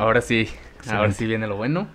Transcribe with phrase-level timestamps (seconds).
[0.00, 0.48] ahora sí,
[0.90, 1.86] ahora sí viene lo bueno.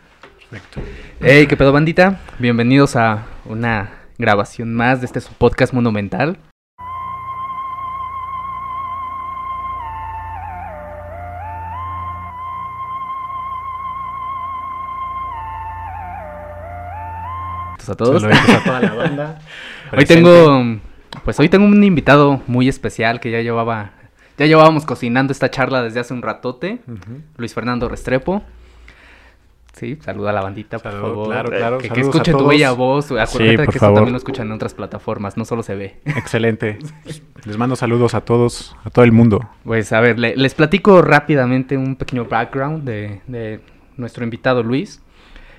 [0.50, 0.80] Perfecto.
[1.19, 2.20] Hey, ¿qué pedo, bandita?
[2.38, 3.90] Bienvenidos a una
[4.20, 6.38] grabación más de este su podcast monumental.
[17.87, 18.23] a todos.
[18.23, 19.39] a toda la banda.
[19.95, 20.79] hoy tengo,
[21.23, 23.91] pues hoy tengo un invitado muy especial que ya llevaba,
[24.38, 26.79] ya llevábamos cocinando esta charla desde hace un ratote.
[27.38, 28.43] Luis Fernando Restrepo.
[29.73, 31.27] Sí, saluda a la bandita, por favor.
[31.27, 31.77] Claro, claro.
[31.80, 33.11] Que, escuche tu bella voz.
[33.11, 35.99] Acuérdate que esto también lo escuchan en otras plataformas, no solo se ve.
[36.05, 36.80] Excelente.
[37.45, 39.41] les mando saludos a todos, a todo el mundo.
[39.66, 43.59] Pues a ver, les platico rápidamente un pequeño background de, de
[43.97, 45.02] nuestro invitado Luis.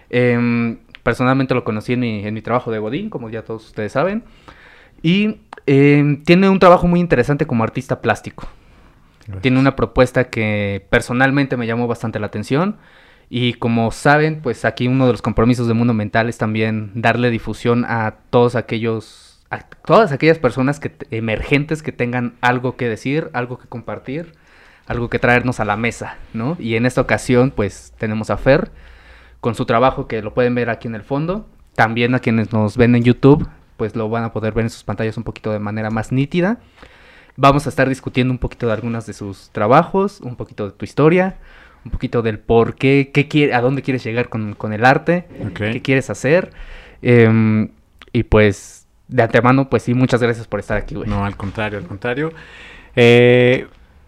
[0.09, 2.01] Eh, Personalmente lo conocí en
[2.35, 4.25] mi, trabajo de Godín, como ya todos ustedes saben.
[5.05, 8.49] Y eh, tiene un trabajo muy interesante como artista plástico.
[9.41, 12.77] Tiene una propuesta que personalmente me llamó bastante la atención.
[13.29, 17.31] Y como saben, pues aquí uno de los compromisos de Mundo Mental es también darle
[17.31, 23.31] difusión a todos aquellos, a todas aquellas personas que, emergentes que tengan algo que decir,
[23.33, 24.33] algo que compartir,
[24.87, 26.57] algo que traernos a la mesa, ¿no?
[26.61, 28.71] Y en esta ocasión, pues tenemos a Fer,
[29.41, 31.49] con su trabajo que lo pueden ver aquí en el fondo.
[31.75, 34.85] También a quienes nos ven en YouTube, pues lo van a poder ver en sus
[34.85, 36.59] pantallas un poquito de manera más nítida.
[37.37, 40.85] Vamos a estar discutiendo un poquito de algunas de sus trabajos, un poquito de tu
[40.85, 41.37] historia,
[41.85, 45.83] un poquito del por qué, qué quiere, a dónde quieres llegar con, el arte, qué
[45.83, 46.51] quieres hacer.
[47.03, 47.69] Em,
[48.13, 51.09] y pues, de antemano, pues sí, muchas gracias por estar aquí, güey.
[51.09, 52.33] No, al contrario, al contrario.
[52.97, 53.67] Eh,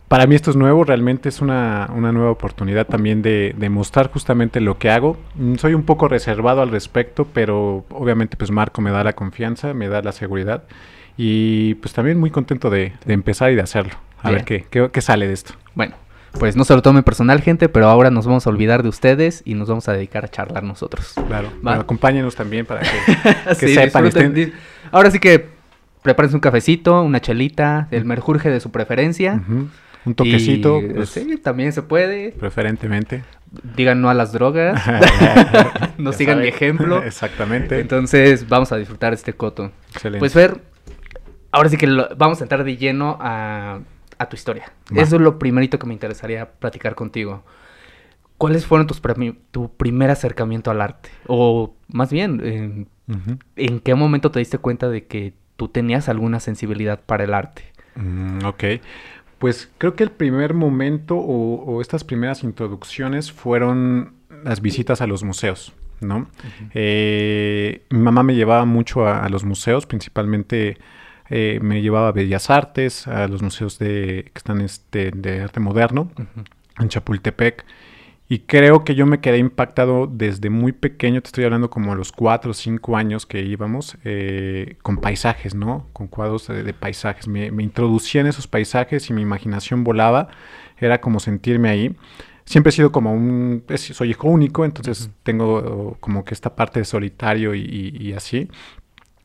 [0.08, 4.78] para mí esto es nuevo, realmente es una, nueva oportunidad también de, mostrar justamente lo
[4.78, 5.18] que hago.
[5.34, 9.74] Mm, soy un poco reservado al respecto, pero obviamente pues Marco me da la confianza,
[9.74, 10.64] me da la seguridad
[11.18, 13.94] y pues también muy contento de, empezar y de hacerlo.
[14.22, 15.54] A ver qué, qué, sale de esto.
[15.74, 15.96] Bueno,
[16.38, 19.42] pues no se lo tome personal, gente, pero ahora nos vamos a olvidar de ustedes
[19.44, 21.14] y nos vamos a dedicar a charlar nosotros.
[21.26, 22.82] Claro, acompáñenos también para
[23.58, 24.10] que, sepan.
[24.92, 25.46] Ahora sí que
[26.02, 29.42] prepárense un cafecito, una chelita, el merjurje de su preferencia.
[30.04, 30.80] Un toquecito.
[30.94, 32.30] Pues, sí, también se puede.
[32.30, 33.24] Preferentemente.
[33.76, 34.80] Digan no a las drogas.
[35.98, 37.02] no sigan mi ejemplo.
[37.02, 37.80] Exactamente.
[37.80, 39.72] Entonces, vamos a disfrutar este coto.
[39.92, 40.20] Excelente.
[40.20, 40.60] Pues, Fer,
[41.50, 41.86] ahora sí que
[42.16, 43.80] vamos a entrar de lleno a,
[44.28, 44.72] tu historia.
[44.94, 47.44] Eso es lo primerito que me interesaría platicar contigo.
[48.36, 49.00] ¿Cuáles fueron tus
[49.50, 51.10] tu primer acercamiento al arte?
[51.26, 52.88] O más bien,
[53.56, 57.64] ¿en qué momento te diste cuenta de que tú tenías alguna sensibilidad para el arte?
[57.96, 58.64] Mm, ok.
[59.38, 65.22] Pues creo que el primer momento o, estas primeras introducciones fueron las visitas a los
[65.22, 66.28] museos, ¿no?
[66.74, 70.78] Eh, mi mamá me llevaba mucho a, los museos, principalmente
[71.30, 75.60] eh, me llevaba a Bellas Artes, a los museos de, que están este, de arte
[75.60, 76.10] moderno,
[76.78, 77.64] en Chapultepec.
[78.30, 81.94] Y creo que yo me quedé impactado desde muy pequeño, te estoy hablando como a
[81.94, 85.86] los 4 o 5 años que íbamos, eh, con paisajes, ¿no?
[85.94, 87.26] Con cuadros de, paisajes.
[87.26, 90.28] Me, me introducía en esos paisajes y mi imaginación volaba.
[90.78, 91.96] Era como sentirme ahí.
[92.44, 93.64] Siempre he sido como un...
[93.76, 98.48] soy hijo único, entonces tengo como que esta parte de solitario y, y así.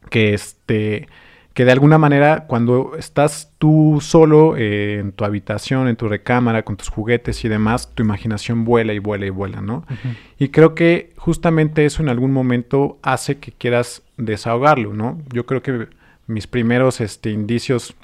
[0.10, 1.08] Que este
[1.54, 6.64] que de alguna manera cuando estás tú solo eh, en tu habitación, en tu recámara,
[6.64, 9.86] con tus juguetes y demás, tu imaginación vuela y vuela y vuela, ¿no?
[10.40, 15.22] Y creo que justamente eso en algún momento hace que quieras desahogarlo, ¿no?
[15.32, 15.88] Yo creo que
[16.26, 17.96] mis primeros este, indicios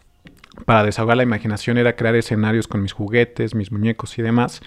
[0.65, 4.61] para desahogar la imaginación era crear escenarios con mis juguetes, mis muñecos y demás.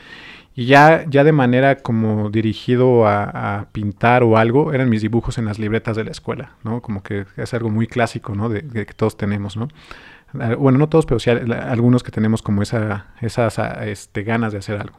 [0.54, 5.46] Y ya, ya de manera como dirigido a, pintar o algo, eran mis dibujos en
[5.46, 6.82] las libretas de la escuela, ¿no?
[6.82, 8.48] Como que es algo muy clásico, ¿no?
[8.48, 9.68] De, que todos tenemos, ¿no?
[10.38, 14.52] Ah, bueno, no todos, pero sí algunos que tenemos como esa, esas ah, este, ganas
[14.52, 14.98] de hacer algo.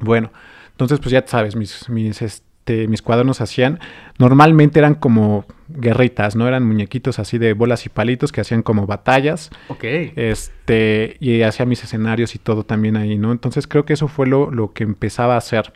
[0.00, 0.30] Bueno,
[0.70, 3.80] entonces pues ya sabes, mis, mis, este, este, mis cuadernos hacían,
[4.18, 6.46] normalmente eran como guerritas, ¿no?
[6.48, 9.50] Eran muñequitos así de bolas y palitos que hacían como batallas.
[9.68, 9.84] Ok.
[9.84, 13.32] Este, y hacía mis escenarios y todo también ahí, ¿no?
[13.32, 15.72] Entonces creo que eso fue lo, lo que empezaba a hacer.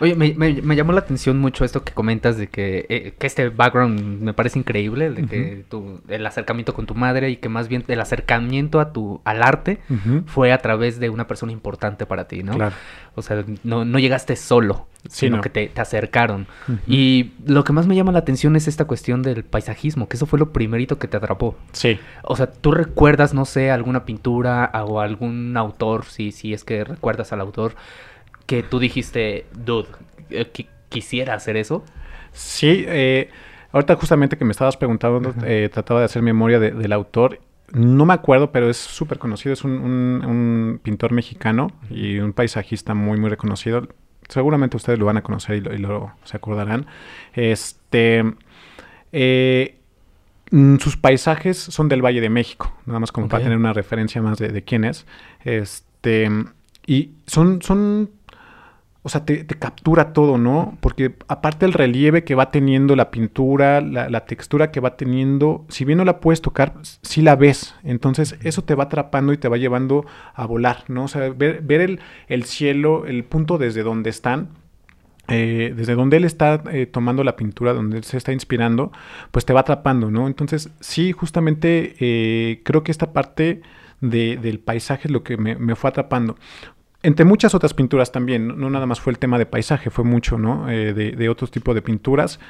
[0.00, 3.48] Oye, me, me, llamó la atención mucho esto que comentas de que, eh, que este
[3.48, 7.68] background me parece increíble, de que tu, el acercamiento con tu madre y que más
[7.68, 9.80] bien el acercamiento a tu, al arte
[10.26, 12.54] fue a través de una persona importante para ti, ¿no?
[12.54, 12.74] Claro.
[13.14, 16.46] O sea, no, no llegaste solo, sino que te, te acercaron.
[16.86, 20.26] Y lo que más me llama la atención es esta cuestión del paisajismo, que eso
[20.26, 21.56] fue lo primerito que te atrapó.
[21.72, 21.98] Sí.
[22.22, 26.84] O sea, ¿tú recuerdas, no sé, alguna pintura o algún autor, si, si es que
[26.84, 27.74] recuerdas al autor,
[28.46, 29.88] que tú dijiste, dude,
[30.30, 30.46] eh,
[30.88, 31.84] quisiera hacer eso?
[32.32, 33.30] Sí, eh,
[33.72, 37.40] ahorita justamente que me estabas preguntando, eh, trataba de hacer memoria del autor.
[37.72, 39.52] No me acuerdo, pero es súper conocido.
[39.52, 43.88] Es un, pintor mexicano y un paisajista muy, muy reconocido.
[44.28, 46.86] seguramente ustedes lo van a conocer y lo, se acordarán.
[47.32, 48.22] Este,
[49.12, 49.78] eh,
[50.50, 54.20] mm, sus paisajes son del Valle de México, nada más como para tener una referencia
[54.22, 55.06] más de, de quién es.
[55.44, 56.28] Este,
[56.86, 58.10] y son, son
[59.06, 60.76] o sea, te, captura todo, ¿no?
[60.80, 65.84] Porque aparte el relieve que va teniendo la pintura, la, textura que va teniendo, si
[65.84, 67.76] bien no la puedes tocar, sí la ves.
[67.84, 71.04] Entonces eso te va atrapando y te va llevando a volar, ¿no?
[71.04, 74.48] O sea, ver, el, cielo, el punto desde donde están,
[75.28, 78.90] eh, desde donde él está eh, tomando la pintura, donde él se está inspirando,
[79.30, 80.26] pues te va atrapando, ¿no?
[80.26, 83.62] Entonces sí, justamente eh, creo que esta parte...
[84.00, 86.36] del paisaje es lo que me, me, fue atrapando
[87.06, 90.38] entre muchas otras pinturas también, no, nada más fue el tema de paisaje, fue mucho,
[90.38, 90.68] ¿no?
[90.68, 92.40] Eh, de, otros tipos de pinturas,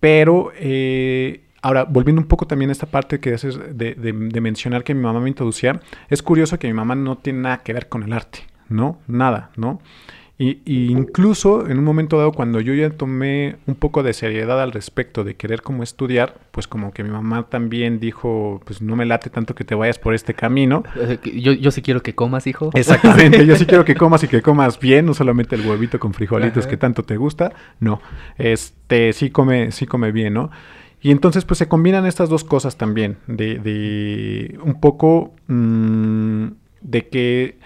[0.00, 4.84] pero eh, ahora, volviendo un poco también a esta parte que haces de, de, mencionar
[4.84, 7.90] que mi mamá me introducía, es curioso que mi mamá no tiene nada que ver
[7.90, 8.98] con el arte, ¿no?
[9.06, 9.82] Nada, ¿no?
[10.42, 14.72] Y, incluso en un momento dado, cuando yo ya tomé un poco de seriedad al
[14.72, 19.04] respecto de querer como estudiar, pues como que mi mamá también dijo, pues no me
[19.04, 20.82] late tanto que te vayas por este camino.
[20.96, 22.70] Eh, yo, yo sí quiero que comas, hijo.
[22.72, 26.14] Exactamente, yo sí quiero que comas y que comas bien, no solamente el huevito con
[26.14, 28.00] frijolitos que tanto te gusta, no,
[28.38, 30.50] este sí come, sí come bien, ¿no?
[31.02, 36.46] Y entonces pues se combinan estas dos cosas también, de, de un poco mm,
[36.80, 37.58] de que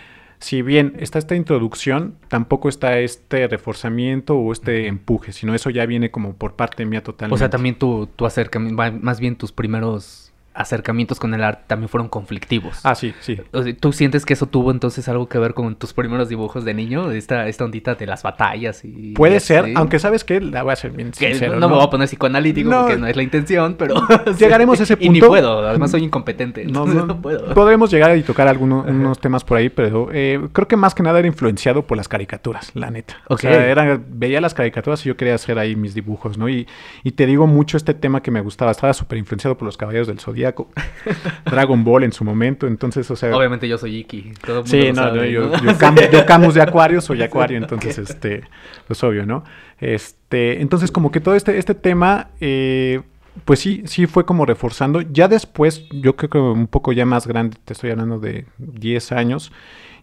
[0.44, 5.86] si bien está esta introducción, tampoco está este reforzamiento o este empuje, sino eso ya
[5.86, 7.34] viene como por parte mía totalmente.
[7.34, 10.23] O sea, también tu, tu acercamiento, más bien tus primeros
[10.54, 12.80] acercamientos con el arte también fueron conflictivos.
[12.84, 13.40] Ah, sí, sí.
[13.80, 17.10] ¿Tú sientes que eso tuvo entonces algo que ver con tus primeros dibujos de niño?
[17.10, 19.12] Esta, esta ondita de las batallas y...
[19.12, 21.90] Puede ser, aunque sabes que la voy a ser bien sincero, no, me voy a
[21.90, 23.94] poner psicoanalítico porque no es la intención, pero...
[24.38, 25.06] Llegaremos a ese punto.
[25.06, 27.52] Y ni puedo, además soy incompetente, no, no, puedo.
[27.54, 31.02] Podremos llegar y tocar algunos unos temas por ahí, pero eh, creo que más que
[31.02, 33.16] nada era influenciado por las caricaturas, la neta.
[33.28, 36.48] O sea, era, veía las caricaturas y yo quería hacer ahí mis dibujos, ¿no?
[36.48, 36.66] Y,
[37.02, 40.06] y te digo mucho este tema que me gustaba, estaba súper influenciado por los Caballeros
[40.06, 40.43] del Zodíaco
[41.44, 43.36] Dragon Ball en su momento, entonces, o sea...
[43.36, 44.32] Obviamente yo soy Iki.
[44.64, 45.50] sí, no, yo,
[46.26, 48.42] Camus de Acuario, soy Acuario, entonces, este,
[48.86, 49.44] pues obvio, ¿no?
[49.80, 52.28] Este, entonces como que todo este, este tema...
[52.40, 53.02] Eh,
[53.44, 55.00] pues sí, sí fue como reforzando.
[55.00, 59.10] Ya después, yo creo que un poco ya más grande, te estoy hablando de 10
[59.10, 59.50] años,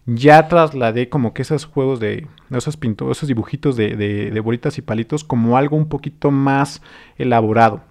[0.06, 4.82] ya trasladé como que esos juegos de, esos pintos, esos dibujitos de, de, bolitas y
[4.82, 6.82] palitos como algo un poquito más
[7.16, 7.82] elaborado.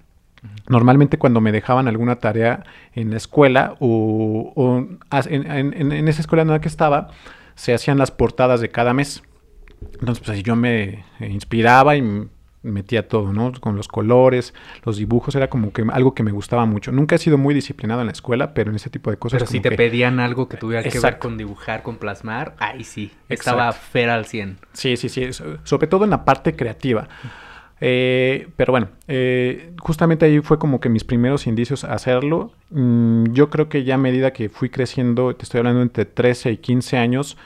[0.68, 4.88] Normalmente cuando me dejaban alguna tarea en la escuela o,
[5.26, 7.10] en, esa escuela en la que estaba,
[7.56, 9.24] se hacían las portadas de cada mes.
[10.00, 12.30] Entonces, pues yo me inspiraba y
[12.64, 13.52] metía todo, ¿no?
[13.60, 14.54] Con los colores,
[14.84, 16.92] los dibujos, era como que algo que me gustaba mucho.
[16.92, 19.40] Nunca he sido muy disciplinado en la escuela, pero en ese tipo de cosas.
[19.40, 23.12] Pero si te pedían algo que tuviera que ver con dibujar, con plasmar, ahí sí,
[23.30, 24.60] estaba fera al 100.
[24.74, 25.30] Sí, sí, sí,
[25.64, 27.08] sobre todo en la parte creativa.
[27.84, 32.54] Eh, pero bueno, eh, justamente ahí fue como que mis primeros indicios a hacerlo.
[32.70, 36.52] Mm, yo creo que ya a medida que fui creciendo, te estoy hablando entre 13
[36.52, 37.38] y 15 años,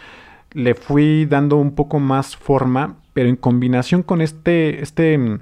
[0.51, 5.39] le fui dando un poco más forma, pero en combinación con este, este mm,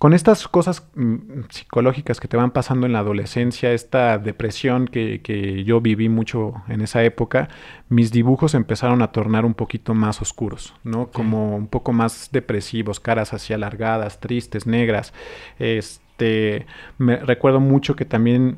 [0.00, 5.62] con estas cosas mm, psicológicas que te van pasando en la adolescencia, esta depresión que,
[5.66, 7.50] yo viví mucho en esa época,
[7.90, 11.08] mis dibujos empezaron a tornar un poquito más oscuros, ¿no?
[11.08, 15.12] Como un poco más depresivos, caras así alargadas, tristes, negras.
[15.58, 16.64] Este,
[16.96, 18.56] me recuerdo mucho que también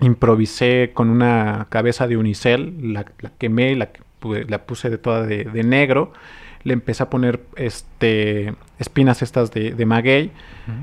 [0.00, 3.04] improvisé con una cabeza de unicel, la,
[3.38, 3.90] quemé, la,
[4.48, 6.12] la puse de toda de, de negro
[6.64, 10.30] le empecé a poner este, espinas estas de, maguey.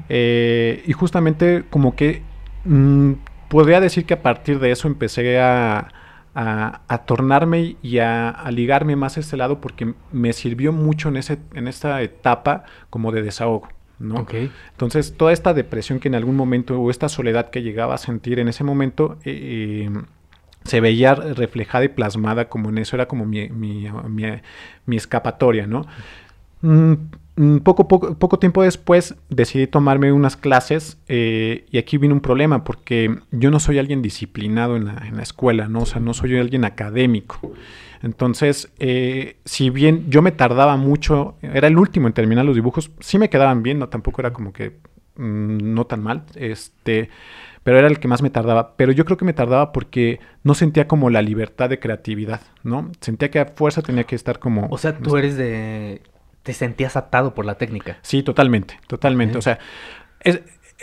[0.09, 2.21] Eh, y justamente como que
[2.65, 3.13] mm,
[3.47, 5.89] podría decir que a partir de eso empecé a,
[6.33, 11.39] a, tornarme y a, ligarme más a este lado porque me sirvió mucho en, ese,
[11.53, 13.69] en esta etapa como de desahogo.
[13.99, 14.25] ¿no?
[14.71, 18.39] Entonces, toda esta depresión que en algún momento, o esta soledad que llegaba a sentir
[18.39, 19.89] en ese momento, eh,
[20.63, 23.87] se veía reflejada y plasmada como en eso, era como mi, mi,
[24.85, 25.85] mi, escapatoria, ¿no?
[26.61, 26.93] Mm,
[27.63, 32.63] poco, poco, poco, tiempo después decidí tomarme unas clases eh, y aquí vino un problema
[32.63, 35.81] porque yo no soy alguien disciplinado en la, en la escuela, ¿no?
[35.81, 37.53] O sea, no soy alguien académico.
[38.03, 42.91] Entonces, eh, si bien yo me tardaba mucho, era el último en terminar los dibujos,
[42.99, 44.77] sí me quedaban bien, no tampoco era como que
[45.15, 47.09] mm, no tan mal, este
[47.63, 48.75] pero era el que más me tardaba.
[48.75, 52.91] Pero yo creo que me tardaba porque no sentía como la libertad de creatividad, ¿no?
[53.01, 54.67] Sentía que a fuerza tenía que estar como...
[54.69, 56.01] O sea, tú eres de...
[56.43, 57.97] Te sentías atado por la técnica.
[58.01, 59.37] Sí, totalmente, totalmente.
[59.37, 59.59] O sea,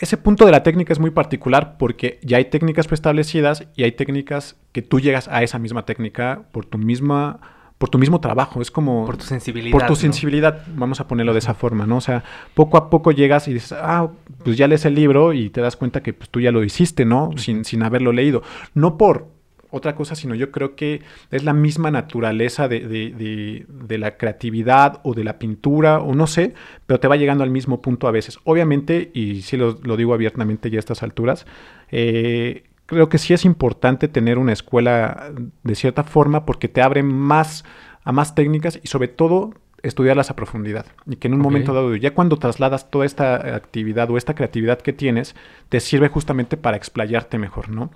[0.00, 3.92] ese punto de la técnica es muy particular porque ya hay técnicas preestablecidas y hay
[3.92, 7.40] técnicas que tú llegas a esa misma técnica por tu misma
[7.78, 9.06] por tu mismo trabajo, es como...
[9.06, 9.70] Por tu sensibilidad.
[9.70, 9.96] Por tu ¿no?
[9.96, 11.98] sensibilidad, vamos a ponerlo de esa forma, ¿no?
[11.98, 12.24] O sea,
[12.54, 14.08] poco a poco llegas y dices, ah,
[14.44, 17.04] pues ya lees el libro y te das cuenta que pues, tú ya lo hiciste,
[17.04, 17.30] ¿no?
[17.36, 18.42] Sin, sin haberlo leído.
[18.74, 19.28] No por
[19.70, 25.14] otra cosa, sino yo creo que es la misma naturaleza de, de- la creatividad o
[25.14, 26.54] de la pintura, o no sé,
[26.86, 28.38] pero te va llegando al mismo punto a veces.
[28.44, 31.46] Obviamente, y sí lo, lo digo abiertamente ya a estas alturas,
[31.90, 35.32] eh, creo que sí es importante tener una escuela
[35.62, 37.64] de cierta forma porque te abre más
[38.04, 40.86] a más técnicas y sobre todo estudiarlas a profundidad.
[41.06, 44.80] Y que en un momento dado, ya cuando trasladas toda esta actividad o esta creatividad
[44.80, 45.34] que tienes,
[45.68, 47.90] te sirve justamente para explayarte mejor, ¿no?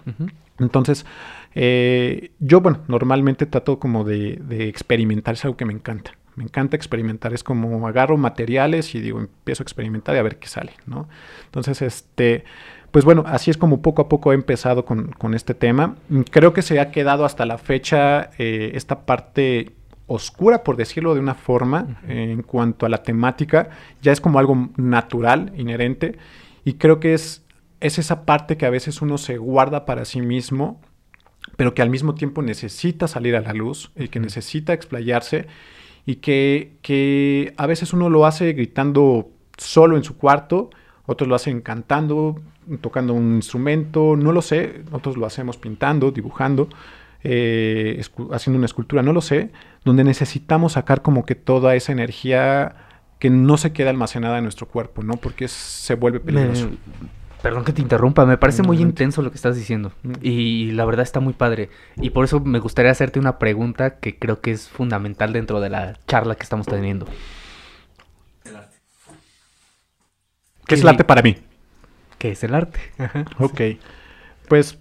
[0.59, 1.07] Entonces,
[1.55, 6.12] eh, yo, bueno, normalmente trato como de, de experimentar, es algo que me encanta.
[6.35, 10.39] Me encanta experimentar, es como agarro materiales y digo, empiezo a experimentar y a ver
[10.39, 11.09] qué sale, ¿no?
[11.45, 12.45] Entonces, este,
[12.91, 15.97] pues bueno, así es como poco a poco he empezado con, con este tema.
[16.31, 19.73] Creo que se ha quedado hasta la fecha eh, esta parte
[20.14, 23.71] oscura, por decirlo de una forma, eh, en cuanto a la temática,
[24.02, 26.19] ya es como algo natural, inherente,
[26.64, 27.45] y creo que es,
[27.81, 30.81] es esa parte que a veces uno se guarda para sí mismo,
[31.57, 35.47] pero que al mismo tiempo necesita salir a la luz y que necesita explayarse
[36.07, 40.71] y que, que a veces uno lo hace gritando solo en su cuarto,
[41.07, 42.40] otros lo hacen cantando,
[42.81, 46.69] tocando un instrumento, no lo sé, otros lo hacemos pintando, dibujando,
[47.25, 48.00] eh,
[48.33, 49.50] haciendo una escultura, no lo sé,
[49.85, 52.75] donde necesitamos sacar como que toda esa energía
[53.19, 55.14] que no se queda almacenada en nuestro cuerpo, ¿no?
[55.14, 56.69] Porque es- se vuelve peligroso.
[56.71, 56.76] Me-
[57.43, 59.93] perdón que te interrumpa, me parece muy intenso lo que estás diciendo.
[60.05, 60.12] Mm.
[60.23, 61.71] Y la verdad está muy padre.
[61.97, 65.71] Y por eso me gustaría hacerte una pregunta que creo que es fundamental dentro de
[65.71, 67.07] la charla que estamos teniendo.
[70.67, 71.37] ¿Qué es el arte para mí?
[72.19, 72.81] ¿Qué es el arte?
[73.38, 73.61] Ok.
[74.49, 74.79] Pues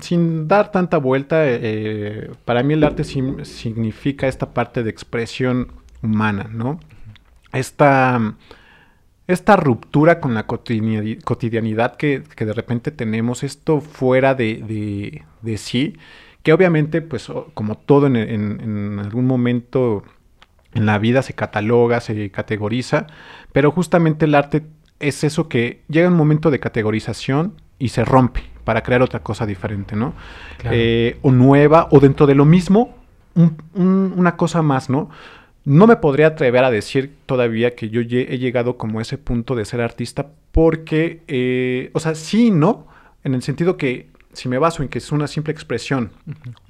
[0.00, 6.48] sin dar tanta vuelta, eh, para mí el arte significa esta parte de expresión humana,
[6.50, 6.80] ¿no?
[7.52, 8.34] Esta,
[9.26, 15.22] esta ruptura con la cotidiani- cotidianidad que, de repente tenemos, esto fuera de,
[15.56, 15.96] sí,
[16.42, 20.04] que obviamente, pues como todo en- en algún momento
[20.74, 23.06] en la vida se cataloga, se categoriza,
[23.52, 24.64] pero justamente el arte
[25.00, 29.46] es eso que llega un momento de categorización y se rompe para crear otra cosa
[29.46, 30.12] diferente, ¿no?
[30.58, 30.76] Claro.
[30.78, 32.96] Eh, o nueva, o dentro de lo mismo,
[33.36, 35.08] un- un- una cosa más, ¿no?
[35.64, 39.54] No me podría atrever a decir todavía que yo he llegado como a ese punto
[39.54, 42.88] de ser artista porque, eh, o sea, sí, y ¿no?
[43.22, 46.10] En el sentido que si me baso en que es una simple expresión,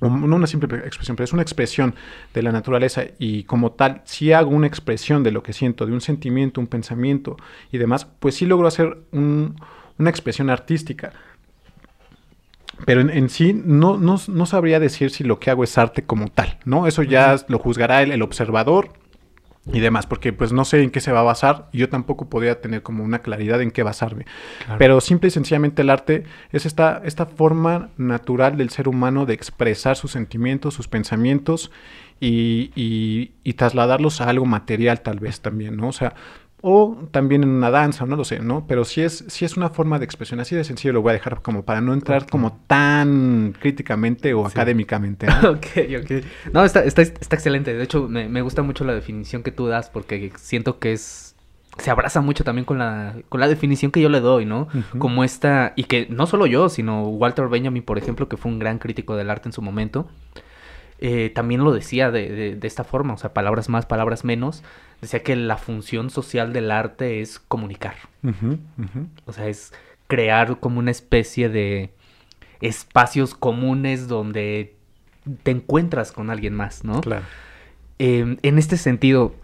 [0.01, 1.95] o no una simple expresión, pero es una expresión
[2.35, 5.93] de la naturaleza y como tal, si hago una expresión de lo que siento, de
[5.93, 7.37] un sentimiento, un pensamiento
[7.73, 9.57] y demás, pues sí logro hacer un-
[9.99, 11.13] una expresión artística.
[12.85, 16.05] Pero en, en sí no, no, no sabría decir si lo que hago es arte
[16.05, 16.87] como tal, ¿no?
[16.87, 18.91] Eso ya lo juzgará el, el observador
[19.73, 22.29] y demás, porque pues no sé en qué se va a basar y yo tampoco
[22.29, 24.25] podría tener como una claridad en qué basarme.
[24.65, 24.79] Claro.
[24.79, 29.35] Pero simple y sencillamente el arte es esta, esta forma natural del ser humano de
[29.35, 31.73] expresar sus sentimientos, sus pensamientos
[32.21, 35.89] y, y- y trasladarlos a algo material tal vez también, ¿no?
[35.89, 36.15] O sea,
[36.69, 38.67] o también en una danza, no lo sé, ¿no?
[38.67, 41.13] Pero sí es, sí es una forma de expresión, así de sencillo lo voy a
[41.13, 44.53] dejar como para no entrar como tan críticamente o Sí.
[44.59, 45.27] académicamente.
[45.43, 45.51] ¿no?
[45.51, 45.67] ok,
[46.03, 46.25] ok.
[46.53, 47.73] No, está, está, está excelente.
[47.73, 51.37] De hecho, me, me gusta mucho la definición que tú das porque siento que es...
[51.79, 54.67] Se abraza mucho también con la, con la definición que yo le doy, ¿no?
[54.99, 55.73] Como esta...
[55.77, 59.15] Y que no solo yo, sino Walter Benjamin, por ejemplo, que fue un gran crítico
[59.15, 60.09] del arte en su momento,
[60.99, 64.63] eh, también lo decía de, de- de esta forma, o sea, palabras más, palabras menos.
[65.01, 67.97] Decía que la función social del arte es comunicar.
[69.27, 69.73] O sea, es
[70.07, 71.91] crear como una especie de
[72.63, 74.75] espacios comunes donde
[75.43, 77.01] te encuentras con alguien más, ¿no?
[77.03, 77.25] Claro.
[77.99, 79.35] Eh, en este sentido,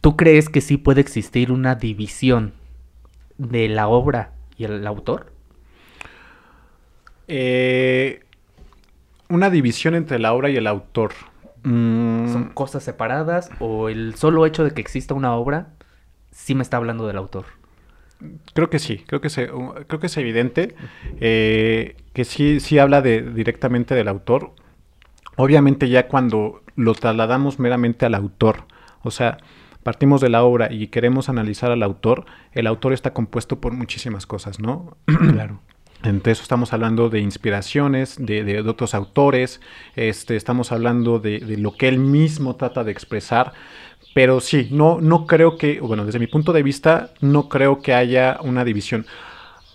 [0.00, 2.54] ¿tú crees que sí puede existir una división
[3.36, 5.30] de la obra y el autor?
[7.28, 8.20] Eh,
[9.28, 11.12] una división entre la obra y el autor.
[11.62, 15.68] Mm, ¿Son cosas separadas o el solo hecho de que exista una obra
[16.30, 17.46] sí me está hablando del autor?
[18.54, 20.74] Creo que sí, creo que, se, uh, creo que es evidente
[21.20, 24.52] eh, que sí, sí habla de, directamente del autor.
[25.36, 28.64] Obviamente ya cuando lo trasladamos meramente al autor,
[29.02, 29.38] o sea,
[29.82, 34.26] partimos de la obra y queremos analizar al autor, el autor está compuesto por muchísimas
[34.26, 34.96] cosas, ¿no?
[35.32, 35.60] Claro.
[36.02, 39.60] Entre eso estamos hablando de inspiraciones, de, de otros autores,
[39.94, 43.52] este, estamos hablando de, de lo que él mismo trata de expresar.
[44.14, 47.94] Pero sí, no, no creo que, bueno, desde mi punto de vista, no creo que
[47.94, 49.06] haya una división.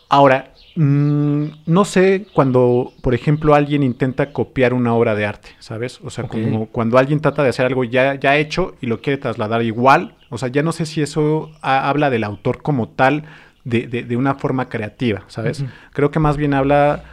[0.09, 5.99] Ahora, Mm, no sé cuando, por ejemplo, alguien intenta copiar una obra de arte, ¿sabes?
[6.03, 9.17] O sea, como cuando alguien trata de hacer algo ya, ya hecho y lo quiere
[9.17, 10.15] trasladar igual.
[10.29, 13.25] O sea, ya no sé si eso habla del autor como tal,
[13.63, 15.63] de, de, una forma creativa, ¿sabes?
[15.93, 17.03] Creo que más bien habla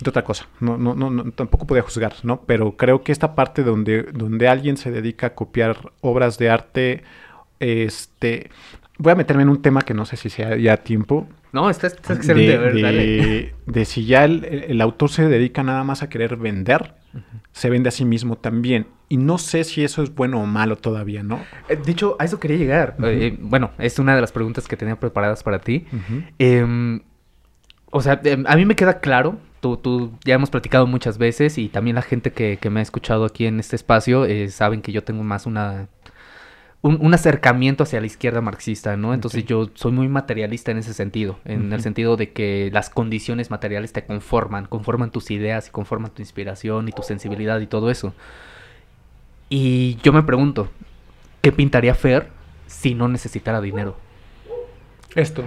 [0.00, 0.46] de otra cosa.
[0.60, 2.42] No, no, no, tampoco podía juzgar, ¿no?
[2.42, 7.04] Pero creo que esta parte donde, donde alguien se dedica a copiar obras de arte,
[7.60, 8.50] este,
[8.98, 11.26] voy a meterme en un tema que no sé si sea ya tiempo.
[11.52, 16.36] No, está, excelente, de, de, si ya el, autor se dedica nada más a querer
[16.36, 16.94] vender,
[17.52, 18.86] se vende a sí mismo también.
[19.08, 21.40] Y no sé si eso es bueno o malo todavía, ¿no?
[21.68, 22.96] Eh, de hecho, a eso quería llegar.
[23.04, 25.86] Eh, bueno, es una de las preguntas que tenía preparadas para ti.
[26.38, 27.00] Em,
[27.90, 31.68] o sea, em, a mí me queda claro Tú, ya hemos platicado muchas veces y
[31.68, 35.02] también la gente que, me ha escuchado aquí en este espacio eh, saben que yo
[35.02, 35.88] tengo más una
[36.82, 39.12] un, acercamiento hacia la izquierda marxista, ¿no?
[39.12, 43.50] Entonces yo soy muy materialista en ese sentido, en el sentido de que las condiciones
[43.50, 47.90] materiales te conforman, conforman tus ideas y conforman tu inspiración y tu sensibilidad y todo
[47.90, 48.14] eso.
[49.48, 50.68] Y yo me pregunto,
[51.42, 52.28] ¿qué pintaría Fer
[52.66, 53.96] si no necesitara dinero?
[55.14, 55.44] Esto.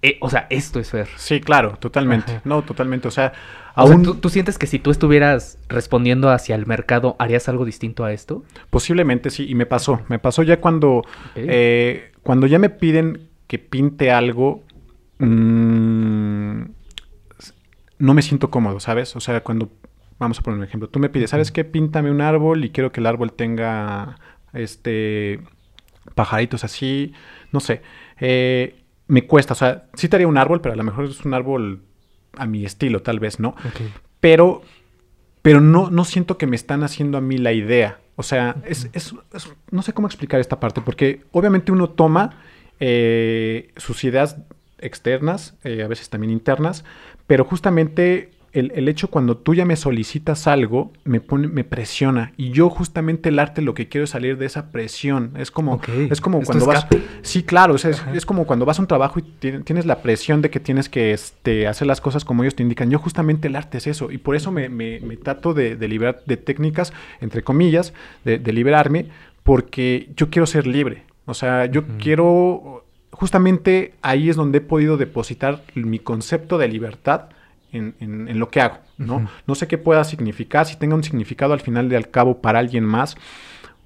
[0.00, 1.08] Eh, o sea, esto es Fer.
[1.16, 2.40] Sí, claro, totalmente.
[2.44, 3.08] No, totalmente.
[3.08, 3.32] O sea,
[3.74, 4.20] aún...
[4.20, 8.44] ¿tú, sientes que si tú estuvieras respondiendo hacia el mercado, harías algo distinto a esto?
[8.70, 10.00] Posiblemente sí, y me pasó.
[10.08, 11.02] Me pasó ya cuando,
[11.34, 14.62] eh, cuando ya me piden que pinte algo,
[15.18, 16.62] mm,
[17.98, 19.16] no me siento cómodo, ¿sabes?
[19.16, 19.68] O sea, cuando,
[20.20, 21.64] vamos a poner un ejemplo, tú me pides, ¿sabes qué?
[21.64, 24.16] Píntame un árbol y quiero que el árbol tenga,
[24.52, 25.40] este,
[26.14, 27.14] pajaritos así,
[27.50, 27.82] no sé.
[28.20, 31.24] Eh, me cuesta, o sea, sí te haría un árbol, pero a lo mejor es
[31.24, 31.82] un árbol
[32.36, 33.56] a mi estilo, tal vez, ¿no?
[34.20, 34.62] Pero,
[35.42, 37.98] pero no, no siento que me están haciendo a mí la idea.
[38.16, 39.14] O sea, es, es,
[39.70, 42.38] no sé cómo explicar esta parte, porque obviamente uno toma
[42.80, 44.36] eh, sus ideas
[44.78, 46.84] externas, eh, a veces también internas,
[47.26, 52.32] pero justamente el, hecho cuando tú ya me solicitas algo, me pone, me presiona.
[52.36, 55.32] Y yo justamente el arte lo que quiero es salir de esa presión.
[55.36, 56.86] Es como, es como cuando vas.
[57.22, 60.50] Sí, claro, es, es, como cuando vas a un trabajo y tienes la presión de
[60.50, 62.90] que tienes que este, hacer las cosas como ellos te indican.
[62.90, 64.10] Yo justamente el arte es eso.
[64.10, 67.92] Y por eso me, me, trato de, de, liberar de técnicas, entre comillas,
[68.24, 69.08] de, liberarme,
[69.42, 71.04] porque yo quiero ser libre.
[71.26, 72.84] O sea, yo quiero.
[73.10, 77.30] Justamente ahí es donde he podido depositar mi concepto de libertad
[77.72, 79.28] en, en, lo que hago, ¿no?
[79.46, 82.58] No sé qué pueda significar, si tenga un significado al final de al cabo para
[82.58, 83.16] alguien más,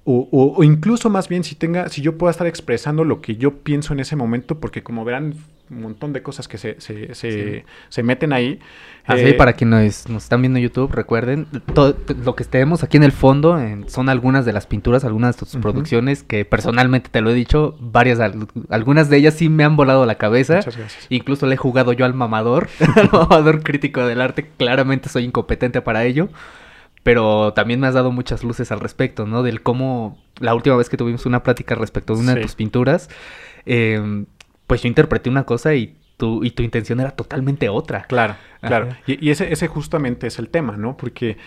[0.05, 3.59] o, o, incluso más bien si tenga, si yo pueda estar expresando lo que yo
[3.59, 5.35] pienso en ese momento, porque como verán,
[5.69, 8.59] un montón de cosas que se, se, se, se meten ahí.
[9.05, 12.97] Así, eh, para quienes nos están viendo en YouTube, recuerden, todo lo que estemos aquí
[12.97, 17.21] en el fondo son algunas de las pinturas, algunas de tus producciones que personalmente te
[17.21, 18.19] lo he dicho, varias,
[18.69, 20.57] algunas de ellas sí me han volado la cabeza.
[20.57, 21.07] Muchas gracias.
[21.09, 25.81] Incluso le he jugado yo al mamador, al mamador crítico del arte, claramente soy incompetente
[25.81, 26.29] para ello.
[27.03, 29.43] Pero también me has dado muchas luces al respecto, ¿no?
[29.43, 33.09] Del cómo la última vez que tuvimos una plática respecto de una de tus pinturas,
[33.65, 34.25] eh,
[34.73, 38.05] pues yo interpreté una cosa y tu, y tu intención era totalmente otra.
[38.05, 38.89] Claro, claro.
[39.05, 40.97] Y, ese, ese, justamente es el tema, ¿no?
[40.97, 41.37] Porque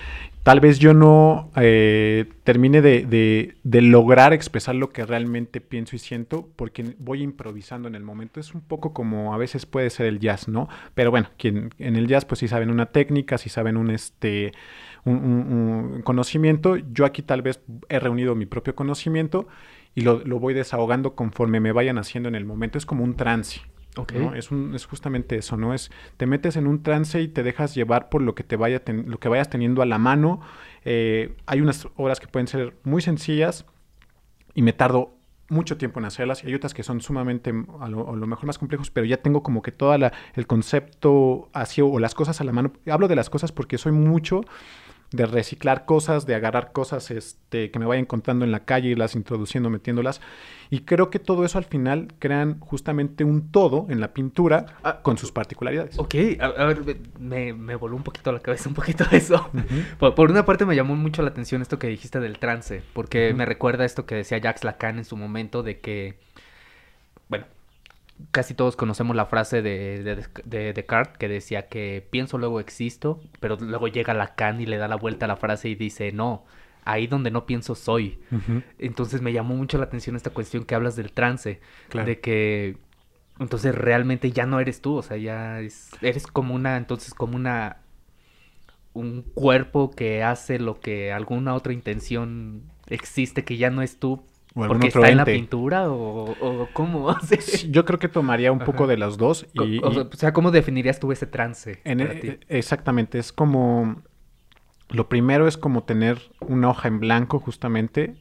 [0.45, 5.99] tal vez yo no eh, termine de, de, lograr expresar lo que realmente pienso y
[5.99, 8.39] siento porque voy improvisando en el momento.
[8.39, 10.69] Es un poco como a veces puede ser el jazz, ¿no?
[10.95, 14.53] Pero bueno, quien, en el jazz pues sí saben una técnica, sí saben un, este,
[15.05, 16.77] un, un conocimiento.
[16.77, 19.49] Yo aquí tal vez he reunido mi propio conocimiento
[19.97, 22.77] y lo, voy desahogando conforme me vayan haciendo en el momento.
[22.77, 23.63] Es como un trance.
[24.35, 25.73] Es, un, es justamente eso, ¿no?
[25.73, 28.83] Es, te metes en un trance y te dejas llevar por lo que, te vaya
[28.87, 30.43] lo que vayas teniendo a la mano.
[30.85, 33.65] Eh, hay unas obras que pueden ser muy sencillas
[34.53, 35.15] y me tardo
[35.49, 38.91] mucho tiempo en hacerlas y hay otras que son sumamente a lo, mejor más complejos,
[38.91, 42.73] pero ya tengo como que todo el concepto así o las cosas a la mano.
[42.87, 44.43] Hablo de las cosas porque soy mucho
[45.13, 48.95] de reciclar cosas, de agarrar cosas este, que me vaya encontrando en la calle, y
[48.95, 50.21] las introduciendo, metiéndolas.
[50.71, 55.01] Y creo que todo eso al final crean justamente un todo en la pintura ah,
[55.03, 55.99] con sus particularidades.
[55.99, 56.83] Ok, a, ver,
[57.21, 59.49] me, me, voló un poquito la cabeza un poquito eso.
[59.99, 63.47] por, una parte me llamó mucho la atención esto que dijiste del trance, porque me
[63.47, 66.19] recuerda esto que decía Jacques Lacan en su momento de que,
[68.31, 70.03] casi todos conocemos la frase de,
[70.45, 74.89] de, Descartes que decía que pienso luego existo, pero luego llega Lacan y le da
[74.89, 76.45] la vuelta a la frase y dice, no,
[76.85, 78.19] ahí donde no pienso soy.
[78.79, 81.61] Entonces me llamó mucho la atención esta cuestión que hablas del trance,
[81.93, 82.79] de que
[83.39, 87.79] entonces realmente ya no eres tú, o sea, ya eres como una, entonces como una,
[88.95, 94.25] un cuerpo que hace lo que alguna otra intención existe que ya no es tú,
[94.57, 97.15] o ¿Porque está en la pintura o, o cómo?
[97.69, 99.47] yo creo que tomaría un poco de las dos.
[99.53, 101.81] Y, o, sea, ¿cómo definirías tú ese trance?
[101.85, 104.03] E, exactamente, es como...
[104.89, 108.15] Lo primero es como tener una hoja en blanco justamente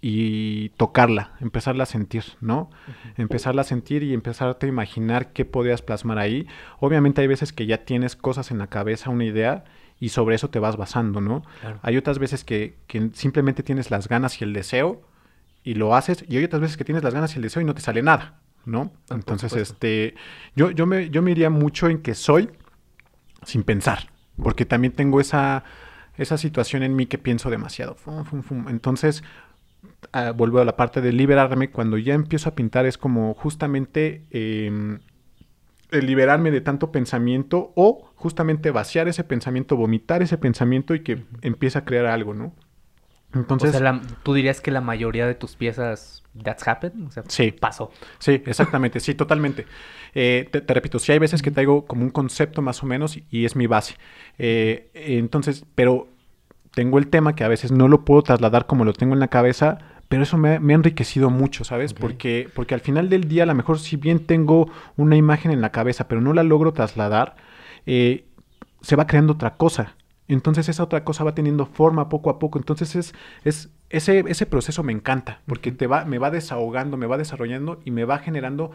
[0.00, 2.70] y tocarla, empezarla a sentir, ¿no?
[3.16, 6.46] Empezarla a sentir y empezarte a imaginar qué podías plasmar ahí.
[6.78, 9.64] Obviamente hay veces que ya tienes cosas en la cabeza, una idea,
[9.98, 11.42] y sobre eso te vas basando, ¿no?
[11.82, 15.02] Hay otras veces que, que, simplemente tienes las ganas y el deseo
[15.66, 17.64] y lo haces, y hay otras veces que tienes las ganas y el deseo y
[17.64, 18.92] no te sale nada, ¿no?
[19.10, 20.14] Ah, Entonces, este,
[20.54, 22.50] yo, yo, me, yo me iría mucho en que soy
[23.42, 25.64] sin pensar, porque también tengo esa,
[26.16, 27.96] esa situación en mí que pienso demasiado.
[28.68, 29.24] Entonces,
[30.14, 34.22] uh, vuelvo a la parte de liberarme, cuando ya empiezo a pintar es como justamente...
[34.30, 35.00] Em,
[35.92, 41.78] liberarme de tanto pensamiento o justamente vaciar ese pensamiento, vomitar ese pensamiento y que empiece
[41.78, 42.52] a crear algo, ¿no?
[43.36, 47.22] Entonces, o sea, tú dirías que la mayoría de tus piezas, that's happened, o sea,
[47.28, 47.90] sí, pasó.
[48.18, 49.66] Sí, exactamente, sí, totalmente.
[50.14, 53.44] Eh, te, repito, sí hay veces que traigo como un concepto más o menos y,
[53.44, 53.96] es mi base.
[54.38, 56.08] Eh, entonces, pero
[56.72, 59.28] tengo el tema que a veces no lo puedo trasladar como lo tengo en la
[59.28, 61.94] cabeza, pero eso me, ha enriquecido mucho, ¿sabes?
[61.94, 65.60] Porque, porque al final del día, a lo mejor si bien tengo una imagen en
[65.60, 67.36] la cabeza, pero no la logro trasladar,
[67.86, 68.24] eh,
[68.82, 69.96] se va creando otra cosa.
[70.28, 72.58] Entonces esa otra cosa va teniendo forma poco a poco.
[72.58, 77.06] Entonces es, es ese, ese proceso me encanta, porque te va, me va desahogando, me
[77.06, 78.72] va desarrollando y me va generando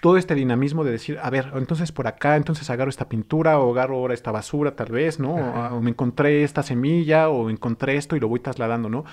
[0.00, 3.72] todo este dinamismo de decir, a ver, entonces por acá, entonces agarro esta pintura o
[3.72, 5.34] agarro ahora esta basura tal vez, ¿no?
[5.34, 9.04] O, me encontré esta semilla o encontré esto y lo voy trasladando, ¿no?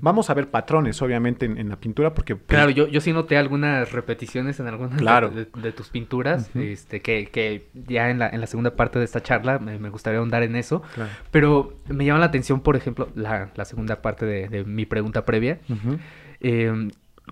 [0.00, 2.36] Vamos a ver patrones, obviamente, en, la pintura porque...
[2.36, 5.00] Pues, claro, yo, yo sí noté algunas repeticiones en algunas
[5.34, 9.22] de, tus pinturas, este, que, que, ya en la, en la segunda parte de esta
[9.22, 10.82] charla me, gustaría ahondar en eso,
[11.30, 15.60] pero me llama la atención, por ejemplo, la, la segunda parte de, mi pregunta previa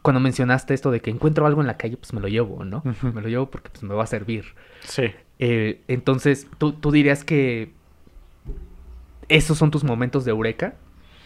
[0.08, 2.82] cuando mencionaste esto de que encuentro algo en la calle, pues me lo llevo, ¿no?
[3.02, 4.54] Me lo llevo porque pues, me va a servir.
[4.80, 5.10] Sí.
[5.38, 7.72] Eh, entonces, ¿tú, ¿tú, dirías que
[9.28, 10.76] esos son tus momentos de eureka?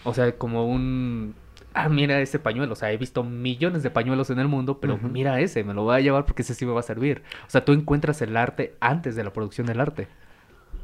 [0.02, 1.36] O sea, como un...
[1.74, 2.72] Ah, mira ese pañuelo.
[2.72, 5.84] O sea, he visto millones de pañuelos en el mundo, pero mira ese, me lo
[5.84, 7.22] voy a llevar porque ese sí me va a servir.
[7.46, 10.08] O sea, tú encuentras el arte antes de la producción del arte.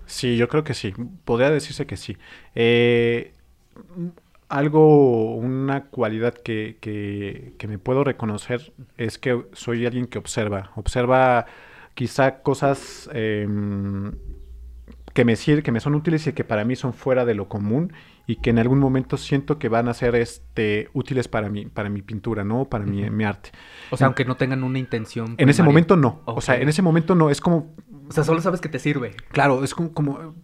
[0.07, 0.95] Sí, yo creo que sí.
[1.25, 2.17] Podría decirse que sí.
[2.55, 3.33] Eh,
[4.49, 10.71] algo, una cualidad que, que, me puedo reconocer es que soy alguien que observa.
[10.75, 11.47] Observa
[11.95, 14.13] quizá cosas em,
[15.13, 17.49] que me sirven, que me son útiles y que para mí son fuera de lo
[17.49, 17.93] común
[18.27, 21.89] y que en algún momento siento que van a ser este útiles para mi, para
[21.91, 22.67] mi pintura, ¿no?
[22.67, 23.51] Para mi, mi, arte.
[23.91, 25.35] O sea, aunque no tengan una intención.
[25.39, 26.23] En ese momento no.
[26.25, 27.31] O sea, en ese momento no.
[27.31, 27.75] Es como.
[28.09, 29.15] O sea, solo sabes que te sirve.
[29.31, 30.35] Claro, es como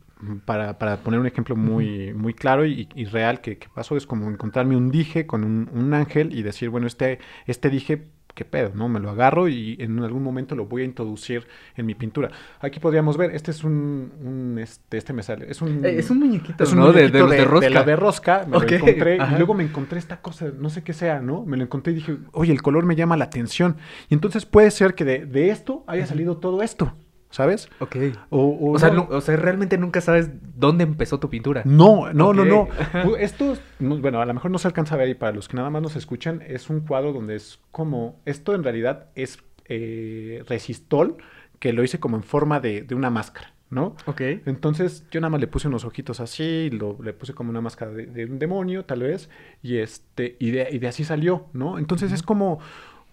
[0.44, 4.76] para, para, poner un ejemplo muy, muy claro y, real que, pasó, es como encontrarme
[4.76, 8.88] un dije con un, ángel y decir, bueno, este, este dije, qué pedo, ¿no?
[8.88, 12.30] Me lo agarro y en algún momento lo voy a introducir en mi pintura.
[12.60, 15.84] Aquí podríamos ver, este es un, este, este me sale, es un...
[15.84, 17.68] Eh, es un muñequito, es un de, de, rosca.
[17.68, 20.82] De la de rosca, me lo encontré y luego me encontré esta cosa, no sé
[20.82, 21.44] qué sea, ¿no?
[21.44, 23.76] Me lo encontré y dije, oye, el color me llama la atención.
[24.08, 26.92] Y entonces puede ser que de, esto haya salido todo esto.
[27.34, 27.68] ¿Sabes?
[27.80, 27.96] Ok.
[28.30, 31.62] O, sea, realmente nunca sabes dónde empezó tu pintura.
[31.64, 32.68] No, no, no, no.
[33.18, 35.68] Esto, bueno, a lo mejor no se alcanza a ver y para los que nada
[35.68, 41.16] más nos escuchan, es un cuadro donde es como, esto en realidad es eh, resistol,
[41.58, 43.52] que lo hice como en forma de, una máscara.
[43.68, 43.96] ¿no?
[44.06, 44.20] Ok.
[44.46, 47.90] Entonces yo nada más le puse unos ojitos así, lo, le puse como una máscara
[47.90, 49.28] de, un demonio, tal vez,
[49.60, 51.80] y este, y de, y de así salió, ¿no?
[51.80, 52.60] Entonces es como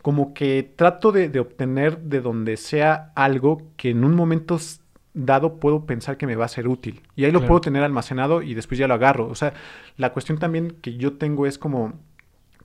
[0.02, 4.58] como que trato de, obtener de donde sea algo que en un momento
[5.14, 7.02] dado puedo pensar que me va a ser útil.
[7.16, 9.28] Y ahí lo puedo tener almacenado y después ya lo agarro.
[9.28, 9.54] O sea,
[9.98, 11.94] la cuestión también que yo tengo es como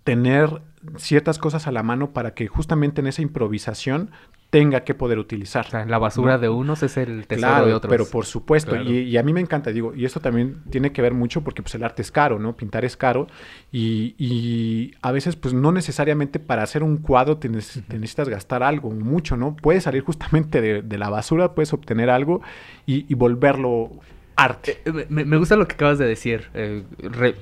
[0.04, 0.62] tener
[0.96, 4.10] ciertas cosas a la mano para que justamente en esa improvisación
[4.50, 5.66] tenga que poder utilizar.
[5.86, 7.90] la basura de unos es el tesoro de otros.
[7.90, 11.14] Pero por supuesto, y, a mí me encanta, digo, y esto también tiene que ver
[11.14, 12.56] mucho porque pues el arte es caro, ¿no?
[12.56, 13.26] Pintar es caro
[13.72, 19.36] y, a veces pues no necesariamente para hacer un cuadro te, necesitas gastar algo, mucho,
[19.36, 19.56] ¿no?
[19.56, 22.40] Puedes salir justamente de, la basura, puedes obtener algo
[22.86, 24.00] y volverlo
[24.36, 24.82] arte.
[24.84, 26.84] Eh, me, gusta lo que acabas de decir, eh,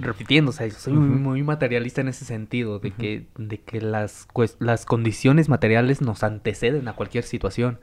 [0.00, 4.28] repitiendo, o sea, soy muy, materialista en ese sentido, de que, de que las,
[4.60, 7.80] las condiciones materiales nos anteceden a cualquier situación.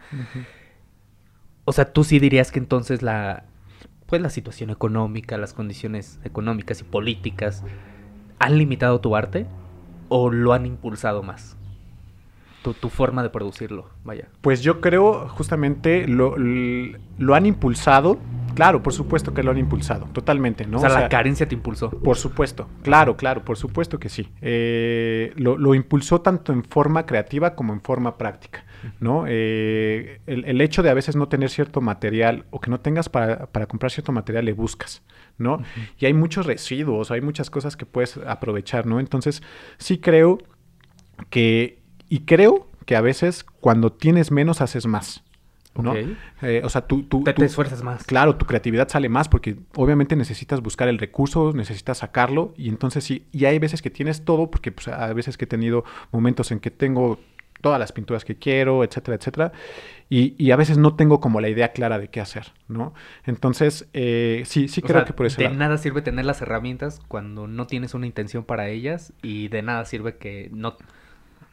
[1.66, 3.46] O sea, tú sí dirías que entonces la,
[4.08, 7.64] pues la situación económica, las condiciones económicas y políticas,
[8.40, 9.46] ¿han limitado tu arte
[10.10, 11.58] o lo han impulsado más?
[12.62, 14.28] Tu, tu, forma de producirlo, vaya.
[14.42, 18.20] Pues yo creo justamente lo, lo han impulsado
[18.54, 20.78] Claro, por supuesto que lo han impulsado, totalmente, ¿no?
[20.78, 21.90] O sea, la carencia te impulsó.
[21.90, 24.30] Por supuesto, claro, claro, por supuesto que sí.
[24.42, 28.66] Eh, lo, impulsó tanto en forma creativa como en forma práctica,
[29.00, 29.26] ¿no?
[29.28, 33.48] Eh, el, hecho de a veces no tener cierto material o que no tengas para,
[33.68, 35.02] comprar cierto material, le buscas,
[35.38, 35.62] ¿no?
[35.98, 39.00] Y hay muchos residuos, hay muchas cosas que puedes aprovechar, ¿no?
[39.00, 39.42] Entonces,
[39.78, 40.40] sí creo
[41.30, 41.81] que,
[42.12, 45.24] y creo que a veces cuando tienes menos haces más.
[45.76, 45.94] ¿no?
[45.96, 48.04] Eh, o sea, tú, tú, te, esfuerzas más.
[48.04, 53.06] Claro, tu creatividad sale más porque obviamente necesitas buscar el recurso, necesitas sacarlo y entonces
[53.06, 56.52] sí, y hay veces que tienes todo porque pues, hay veces que he tenido momentos
[56.52, 57.18] en que tengo
[57.62, 59.54] todas las pinturas que quiero, etcétera, etcétera,
[60.10, 62.94] y, y a veces no tengo como la idea clara de qué hacer, ¿no?
[63.24, 65.40] Entonces, eh, sí, sí creo que por eso...
[65.40, 69.62] De nada sirve tener las herramientas cuando no tienes una intención para ellas y de
[69.62, 70.76] nada sirve que no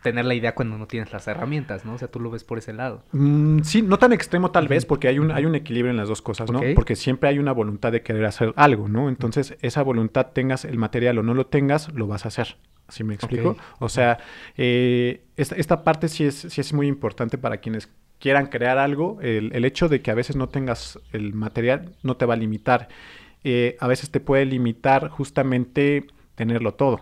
[0.03, 1.95] tener la idea cuando no tienes las herramientas, ¿no?
[1.95, 3.03] O sea, tú lo ves por ese lado.
[3.13, 6.09] Mm, sí, no tan extremo tal vez, porque hay un, hay un equilibrio en las
[6.09, 6.61] dos cosas, ¿no?
[6.75, 9.09] Porque siempre hay una voluntad de querer hacer algo, ¿no?
[9.09, 12.57] Entonces, esa voluntad, tengas el material o no lo tengas, lo vas a hacer.
[12.89, 13.57] ¿Sí me explico?
[13.81, 14.19] O sea,
[14.57, 19.19] eh, esta, parte sí es, sí es muy importante para quienes quieran crear algo.
[19.21, 22.39] El, el, hecho de que a veces no tengas el material no te va a
[22.39, 22.89] limitar.
[23.45, 27.01] Eh, a veces te puede limitar justamente tenerlo todo.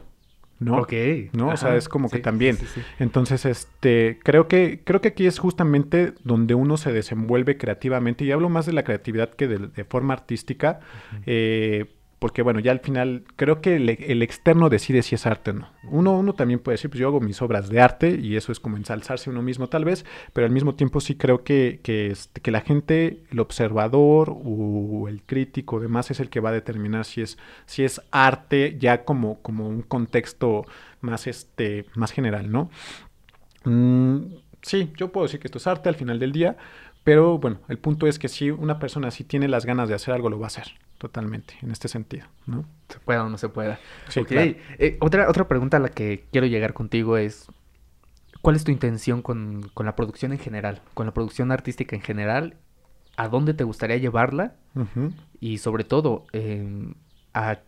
[0.59, 0.79] ¿No?
[0.79, 0.93] Ok.
[1.33, 1.49] ¿No?
[1.49, 2.59] o sea, es como que también.
[2.99, 8.33] Entonces, este, creo que, creo que aquí es justamente donde uno se desenvuelve creativamente, y
[8.33, 10.81] hablo más de la creatividad que de, forma artística,
[11.27, 11.87] eh,
[12.19, 15.69] porque bueno, ya al final creo que el, externo decide si es arte o no.
[15.85, 18.61] Uno, uno también puede decir, pues yo hago mis obras de arte y eso es
[18.61, 22.41] como ensalzarse uno mismo tal vez, pero al mismo tiempo sí creo que, que, este,
[22.41, 27.05] que la gente, el observador o el crítico demás es el que va a determinar
[27.05, 30.65] si es, si es arte ya como, como un contexto
[31.01, 32.71] más, este, más general, ¿no?
[33.65, 36.57] Mm, sí, yo puedo decir que esto es arte al final del día,
[37.07, 40.13] pero bueno, el punto es que si una persona si tiene las ganas de hacer
[40.13, 42.65] algo, lo va a hacer totalmente en este sentido, ¿no?
[42.89, 43.79] Se pueda o no se pueda.
[44.09, 47.47] Sí, eh, otra, otra pregunta a la que quiero llegar contigo es,
[48.43, 52.03] ¿cuál es tu intención con, con, la producción en general, con la producción artística en
[52.03, 52.57] general?
[53.17, 54.57] ¿A dónde te gustaría llevarla?
[55.39, 56.95] Y sobre todo, em,
[57.35, 57.61] ¿a,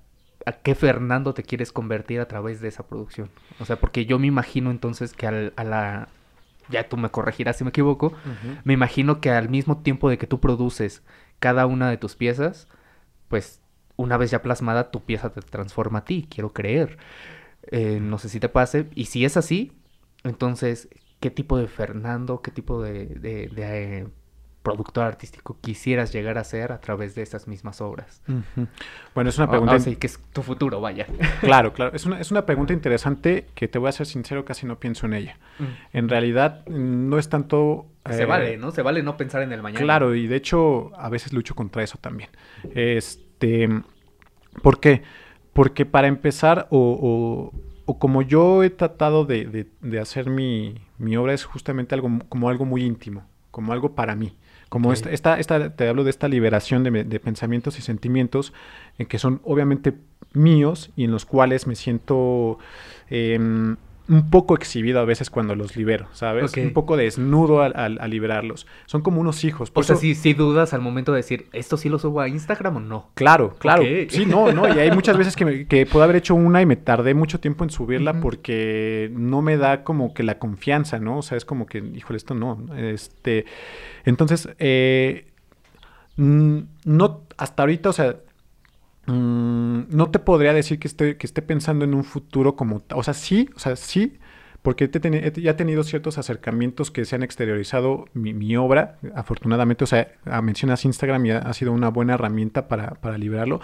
[0.47, 3.31] ¿a, qué Fernando te quieres convertir a través de esa producción?
[3.61, 6.09] O sea, porque yo me imagino entonces que al, a la...
[6.71, 8.13] Ya tú me corregirás si me equivoco.
[8.65, 11.03] Me imagino que al mismo tiempo de que tú produces
[11.39, 12.69] cada una de tus piezas,
[13.29, 13.61] pues
[13.97, 16.99] una vez ya plasmada, tu pieza te transforma a ti, quiero creer.
[17.71, 18.89] Eh, no sé si te pase.
[18.95, 19.73] Y si es así,
[20.25, 20.89] entonces,
[21.21, 24.09] ¿qué tipo de Fernando, qué tipo de, eh,
[24.73, 28.23] productor artístico quisieras llegar a ser a través de esas mismas obras?
[29.15, 29.75] Bueno, es una pregunta...
[29.75, 31.07] Ah, sí, que es tu futuro, vaya.
[31.41, 31.95] Claro, claro.
[31.95, 35.07] Es una, es una pregunta interesante que te voy a ser sincero, casi no pienso
[35.07, 35.39] en ella.
[35.59, 35.97] Mm.
[35.97, 38.71] En realidad, no es tanto se vale, ¿no?
[38.71, 39.85] Se vale no pensar en el mañana.
[39.85, 42.31] Claro, y de hecho a veces lucho contra eso también.
[42.75, 43.69] Este,
[44.63, 45.03] ¿Por qué?
[45.53, 47.53] Porque para empezar, o,
[47.85, 52.49] o, como yo he tratado de, de, hacer mi, mi, obra, es justamente algo como
[52.49, 54.38] algo muy íntimo, como algo para mí.
[54.69, 58.53] Como esta, esta, esta, te hablo de esta liberación de, de pensamientos y sentimientos
[58.99, 59.95] en que son obviamente
[60.33, 62.59] míos y en los cuales me siento...
[63.11, 63.77] Eh,
[64.09, 66.57] un poco exhibido a veces cuando los libero, ¿sabes?
[66.57, 68.67] Un poco desnudo al, liberarlos.
[68.87, 69.71] Son como unos hijos.
[69.71, 72.29] Por o sea, si, si, dudas al momento de decir, ¿esto sí lo subo a
[72.29, 73.11] Instagram o no?
[73.15, 73.83] Claro, claro.
[74.09, 74.67] Sí, no, no.
[74.67, 77.65] Y hay muchas veces que, que, puedo haber hecho una y me tardé mucho tiempo
[77.65, 81.19] en subirla porque no me da como que la confianza, ¿no?
[81.19, 82.65] O sea, es como que, híjole, esto no.
[82.77, 83.45] Este,
[84.05, 85.27] entonces, eh,
[86.17, 88.17] no, hasta ahorita, o sea,
[89.09, 92.83] Mm, no te podría decir que esté, que esté pensando en un futuro como...
[92.95, 94.19] O sea, sí, o sea, sí,
[94.61, 94.91] porque
[95.37, 100.43] ya he tenido ciertos acercamientos que se han exteriorizado mi, obra, afortunadamente, o sea, ah,
[100.43, 103.61] mencionas Instagram y ha, sido una buena herramienta para, para liberarlo.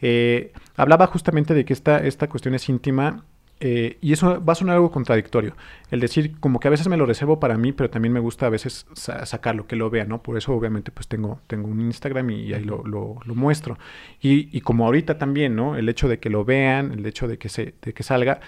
[0.00, 3.24] Eh, hablaba justamente de que esta, esta cuestión es íntima
[3.58, 5.56] eh, y eso va a sonar algo contradictorio.
[5.90, 8.46] El decir, como que a veces me lo reservo para mí, pero también me gusta
[8.46, 10.22] a veces sacarlo, que lo vea, ¿no?
[10.22, 13.78] Por eso, obviamente, pues tengo, tengo un Instagram y, ahí lo, lo, muestro.
[14.20, 15.76] Y, y, como ahorita también, ¿no?
[15.76, 18.40] El hecho de que lo vean, el hecho de que, se, de que salga,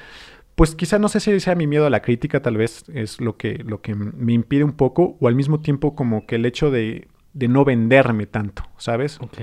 [0.54, 3.36] pues quizá no sé si sea mi miedo a la crítica, tal vez es lo
[3.36, 6.70] que, lo que me impide un poco, o al mismo tiempo como que el hecho
[6.70, 9.18] de, de no venderme tanto, ¿sabes?
[9.20, 9.38] Ok.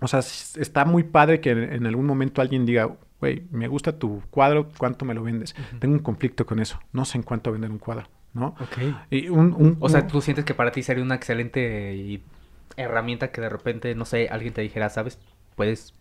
[0.00, 4.22] O sea, está muy padre que en algún momento alguien diga, güey, me gusta tu
[4.30, 5.54] cuadro, ¿cuánto me lo vendes?
[5.78, 8.54] Tengo un conflicto con eso, no sé en cuánto vender un cuadro, ¿no?
[8.60, 8.78] Ok.
[9.10, 12.22] Y un, o sea, tú sientes que para ti sería una excelente
[12.76, 15.18] herramienta que de repente, no sé, alguien te dijera, ¿sabes?
[15.54, 15.94] Puedes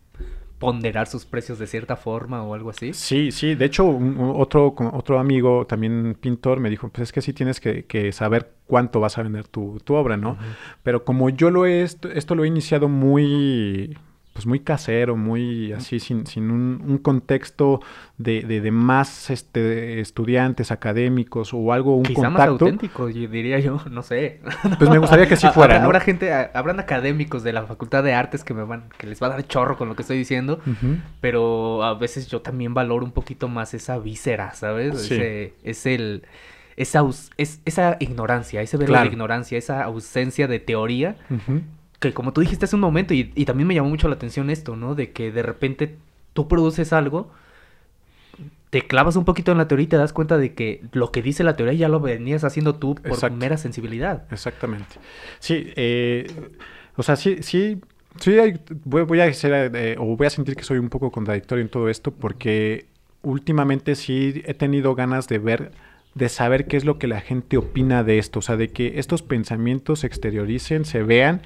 [0.60, 2.94] ponderar sus precios de cierta forma o algo así.
[2.94, 3.56] Sí, sí.
[3.56, 3.88] De hecho,
[4.36, 9.00] otro, otro amigo, también pintor, me dijo, pues es que sí tienes que, saber cuánto
[9.00, 10.38] vas a vender tu, obra, ¿no?
[10.84, 13.98] Pero como yo lo he, esto lo he iniciado muy
[14.40, 17.82] pues muy casero, muy así, sin, sin un, contexto
[18.18, 24.02] de, de, más este, estudiantes académicos o algo, un Quizá más auténtico, diría yo, no
[24.02, 24.40] sé.
[24.78, 28.46] Pues me gustaría que sí fuera, Habrá gente, habrán académicos de la Facultad de Artes
[28.46, 30.62] que me van, que les va a dar chorro con lo que estoy diciendo,
[31.20, 35.12] pero a veces yo también valoro un poquito más esa víscera, ¿sabes?
[35.12, 36.24] Ese, es el...
[36.78, 37.04] Esa,
[37.36, 41.18] es, esa ignorancia, ese de ignorancia, esa ausencia de teoría
[42.00, 44.76] que como tú dijiste hace un momento, y, también me llamó mucho la atención esto,
[44.76, 44.96] ¿no?
[44.96, 45.98] De que de repente
[46.34, 47.32] tú produces algo,
[48.70, 51.22] te clavas un poquito en la teoría y te das cuenta de que lo que
[51.22, 54.24] dice la teoría ya lo venías haciendo tú por mera sensibilidad.
[54.32, 54.96] Exactamente.
[55.40, 56.28] Sí, eh,
[56.96, 57.82] o sea, sí, sí,
[58.20, 58.38] sí
[58.86, 61.90] voy, a ser, eh, o voy a sentir que soy un poco contradictorio en todo
[61.90, 62.86] esto porque
[63.24, 65.72] últimamente sí he tenido ganas de ver
[66.16, 69.00] de saber qué es lo que la gente opina de esto, o sea, de que
[69.00, 71.42] estos pensamientos se exterioricen, se vean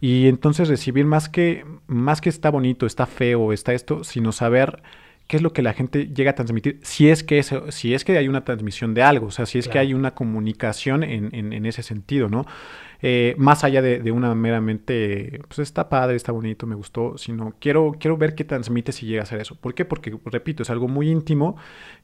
[0.00, 4.82] y entonces recibir más que, más que está bonito, está feo, está esto, sino saber
[5.28, 8.16] qué es lo que la gente llega a transmitir, si es que, si es que
[8.16, 11.66] hay una transmisión de algo, o sea, si es que hay una comunicación en, en,
[11.66, 12.46] ese sentido, ¿no?
[13.02, 17.94] Eh, más allá de, una meramente, pues está padre, está bonito, me gustó, sino quiero,
[18.00, 19.54] quiero ver qué transmite si llega a ser eso.
[19.54, 19.84] ¿Por qué?
[19.84, 21.56] Porque, repito, es algo muy íntimo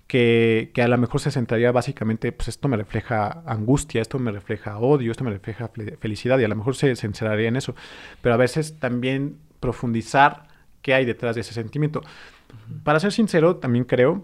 [0.06, 4.32] que, que, a lo mejor se centraría básicamente, pues esto me refleja angustia, esto me
[4.32, 7.74] refleja odio, esto me refleja felicidad y a lo mejor se centraría en eso.
[8.20, 10.48] Pero a veces también profundizar
[10.82, 12.02] qué hay detrás de ese sentimiento.
[12.82, 14.22] Para ser sincero, también creo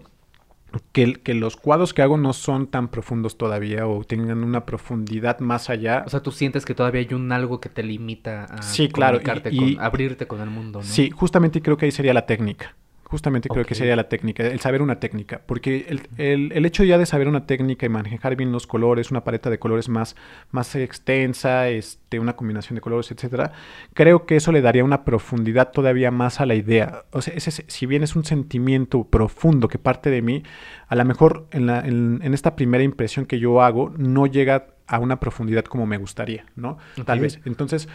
[0.91, 5.39] que, que, los cuadros que hago no son tan profundos todavía o tengan una profundidad
[5.39, 6.03] más allá.
[6.05, 9.19] O sea, tú sientes que todavía hay un algo que te limita a sí, claro,
[9.49, 10.79] y, abrirte con el mundo.
[10.79, 10.85] ¿no?
[10.85, 12.75] Sí, justamente creo que ahí sería la técnica.
[13.11, 16.97] Justamente creo que sería la técnica, el saber una técnica, porque el, el, hecho ya
[16.97, 20.15] de saber una técnica y manejar bien los colores, una paleta de colores más,
[20.51, 23.51] más extensa, este, una combinación de colores, etcétera,
[23.93, 27.03] creo que eso le daría una profundidad todavía más a la idea.
[27.11, 30.43] O sea, ese, si bien es un sentimiento profundo que parte de mí,
[30.87, 34.67] a lo mejor en, la, en, en esta primera impresión que yo hago no llega
[34.87, 36.77] a una profundidad como me gustaría, ¿no?
[37.05, 37.41] Tal vez.
[37.43, 37.89] Entonces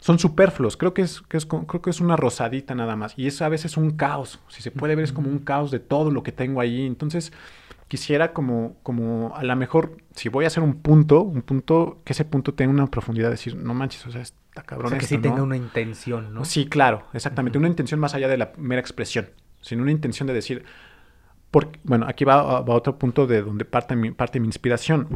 [0.00, 0.76] son superfluos.
[0.76, 3.14] Creo que es, que es, creo que es una rosadita nada más.
[3.16, 4.40] Y es a veces un caos.
[4.48, 6.86] Si se puede ver, es como un caos de todo lo que tengo ahí.
[6.86, 7.32] Entonces,
[7.88, 12.12] quisiera como, como a lo mejor, si voy a hacer un punto, un punto, que
[12.12, 14.86] ese punto tenga una profundidad, decir, no manches, o sea, está cabrón.
[14.86, 16.44] O sea, que sí tenga una intención, ¿no?
[16.44, 17.58] Sí, claro, exactamente.
[17.58, 19.30] Una intención más allá de la mera expresión,
[19.60, 20.64] sino una intención de decir,
[21.50, 25.08] porque, bueno, aquí va, va otro punto de donde parte mi, parte mi inspiración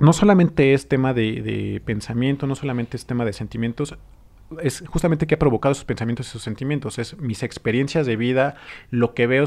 [0.00, 3.96] no solamente es tema de, pensamiento, no solamente es tema de sentimientos,
[4.62, 8.56] es justamente que ha provocado esos pensamientos y esos sentimientos, es mis experiencias de vida,
[8.90, 9.44] lo que veo,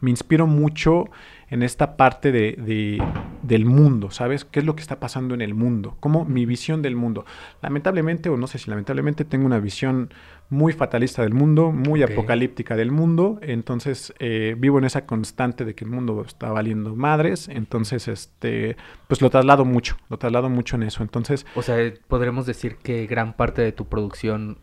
[0.00, 1.10] me inspiro mucho
[1.48, 3.00] en esta parte de,
[3.42, 4.44] del mundo, ¿sabes?
[4.44, 5.96] ¿Qué es lo que está pasando en el mundo?
[6.00, 7.24] ¿Cómo mi visión del mundo?
[7.60, 10.12] Lamentablemente, o no sé si lamentablemente, tengo una visión
[10.52, 15.74] muy fatalista del mundo, muy apocalíptica del mundo, entonces eh, vivo en esa constante de
[15.74, 18.76] que el mundo está valiendo madres, entonces este,
[19.08, 21.46] pues lo traslado mucho, lo traslado mucho en eso, entonces...
[21.54, 24.58] O sea, podremos decir que gran parte de tu producción,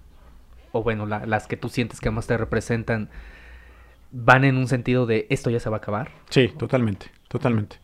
[0.73, 3.10] o bueno, las que tú sientes que más te representan,
[4.12, 6.12] van en un sentido de esto ya se va a acabar.
[6.30, 7.78] Sí, totalmente, totalmente.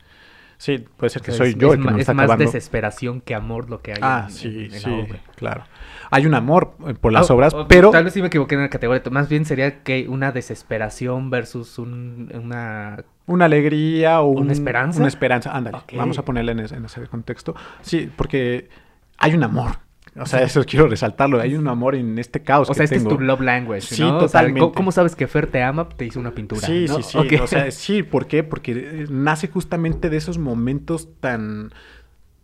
[0.57, 3.91] Sí, puede ser que soy yo el que es más desesperación que amor lo que
[3.91, 5.63] hay ah, sí, sí, claro.
[6.11, 7.91] Hay un amor eh, por las oh, obras, oh, pero...
[7.91, 9.01] Tal vez sí me equivoqué en la categoría.
[9.11, 13.03] Más bien sería que una desesperación versus una...
[13.27, 14.99] Una alegría o una esperanza.
[14.99, 15.79] Una esperanza, ándale.
[15.93, 17.55] Vamos a ponerle en ese, en ese contexto.
[17.81, 18.69] Sí, porque
[19.17, 19.85] hay un amor
[20.19, 21.41] o sea, eso quiero resaltarlo.
[21.41, 22.69] Hay un amor en este caos.
[22.69, 23.82] O sea, este es tu love language.
[23.82, 24.71] Sí, totalmente.
[24.73, 25.89] ¿cómo, sabes que Fer te ama?
[25.89, 26.62] Te hizo una pintura.
[26.62, 27.17] Sí, sí, sí.
[27.38, 28.43] O sea, sí, ¿por qué?
[28.43, 31.73] Porque eh, nace justamente de esos momentos tan,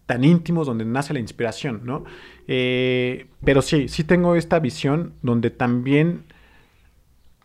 [0.05, 2.03] tan íntimos donde nace la inspiración, ¿no?
[2.47, 6.25] Eh, pero sí, sí tengo esta visión donde también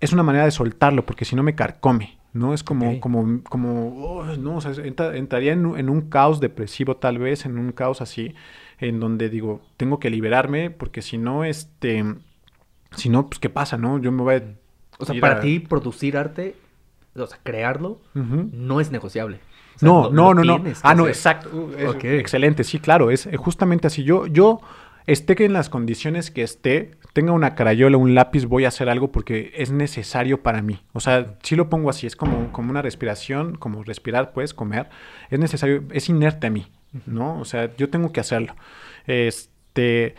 [0.01, 2.17] es una manera de soltarlo, porque si no me carcome.
[2.33, 2.53] ¿no?
[2.53, 7.17] Es como, como, como, oh, no, o sea, entraría en, en, un caos depresivo tal
[7.17, 8.35] vez, en un caos así,
[8.79, 12.05] en donde digo, tengo que liberarme porque si no, este,
[12.95, 13.99] si no, pues qué pasa, ¿no?
[13.99, 14.43] Yo me voy a...
[14.99, 16.57] O sea, para ti producir arte,
[17.15, 19.41] o sea, crearlo, no es negociable.
[19.81, 20.63] no, no, no, no.
[20.83, 21.51] Ah, no, exacto.
[21.53, 24.05] Uh, excelente, sí, claro, es eh, justamente así.
[24.05, 24.61] Yo, yo
[25.07, 28.89] esté que en las condiciones que esté, tenga una carayola, un lápiz, voy a hacer
[28.89, 30.81] algo porque es necesario para mí.
[30.95, 34.89] O sea, si lo pongo así, es como, como una respiración, como respirar, puedes comer.
[35.29, 36.67] Es necesario, es inerte a mí.
[37.07, 37.39] ¿No?
[37.41, 38.55] O sea, yo tengo que hacerlo.
[39.07, 40.15] Este,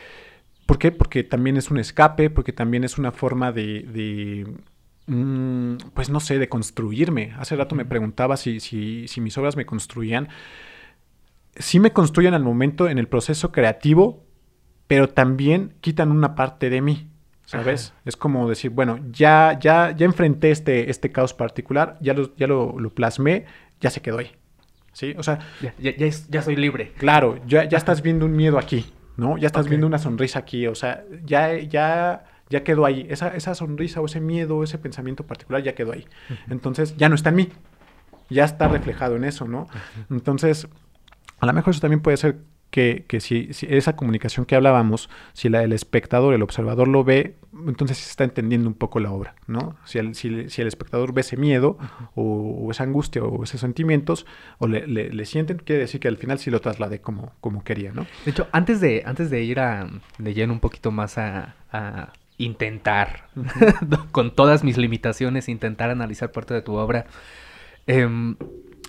[0.65, 0.91] ¿por qué?
[0.91, 4.45] Porque también es un escape, porque también es una forma de,
[5.07, 7.33] mm, pues no sé, de construirme.
[7.37, 10.29] Hace rato me preguntaba si, si, si mis obras me construían.
[11.55, 14.23] Sí me construyen al momento en el proceso creativo,
[14.87, 17.09] pero también quitan una parte de mí.
[17.45, 17.93] ¿Sabes?
[18.03, 22.45] Es como decir, bueno, ya, ya, ya enfrenté este, este caos particular, ya lo, ya
[22.45, 23.45] lo, lo plasmé,
[23.79, 24.36] ya se quedó ahí.
[24.97, 25.13] ¿Sí?
[25.15, 25.37] O sea.
[25.61, 26.91] Ya, ya, ya, es- ya soy libre.
[26.97, 29.37] Claro, ya, ya estás viendo un miedo aquí, ¿no?
[29.37, 33.05] Ya estás viendo una sonrisa aquí, o sea, ya, ya, ya quedó ahí.
[33.07, 36.05] Esa, esa sonrisa o ese miedo, ese pensamiento particular ya quedó ahí.
[36.49, 37.49] Entonces, ya no está en mí.
[38.29, 39.67] Ya está reflejado en eso, ¿no?
[40.09, 40.67] Entonces,
[41.39, 42.37] a lo mejor eso también puede ser
[42.69, 47.03] que, que si, si esa comunicación que hablábamos, si la, el espectador, el observador lo
[47.03, 49.77] ve, entonces se está entendiendo un poco la obra, ¿no?
[49.85, 51.77] Si el, si, si el espectador ve ese miedo
[52.13, 52.23] o,
[52.67, 54.25] o esa angustia o esos sentimientos
[54.59, 57.63] o le, le- le sienten, quiere decir que al final sí lo trasladé como, como
[57.63, 58.05] quería, ¿no?
[58.25, 62.11] De hecho, antes de, antes de ir a, de lleno un poquito más a, a
[62.37, 63.29] intentar,
[64.11, 67.05] con todas mis limitaciones, intentar analizar parte de tu obra,
[67.87, 68.35] em,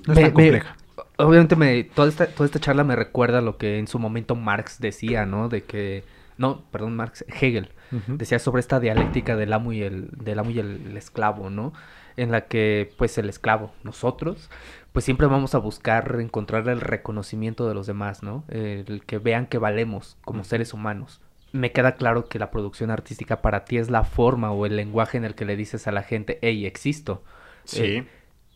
[0.07, 0.76] No es tan compleja.
[1.18, 4.80] Obviamente me, toda, esta, toda esta charla me recuerda lo que en su momento Marx
[4.80, 5.48] decía, ¿no?
[5.48, 6.04] De que,
[6.36, 7.70] no, perdón, Marx, Hegel,
[8.06, 11.72] decía sobre esta dialéctica del amo y el, del amo y el, el esclavo, ¿no?
[12.16, 14.50] En la que, pues, el esclavo, nosotros,
[14.92, 18.44] pues siempre vamos a buscar encontrar el reconocimiento de los demás, ¿no?
[18.48, 21.20] El que vean que valemos como seres humanos.
[21.52, 25.16] Me queda claro que la producción artística para ti es la forma o el lenguaje
[25.16, 27.22] en el que le dices a la gente, hey, existo.
[27.64, 27.82] Sí.
[27.82, 28.06] Eh,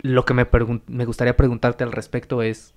[0.03, 0.47] lo que me,
[0.87, 2.75] me gustaría preguntarte al respecto es,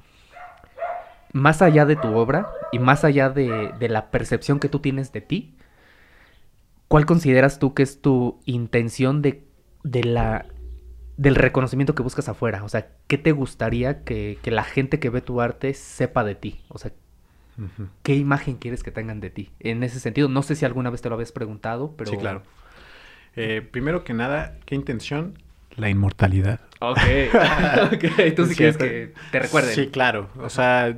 [1.34, 5.12] más allá de tu obra y más allá de, de la percepción que tú tienes
[5.12, 5.58] de ti,
[6.88, 9.44] ¿cuál consideras tú que es tu intención de,
[9.84, 10.46] de la,
[11.18, 12.64] del reconocimiento que buscas afuera?
[12.64, 16.36] O sea, ¿qué te gustaría que, que la gente que ve tu arte sepa de
[16.36, 16.62] ti?
[16.70, 16.92] O sea.
[18.04, 19.52] ¿qué imagen quieres que tengan de ti?
[19.60, 22.12] En ese sentido, no sé si alguna vez te lo habías preguntado, pero...
[22.12, 22.44] Sí, claro.
[23.38, 25.38] Eh, primero que nada, ¿qué intención?
[25.78, 26.60] La inmortalidad.
[26.80, 26.98] Ok,
[27.94, 29.74] ok, tú sí quieres que te recuerden.
[29.76, 30.30] Sí, claro.
[30.40, 30.96] O sea,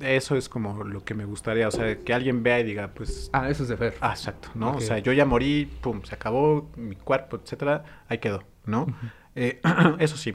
[0.00, 1.68] eso es como lo que me gustaría.
[1.68, 3.30] O sea, que alguien vea y diga, pues.
[3.32, 3.94] Ah, eso es de Fer.
[4.00, 4.72] Ah, exacto, ¿no?
[4.76, 8.86] O sea, yo ya morí, pum, se acabó mi cuerpo, etcétera, ahí quedó, ¿no?
[9.34, 9.60] Eh,
[9.98, 10.34] eso sí.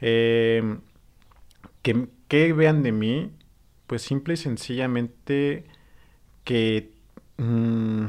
[0.00, 0.76] Eh,
[1.82, 3.32] que, que vean de mí,
[3.86, 5.64] pues simple y sencillamente
[6.44, 6.90] que.
[7.36, 8.06] mm,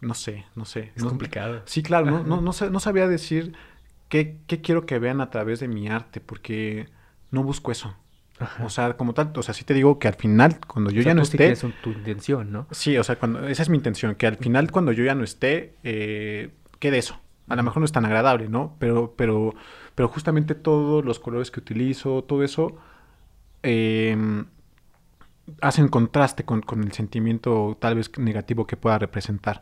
[0.00, 0.92] no sé, no sé.
[0.94, 1.62] Es no- complicado.
[1.64, 3.54] Sí, claro, no, no, no, no sabía decir
[4.08, 6.88] qué, qué quiero que vean a través de mi arte, porque
[7.30, 7.96] no busco eso.
[8.38, 8.64] Ajá.
[8.64, 11.02] O sea, como tal, o sea, sí te digo que al final, cuando yo O
[11.02, 12.66] sea, ya no tú esté, un- tu intención, ¿no?
[12.70, 15.24] sí, o sea, cuando, esa es mi intención, que al final, cuando yo ya no
[15.24, 17.18] esté, eh, quede eso.
[17.48, 18.76] A lo mejor no es tan agradable, ¿no?
[18.78, 19.54] Pero, pero,
[19.94, 22.76] pero justamente todos los colores que utilizo, todo eso,
[23.62, 24.44] eh,
[25.60, 29.60] hacen contraste con, con el sentimiento tal vez negativo que pueda representar.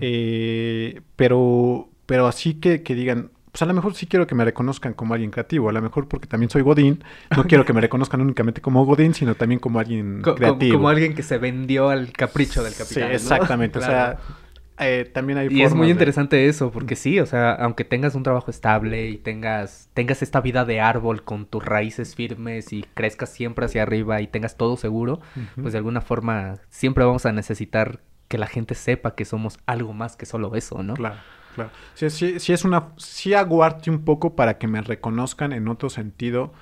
[0.00, 4.44] Eh, pero, pero así que, que digan, pues a lo mejor sí quiero que me
[4.44, 7.04] reconozcan como alguien creativo, a lo mejor porque también soy Godín,
[7.36, 10.74] no quiero que me reconozcan únicamente como Godín, sino también como alguien Co- creativo.
[10.78, 13.08] Como alguien que se vendió al capricho del Sí, capitán.
[13.10, 13.14] ¿no?
[13.14, 13.92] exactamente, Claro.
[13.92, 14.36] o sea,
[14.80, 18.16] eh, también hay Y es muy de- interesante eso, porque sí, o sea, aunque tengas
[18.16, 22.84] un trabajo estable y tengas, tengas esta vida de árbol con tus raíces firmes y
[22.94, 25.20] crezcas siempre hacia arriba y tengas todo seguro,
[25.62, 29.92] pues de alguna forma siempre vamos a necesitar que la gente sepa que somos algo
[29.92, 30.94] más que solo eso, ¿no?
[30.94, 31.16] Claro,
[31.54, 31.70] claro.
[31.94, 35.90] Sí, sí, es una, sí hago arte un poco para que me reconozcan en otro
[35.90, 36.52] sentido,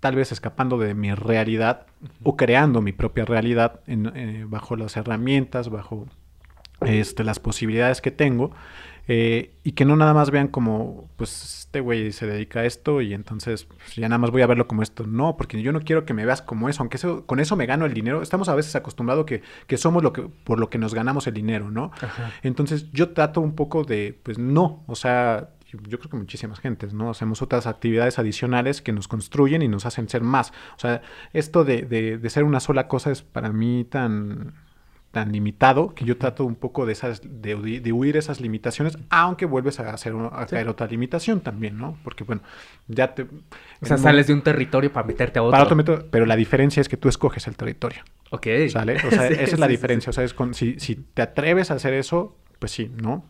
[0.00, 1.86] tal vez escapando de mi realidad
[2.22, 6.06] o creando mi propia realidad en, eh, bajo las herramientas, bajo
[6.80, 8.52] este, las posibilidades que tengo.
[9.10, 13.00] Eh, y que no nada más vean como, pues este güey se dedica a esto
[13.00, 15.06] y entonces pues, ya nada más voy a verlo como esto.
[15.06, 17.64] No, porque yo no quiero que me veas como eso, aunque eso, con eso me
[17.64, 18.20] gano el dinero.
[18.20, 21.34] Estamos a veces acostumbrados que, que somos lo que, por lo que nos ganamos el
[21.34, 21.90] dinero, ¿no?
[22.00, 22.32] Ajá.
[22.42, 26.60] Entonces yo trato un poco de, pues no, o sea, yo, yo creo que muchísimas
[26.60, 27.08] gentes, ¿no?
[27.08, 30.50] Hacemos otras actividades adicionales que nos construyen y nos hacen ser más.
[30.76, 31.00] O sea,
[31.32, 34.54] esto de, de, de ser una sola cosa es para mí tan
[35.10, 39.46] tan limitado que yo trato un poco de esas de, de huir esas limitaciones aunque
[39.46, 40.50] vuelves a hacer Sí.
[40.50, 42.42] caer otra limitación también no porque bueno
[42.88, 45.52] ya te O sea, sales de un territorio para meterte a otro.
[45.52, 48.46] para otro método pero la diferencia es que tú escoges el territorio Ok.
[48.70, 48.96] ¿Sale?
[49.06, 50.10] O sea, Sí, esa es la diferencia.
[50.10, 53.24] O sea, es con, si, si te atreves a hacer eso, pues sí, ¿no?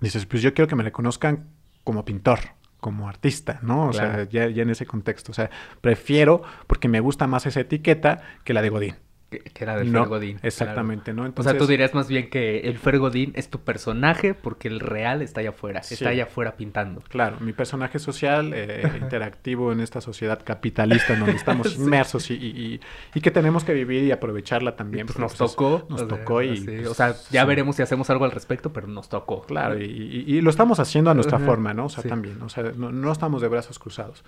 [0.00, 1.50] Dices, pues yo quiero que me reconozcan
[1.84, 2.38] como pintor,
[2.78, 3.88] como artista, ¿no?
[3.88, 5.30] O sea, ya, ya en ese contexto.
[5.32, 5.50] O sea,
[5.82, 8.94] prefiero, porque me gusta más esa etiqueta que la de Godín.
[9.30, 10.38] Que, era del no, Fergodín.
[10.42, 11.24] Exactamente, ¿no?
[11.24, 14.80] Entonces, o sea, tú dirías más bien que el Fergodín es tu personaje porque el
[14.80, 17.02] real está allá afuera, está allá afuera pintando.
[17.08, 22.80] Claro, mi personaje social, eh, interactivo en esta sociedad capitalista en donde estamos inmersos y,
[23.14, 25.06] y, que tenemos que vivir y aprovecharla también.
[25.06, 25.86] Pues nos pues, tocó.
[25.88, 26.60] Nos tocó y...
[26.60, 29.42] Pues, o sea, ya veremos si hacemos algo al respecto, pero nos tocó.
[29.42, 31.86] Claro, y, lo estamos haciendo a nuestra forma, ¿no?
[31.86, 34.24] O sea, también, o sea, no, no, estamos de brazos cruzados.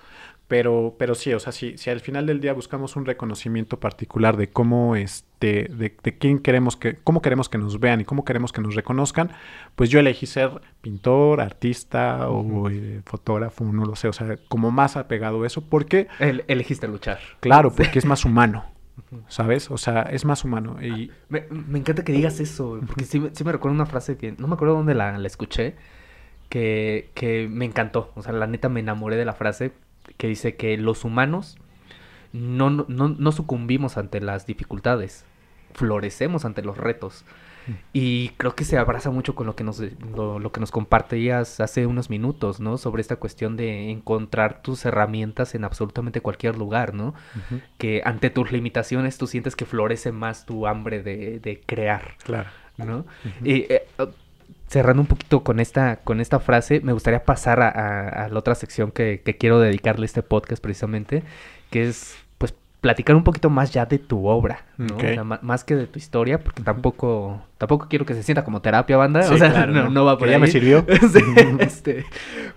[0.49, 4.37] Pero, pero sí, o sea, si, si al final del día buscamos un reconocimiento particular
[4.37, 8.25] de cómo este, de, de, quién queremos que, cómo queremos que nos vean y cómo
[8.25, 9.31] queremos que nos reconozcan,
[9.77, 14.71] pues yo elegí ser pintor, artista o eh, fotógrafo, no lo sé, o sea, como
[14.71, 16.09] más apegado a eso, porque...
[16.19, 17.19] El, elegiste luchar.
[17.41, 18.67] Claro, porque es más humano.
[19.29, 19.71] ¿Sabes?
[19.71, 20.77] O sea, es más humano.
[20.83, 21.11] Y...
[21.31, 24.49] Me, me encanta que digas eso, porque sí, sí, me recuerdo una frase que no
[24.49, 25.77] me acuerdo dónde la, la escuché,
[26.51, 28.13] que, que me encantó.
[28.15, 29.73] O sea, la neta me enamoré de la frase
[30.17, 31.59] que dice que los humanos
[32.33, 35.25] no, no, no sucumbimos ante las dificultades,
[35.75, 37.25] florecemos ante los retos.
[37.67, 37.73] Mm.
[37.93, 41.87] Y creo que se abraza mucho con lo que nos lo, que nos compartías hace
[41.87, 42.77] unos minutos, ¿no?
[42.79, 47.15] Sobre esta cuestión de encontrar tus herramientas en absolutamente cualquier lugar, ¿no?
[47.79, 52.17] Que ante tus limitaciones tú sientes que florece más tu hambre de, de crear.
[52.25, 52.51] Claro.
[52.79, 53.05] ¿No?
[53.45, 53.87] Y eh,
[54.73, 58.91] cerrando un poquito con esta, con esta frase, me gustaría pasar a, la otra sección
[58.91, 61.23] que, quiero dedicarle a este podcast precisamente,
[61.71, 64.97] que es pues platicar un poquito más ya de tu obra, ¿no?
[64.97, 68.63] O sea, más que de tu historia, porque tampoco, tampoco quiero que se sienta como
[68.63, 69.21] terapia, banda.
[69.31, 70.33] o sea, no, va por ahí.
[70.33, 70.87] Ya me sirvió.
[71.59, 72.07] este,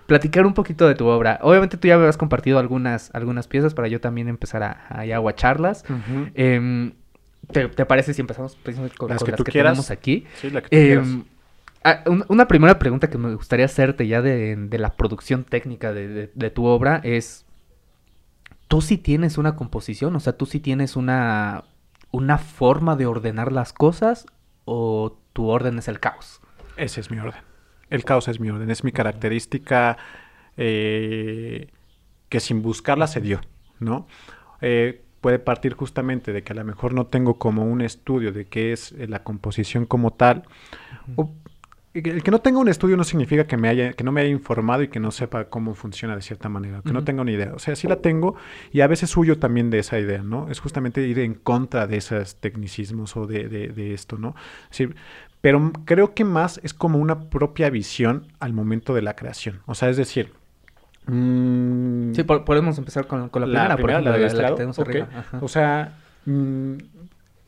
[0.06, 1.38] platicar un poquito de tu obra.
[1.42, 5.02] Obviamente tú ya me habías compartido algunas, algunas piezas para yo también empezar a, a,
[5.02, 5.84] aguacharlas.
[6.34, 6.92] Em,
[7.52, 10.24] ¿te, parece si empezamos precisamente con las que, tú tenemos aquí?
[10.40, 11.08] Sí, la que tú quieras.
[11.88, 16.64] Ah, una primera pregunta que me gustaría hacerte ya de, la producción técnica de, tu
[16.64, 17.46] obra es,
[18.66, 20.16] ¿tú sí tienes una composición?
[20.16, 21.62] O sea, ¿tú sí tienes una,
[22.10, 24.26] una forma de ordenar las cosas
[24.64, 26.40] o tu orden es el caos?
[26.76, 27.40] Ese es mi orden.
[27.88, 29.96] El caos es mi orden, es mi característica
[30.56, 31.70] eh,
[32.28, 33.40] que sin buscarla se dio,
[33.78, 34.08] ¿no?
[34.60, 38.46] Eh, puede partir justamente de que a lo mejor no tengo como un estudio de
[38.46, 40.42] qué es la composición como tal,
[42.04, 44.30] el que no tenga un estudio no significa que, me haya, que no me haya
[44.30, 47.52] informado y que no sepa cómo funciona de cierta manera, que no tenga ni idea.
[47.54, 48.36] O sea, sí la tengo
[48.72, 50.48] y a veces huyo también de esa idea, ¿no?
[50.50, 54.34] Es justamente ir en contra de esos tecnicismos o de, de, esto, ¿no?
[55.40, 59.60] pero creo que más es como una propia visión al momento de la creación.
[59.66, 60.32] O sea, es decir...
[61.06, 65.08] Mm, sí, podemos empezar con, la, primera, la, de la, que tenemos arriba.
[65.40, 65.92] O sea,
[66.24, 66.74] mm,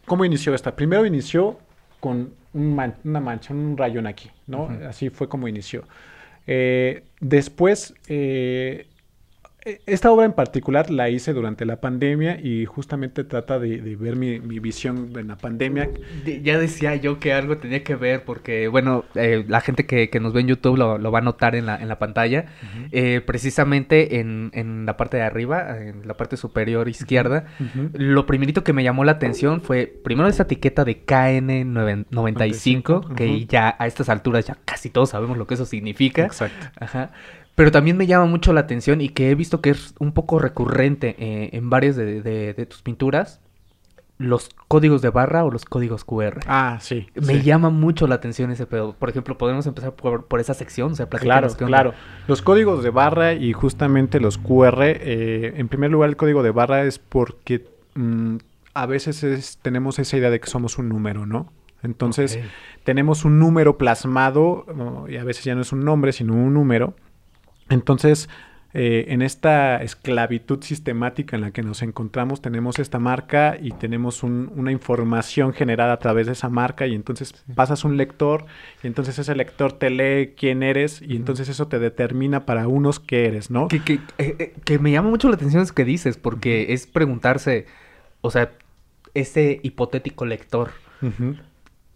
[0.06, 0.76] ¿cómo inició esta?
[0.76, 1.58] Primero inició
[1.98, 4.68] con una mancha, un rayón aquí, ¿no?
[4.88, 5.84] Así fue como inició.
[6.46, 8.86] Eh, después, eh,
[9.86, 14.38] esta obra en particular la hice durante la pandemia y justamente trata de, ver mi,
[14.60, 15.90] visión en la pandemia.
[16.42, 20.32] Ya decía yo que algo tenía que ver porque, bueno, eh, la gente que, nos
[20.32, 22.46] ve en YouTube lo, va a notar en la, en la pantalla.
[22.92, 27.46] Eh, precisamente en, la parte de arriba, en la parte superior izquierda,
[27.92, 33.76] lo primerito que me llamó la atención fue primero esa etiqueta de KN95, que ya
[33.78, 36.24] a estas alturas ya casi todos sabemos lo que eso significa.
[36.24, 36.68] Exacto.
[36.78, 37.10] Ajá.
[37.58, 40.38] Pero también me llama mucho la atención y que he visto que es un poco
[40.38, 43.40] recurrente eh, en varias de, tus pinturas,
[44.16, 46.38] los códigos de barra o los códigos QR.
[46.46, 47.08] Ah, sí.
[47.16, 48.92] Me llama mucho la atención ese pedo.
[48.92, 50.92] Por ejemplo, podemos empezar por, esa sección.
[50.92, 51.94] O sea, claro, claro.
[52.28, 56.52] Los códigos de barra y justamente los QR, eh, en primer lugar el código de
[56.52, 58.36] barra es porque mm,
[58.72, 61.52] a veces tenemos esa idea de que somos un número, ¿no?
[61.82, 62.38] Entonces,
[62.84, 64.64] tenemos un número plasmado,
[65.08, 66.94] y a veces ya no es un nombre, sino un número
[67.68, 68.28] entonces,
[68.74, 74.22] eh, en esta esclavitud sistemática en la que nos encontramos, tenemos esta marca y tenemos
[74.22, 78.44] una información generada a través de esa marca y entonces pasas un lector
[78.82, 83.00] y entonces ese lector te lee quién eres y entonces eso te determina para unos
[83.00, 83.68] qué eres, ¿no?
[83.68, 87.64] Que, que, eh, eh, me llama mucho la atención eso que dices, porque es preguntarse,
[88.20, 88.52] o sea,
[89.14, 90.72] ese hipotético lector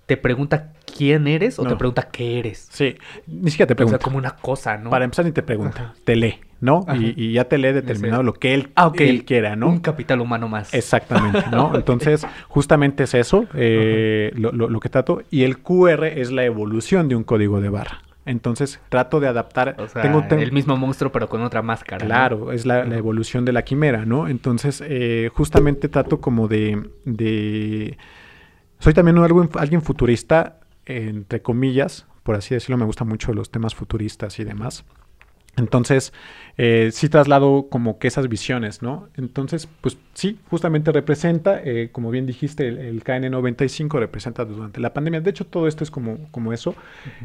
[0.07, 2.68] te pregunta quién eres o te pregunta qué eres.
[2.70, 2.96] Sí,
[3.26, 3.96] ni siquiera te pregunta.
[3.96, 4.90] O sea, como una cosa, ¿no?
[4.90, 6.84] Para empezar ni te pregunta, te lee, ¿no?
[6.98, 9.68] Y, ya te lee determinado lo que él, ah, él, quiera, ¿no?
[9.68, 10.74] Un capital humano más.
[10.74, 11.72] Exactamente, ¿no?
[11.74, 15.22] Entonces, justamente es eso eh, lo, que trato.
[15.30, 18.03] Y el QR es la evolución de un código de barra.
[18.24, 19.74] Entonces trato de adaptar.
[19.80, 22.07] O sea, tengo, el mismo monstruo, pero con otra máscara.
[22.07, 24.28] Claro, es la, evolución de la quimera, ¿no?
[24.28, 27.98] Entonces, eh, justamente trato como de, de
[28.83, 34.41] soy también alguien futurista, entre comillas, por así decirlo, me gustan mucho los temas futuristas
[34.41, 34.85] y demás.
[35.57, 36.12] Entonces,
[36.57, 39.09] eh, sí traslado como que esas visiones, ¿no?
[39.16, 45.20] Entonces, pues sí, justamente representa, eh, como bien dijiste, el, KN95 representa durante la pandemia.
[45.20, 46.74] De hecho, todo esto es como, como eso.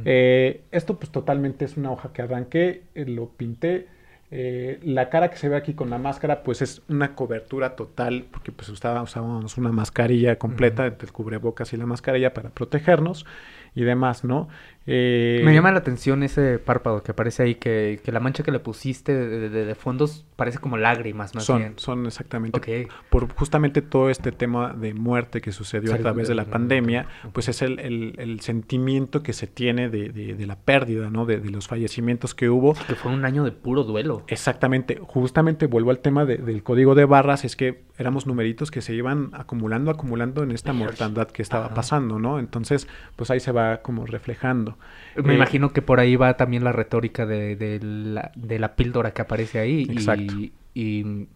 [0.05, 3.87] Eh, esto pues totalmente es una hoja que arranqué, lo pinté.
[4.29, 8.51] La cara que se ve aquí con la máscara, pues es una cobertura total, porque
[8.51, 13.25] pues usábamos una mascarilla completa, entre el cubrebocas y la mascarilla para protegernos
[13.73, 14.49] y demás, ¿no?
[14.89, 18.51] Eh, Me llama la atención ese párpado que aparece ahí, que, que la mancha que
[18.51, 21.73] le pusiste de, de, fondos parece como lágrimas más son, bien.
[21.75, 22.87] Son exactamente.
[23.09, 27.49] Por justamente todo este tema de muerte que sucedió a través de la pandemia, pues
[27.49, 31.25] es el, el, el, sentimiento que se tiene de, de la pérdida, ¿no?
[31.25, 32.73] De, los fallecimientos que hubo.
[32.87, 34.23] Que fue un año de puro duelo.
[34.27, 34.99] Exactamente.
[35.01, 39.31] Justamente vuelvo al tema del código de barras, es que éramos numeritos que se iban
[39.33, 42.39] acumulando, acumulando en esta mortandad que estaba pasando, ¿no?
[42.39, 44.76] Entonces, pues ahí se va como reflejando.
[45.15, 48.75] Me eh, imagino que por ahí va también la retórica de, de, la, de la,
[48.75, 49.87] píldora que aparece ahí.
[49.89, 50.33] Exacto.
[50.73, 51.27] Y,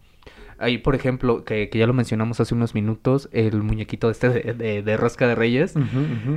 [0.58, 4.82] ahí, por ejemplo, que, que, ya lo mencionamos hace unos minutos, el muñequito este de,
[4.82, 5.74] de Rosca de Reyes.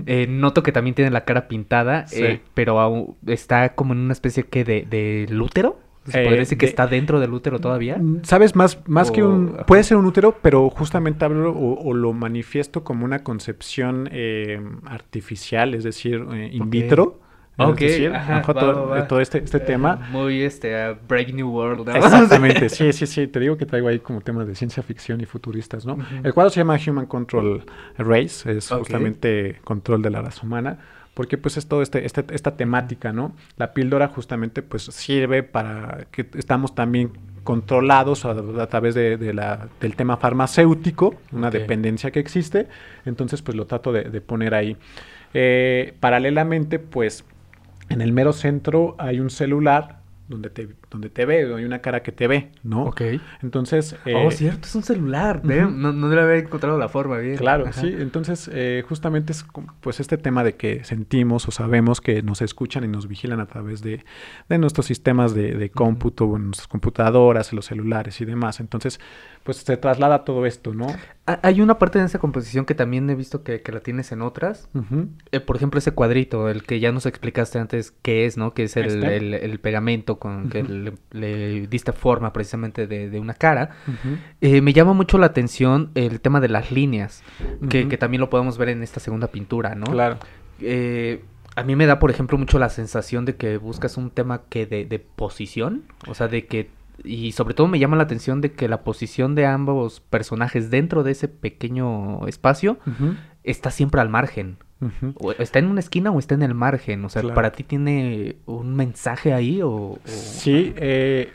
[0.08, 4.44] Eh, noto que también tiene la cara pintada, eh, pero está como en una especie
[4.44, 5.80] que de, de útero.
[6.06, 8.00] ¿Se podría decir que está dentro del útero todavía?
[8.24, 9.58] Sabes, más, más que un...
[9.66, 15.74] Puede ser un útero, pero justamente hablo o, lo manifiesto como una concepción eh, artificial,
[15.74, 17.22] es decir, eh, in vitro.
[17.58, 17.80] Ok,
[19.08, 20.10] todo, este, este tema.
[20.12, 21.88] Muy este, uh, Break New World.
[21.88, 23.28] Exactamente, sí, sí, sí.
[23.28, 25.98] Te digo que traigo ahí como temas de ciencia ficción y futuristas, ¿no?
[26.22, 27.64] El cuadro se llama Human Control
[27.98, 30.80] Race, es justamente control de la raza humana
[31.16, 33.34] porque pues es todo este, este, esta temática, ¿no?
[33.58, 37.12] La píldora justamente pues sirve para que estamos también
[37.44, 42.68] controlados a, través de, la, del tema farmacéutico, una dependencia que existe,
[43.06, 44.78] entonces pues lo trato de, poner ahí.
[45.34, 47.24] Eh, paralelamente pues
[47.90, 52.02] en el mero centro hay un celular donde te, donde te ve, hay una cara
[52.02, 52.86] que te ve, ¿no?
[52.86, 53.02] Ok.
[53.42, 53.96] Entonces...
[54.06, 57.36] oh, eh, cierto, es un celular, no, no debe haber encontrado la forma bien.
[57.38, 59.46] Claro, sí, entonces eh, justamente es
[59.82, 63.46] pues este tema de que sentimos o sabemos que nos escuchan y nos vigilan a
[63.46, 64.04] través de,
[64.50, 68.60] de nuestros sistemas de, de cómputo, nuestras computadoras, los celulares y demás.
[68.60, 69.00] Entonces,
[69.44, 70.88] pues se traslada todo esto, ¿no?
[71.26, 74.22] Hay una parte de esa composición que también he visto que, que la tienes en
[74.22, 74.70] otras.
[75.32, 78.54] Eh, por ejemplo, ese cuadrito, el que ya nos explicaste antes qué es, ¿no?
[78.54, 79.46] Que es el, ¿Este?
[79.46, 80.64] el, pegamento con que
[81.12, 83.72] le, diste forma precisamente de, una cara.
[84.42, 87.24] Eh, me llama mucho la atención el tema de las líneas,
[87.70, 89.86] que, que, también lo podemos ver en esta segunda pintura, ¿no?
[89.86, 90.18] Claro.
[90.60, 91.24] Eh,
[91.56, 94.66] a mí me da, por ejemplo, mucho la sensación de que buscas un tema que
[94.66, 96.70] de, de posición, o sea, de que
[97.04, 101.04] y sobre todo me llama la atención de que la posición de ambos personajes dentro
[101.04, 102.78] de ese pequeño espacio
[103.44, 104.58] está siempre al margen.
[105.16, 107.04] O está en una esquina o está en el margen.
[107.06, 110.00] O sea, ¿para ti tiene un mensaje ahí o...?
[110.06, 111.32] Sí, eh,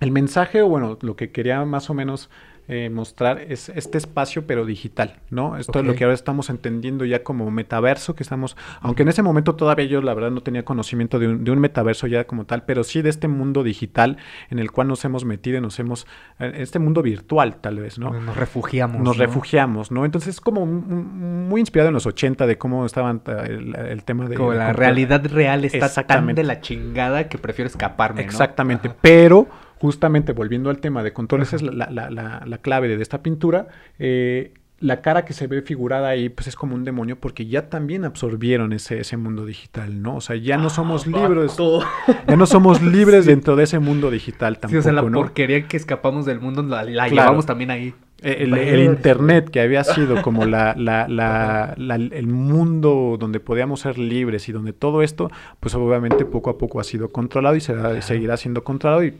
[0.00, 2.30] el mensaje, bueno, lo que quería más o menos
[2.66, 5.58] eh, mostrar es este espacio pero digital, ¿no?
[5.58, 9.22] Esto es lo que ahora estamos entendiendo ya como metaverso, que estamos, aunque en ese
[9.22, 12.82] momento todavía yo la verdad no tenía conocimiento de un, metaverso ya como tal, pero
[12.82, 14.16] sí de este mundo digital
[14.48, 16.06] en el cual nos hemos metido, nos hemos,
[16.38, 18.18] eh, este mundo virtual tal vez, ¿no?
[18.18, 19.02] Nos refugiamos.
[19.02, 20.06] Nos refugiamos, ¿no?
[20.06, 24.36] Entonces es como muy inspirado en los 80 de cómo estaban el, tema de...
[24.36, 29.48] Como la realidad real está tan de la chingada que prefiero escaparme, Exactamente, pero
[29.84, 33.68] justamente volviendo al tema de control, esa es la, la, la, clave de esta pintura.
[33.98, 37.68] Eh, la cara que se ve figurada ahí, pues es como un demonio, porque ya
[37.68, 40.16] también absorbieron ese, ese mundo digital, ¿no?
[40.16, 41.58] O sea, ya no somos ah, libres.
[42.26, 44.72] Ya no somos libres dentro de ese mundo digital tampoco.
[44.72, 47.94] Sí, o sea, la porquería que escapamos del mundo la, llevamos también ahí.
[48.22, 54.48] El, internet que había sido como la, la, la, el mundo donde podíamos ser libres
[54.48, 55.30] y donde todo esto,
[55.60, 59.12] pues obviamente poco a poco ha sido controlado y será, seguirá siendo controlado y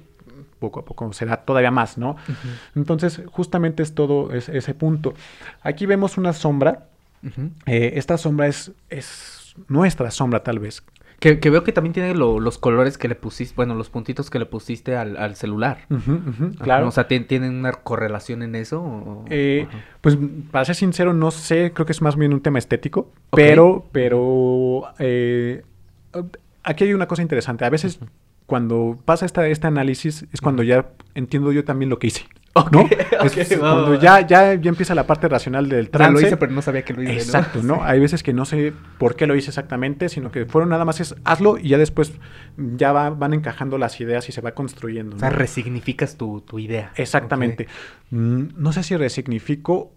[0.65, 2.17] poco a poco será todavía más, ¿no?
[2.75, 5.15] Entonces, justamente es todo ese punto.
[5.63, 6.87] Aquí vemos una sombra.
[7.67, 10.83] Eh, esta sombra es, es nuestra sombra, tal vez.
[11.21, 14.45] Que, veo que también tiene los colores que le pusiste, bueno, los puntitos que le
[14.45, 15.87] pusiste al, celular.
[16.61, 16.89] claro.
[16.89, 19.25] O sea, ¿tienen una correlación en eso?
[19.31, 19.67] Eh,
[20.03, 20.19] pues,
[20.51, 24.83] para ser sincero, no sé, creo que es más bien un tema estético, pero, pero,
[24.99, 25.63] eh,
[26.63, 27.65] aquí hay una cosa interesante.
[27.65, 28.01] A veces
[28.47, 32.27] cuando pasa esta, este análisis es cuando ya entiendo yo también lo que hice.
[32.71, 32.89] ¿no?
[33.59, 36.13] cuando Ya, ya, ya empieza la parte racional del trance.
[36.13, 37.15] lo hice, pero no sabía que lo hice.
[37.15, 37.81] Exacto, ¿no?
[37.83, 41.01] Hay veces que no sé por qué lo hice exactamente, sino que fueron nada más
[41.01, 42.13] es hazlo y ya después
[42.57, 45.17] ya van encajando las ideas y se va construyendo.
[45.17, 46.93] O sea, resignificas tu, idea.
[46.95, 47.67] Exactamente.
[48.11, 49.93] Mm, no sé si resignifico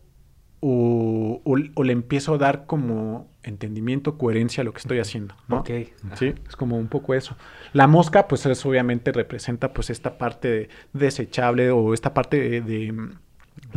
[0.60, 5.60] o, o, le empiezo a dar como entendimiento, coherencia a lo que estoy haciendo, ¿no?
[5.60, 5.70] Ok.
[6.16, 7.38] Sí, es como un poco eso.
[7.74, 13.10] La mosca, pues eso obviamente representa pues esta parte desechable o esta parte de de,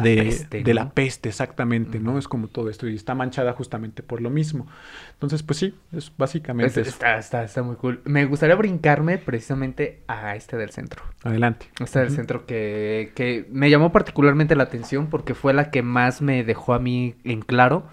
[0.01, 2.19] la peste, de la peste, exactamente, ¿no?
[2.19, 4.67] Es como todo esto y está manchada justamente por lo mismo.
[5.13, 8.01] Entonces, pues sí, es básicamente Está, está, está muy cool.
[8.05, 11.03] Me gustaría brincarme precisamente a este del centro.
[11.23, 11.67] Adelante.
[11.81, 16.23] Este del centro que, que me llamó particularmente la atención porque fue la que más
[16.23, 17.85] me dejó a mí en claro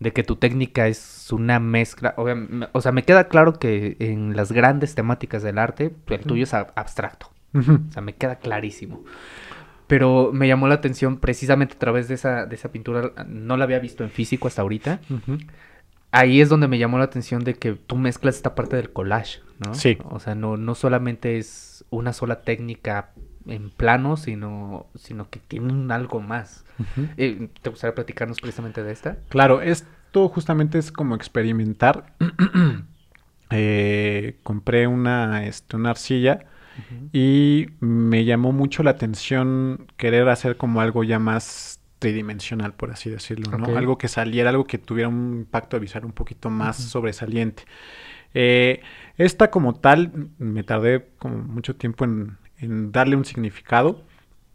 [0.00, 2.14] de que tu técnica es una mezcla,
[2.72, 6.54] o sea, me queda claro que en las grandes temáticas del arte, el tuyo es
[6.54, 7.30] abstracto.
[7.54, 9.04] O sea, me queda clarísimo.
[9.86, 13.64] Pero me llamó la atención precisamente a través de esa, de esa pintura, no la
[13.64, 15.00] había visto en físico hasta ahorita.
[16.10, 19.40] Ahí es donde me llamó la atención de que tú mezclas esta parte del collage,
[19.64, 19.74] ¿no?
[19.74, 19.98] Sí.
[20.04, 23.10] O sea, no, no solamente es una sola técnica
[23.46, 26.64] en plano, sino, sino que tienen algo más.
[27.16, 29.18] Eh, ¿Te gustaría platicarnos precisamente de esta?
[29.28, 32.14] Claro, esto justamente es como experimentar.
[33.50, 36.46] Eh, compré una, este, una arcilla
[37.12, 43.08] y me llamó mucho la atención querer hacer como algo ya más tridimensional, por así
[43.08, 43.78] decirlo, ¿no?
[43.78, 47.64] Algo que saliera, algo que tuviera un impacto visual un poquito más sobresaliente.
[48.34, 48.82] Eh,
[49.16, 52.36] esta como tal, me tardé como mucho tiempo en,
[52.92, 54.02] darle un significado,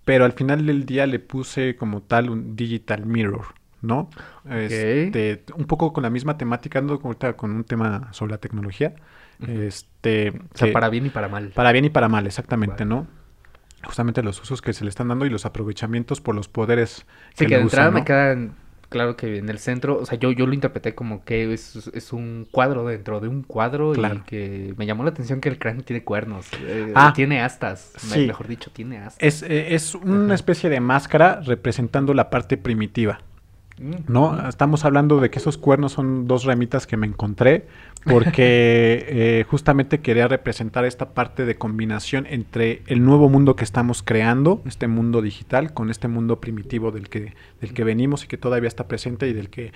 [0.05, 3.45] pero al final del día le puse como tal un digital mirror,
[3.81, 4.09] ¿no?
[4.49, 8.93] Este, un poco con la misma temática, ando con un tema sobre la tecnología.
[9.47, 11.51] Este, o sea, para bien y para mal.
[11.55, 13.07] Para bien y para mal, exactamente, ¿no?
[13.83, 17.05] Justamente los usos que se le están dando y los aprovechamientos por los poderes.
[17.33, 18.35] Sí, que, de entrada me queda
[18.89, 22.47] claro que en el centro, o sea, yo, yo lo interpreté como que es, un
[22.51, 26.03] cuadro dentro de un cuadro y que me llamó la atención que el cráneo tiene
[26.03, 29.17] cuernos, eh, ah, tiene astas, mejor dicho, tiene astas.
[29.19, 33.21] Es, eh, es una especie de máscara representando la parte primitiva.
[34.07, 34.47] ¿No?
[34.47, 37.65] Estamos hablando de que esos cuernos son dos ramitas que me encontré
[38.03, 44.03] porque eh, justamente quería representar esta parte de combinación entre el nuevo mundo que estamos
[44.03, 48.37] creando, este mundo digital, con este mundo primitivo del que, del que venimos y que
[48.37, 49.71] todavía está presente y del que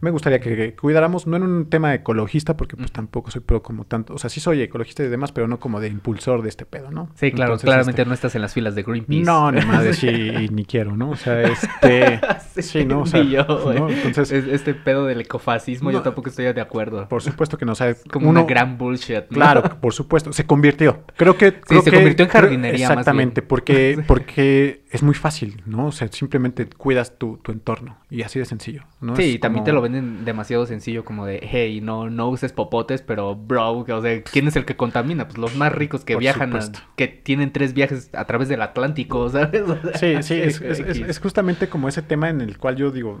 [0.00, 3.84] me gustaría que, cuidáramos, no en un tema ecologista, porque pues tampoco soy pro como
[3.84, 6.66] tanto, o sea, sí soy ecologista y demás, pero no como de impulsor de este
[6.66, 7.08] pedo, ¿no?
[7.14, 9.22] Sí, claro, claramente este no estás en las filas de Greenpeace.
[9.22, 11.10] No, ni madre, sí, ni quiero, ¿no?
[11.10, 12.20] O sea, este...
[12.60, 13.00] sí, ¿no?
[13.00, 13.88] O sea, yo, ¿no?
[13.88, 14.44] Entonces...
[14.44, 17.08] Este pedo del ecofascismo yo tampoco estoy de acuerdo.
[17.08, 17.94] Por supuesto que no, o sea...
[18.10, 21.02] Como una gran bullshit, Claro, por supuesto, se convirtió.
[21.16, 21.60] Creo que...
[21.68, 25.86] sí, se convirtió en jardinería Exactamente, porque, porque es muy fácil, ¿no?
[25.86, 29.16] O sea, simplemente cuidas tu, tu entorno y así de sencillo, ¿no?
[29.16, 33.34] Sí, también te lo venden demasiado sencillo como de, hey, no, no uses popotes, pero
[33.34, 35.26] bro, o sea, ¿quién es el que contamina?
[35.26, 36.56] Pues los más ricos que viajan,
[36.94, 39.64] que tienen tres viajes a través del Atlántico, ¿sabes?
[39.96, 40.34] sí, sí,
[41.08, 43.20] es, justamente como ese tema en el cual yo digo,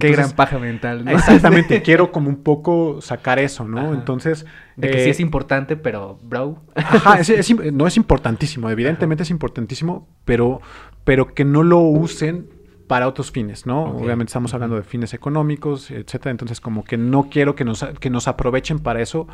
[0.00, 1.10] qué gran paja mental, ¿no?
[1.10, 3.92] Exactamente, quiero como un poco sacar eso, ¿no?
[3.92, 4.46] Entonces...
[4.76, 6.62] De que sí es importante, pero bro.
[6.74, 7.18] Ajá,
[7.72, 10.60] no es importantísimo, evidentemente es importantísimo, pero,
[11.04, 12.48] pero que no lo usen
[12.92, 13.84] para otros fines, ¿no?
[13.84, 18.10] Obviamente estamos hablando de fines económicos, etcétera, entonces como que no quiero que nos, que
[18.10, 19.26] nos aprovechen para eso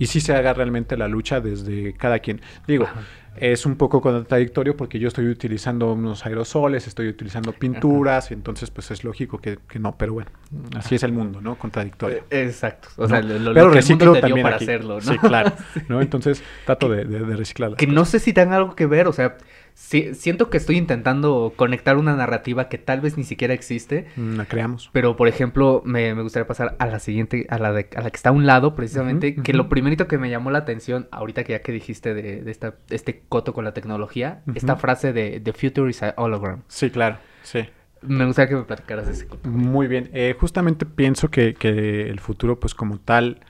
[0.00, 2.40] y sí se haga realmente la lucha desde cada quien.
[2.66, 2.88] Digo,
[3.36, 8.70] es un poco contradictorio porque yo estoy utilizando unos aerosoles, estoy utilizando pinturas, y entonces
[8.70, 10.30] pues es lógico que, no, pero bueno,
[10.76, 11.56] así es el mundo, ¿no?
[11.56, 12.18] Contradictorio.
[12.30, 12.88] Eh, exacto.
[12.96, 15.00] O sea, lo, pero reciclo también para hacerlo, ¿no?
[15.00, 15.52] Sí, claro.
[15.88, 16.00] ¿no?
[16.00, 17.76] Entonces trato de, de, de reciclarla.
[17.76, 19.36] Que no sé si tenga algo que ver, o sea,
[19.74, 24.06] Sí, siento que estoy intentando conectar una narrativa que tal vez ni siquiera existe.
[24.14, 24.88] Mm, la creamos.
[24.92, 28.16] Pero, por ejemplo, me, gustaría pasar a la siguiente, a la, de, a la que
[28.16, 31.54] está a un lado, precisamente, que lo primerito que me llamó la atención, ahorita que
[31.54, 35.90] ya que dijiste de, esta, este coto con la tecnología, esta frase de The future
[35.90, 36.62] is a hologram.
[36.68, 37.68] Sí, claro, sí.
[38.00, 39.48] Me gustaría que me platicaras de ese coto.
[39.48, 40.10] Muy bien.
[40.12, 43.40] Eh, justamente pienso que, que el futuro, pues como tal,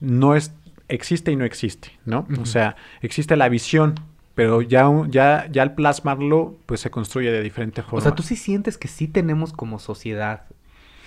[0.00, 0.52] no es
[0.90, 2.26] existe y no existe, ¿no?
[2.40, 3.94] O sea, existe la visión,
[4.40, 7.98] pero ya, ya, ya al plasmarlo, pues se construye de diferente forma.
[7.98, 10.44] O sea, ¿tú sí sientes que sí tenemos como sociedad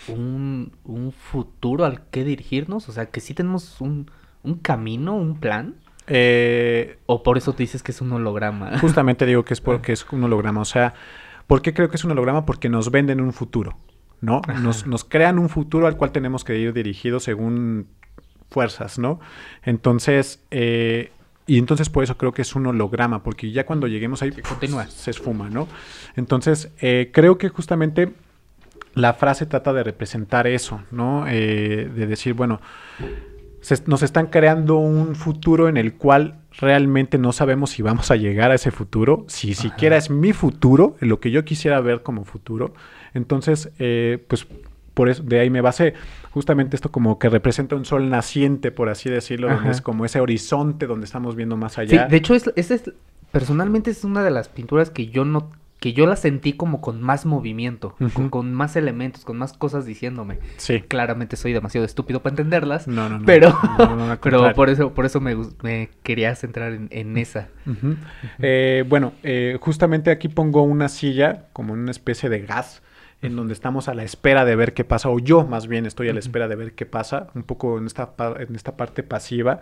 [0.08, 0.72] un,
[1.18, 2.90] futuro al que dirigirnos?
[2.90, 4.06] O sea, que sí tenemos un,
[4.62, 5.78] camino, un plan.
[6.06, 8.78] Eh, ¿O por eso te dices que es un holograma?
[8.82, 10.62] Justamente digo que es porque es un holograma.
[10.62, 10.94] O sea,
[11.48, 12.46] ¿por qué creo que es un holograma?
[12.46, 13.80] Porque nos venden un futuro,
[14.22, 14.44] ¿no?
[14.62, 17.88] Nos, nos crean un futuro al cual tenemos que ir dirigidos según
[18.52, 19.20] fuerzas, ¿no?
[19.64, 21.12] Entonces, eh,
[21.46, 24.88] y entonces por eso creo que es un holograma, porque ya cuando lleguemos ahí continúa.
[24.88, 25.68] se esfuma, ¿no?
[26.16, 28.14] Entonces eh, creo que justamente
[28.94, 31.26] la frase trata de representar eso, ¿no?
[31.28, 32.62] Eh, de decir, bueno,
[33.88, 38.52] nos están creando un futuro en el cual realmente no sabemos si vamos a llegar
[38.52, 42.74] a ese futuro, si siquiera es mi futuro, lo que yo quisiera ver como futuro.
[43.14, 44.48] Entonces, eh, pues
[44.94, 45.94] por eso, de ahí me basé.
[46.32, 50.20] Justamente esto como que representa un sol naciente, por así decirlo, donde es como ese
[50.20, 52.06] horizonte donde estamos viendo más allá.
[52.06, 52.92] Sí, de hecho, es, es,
[53.32, 55.52] personalmente es una de las pinturas que yo no
[55.84, 57.98] que yo la sentí como con más movimiento,
[58.30, 60.40] con, más elementos, con más cosas diciéndome.
[60.56, 60.80] Sí.
[60.80, 62.88] Claramente soy demasiado estúpido para entenderlas.
[62.88, 63.26] No, no, no.
[63.26, 63.54] Pero,
[64.24, 67.50] pero por eso, por eso me, me quería centrar en, esa.
[68.40, 72.82] Eh, bueno, eh, justamente aquí pongo una silla como una especie de gas
[73.24, 76.10] en donde estamos a la espera de ver qué pasa, o yo más bien estoy
[76.10, 79.62] a la espera de ver qué pasa, un poco en esta, en esta parte pasiva.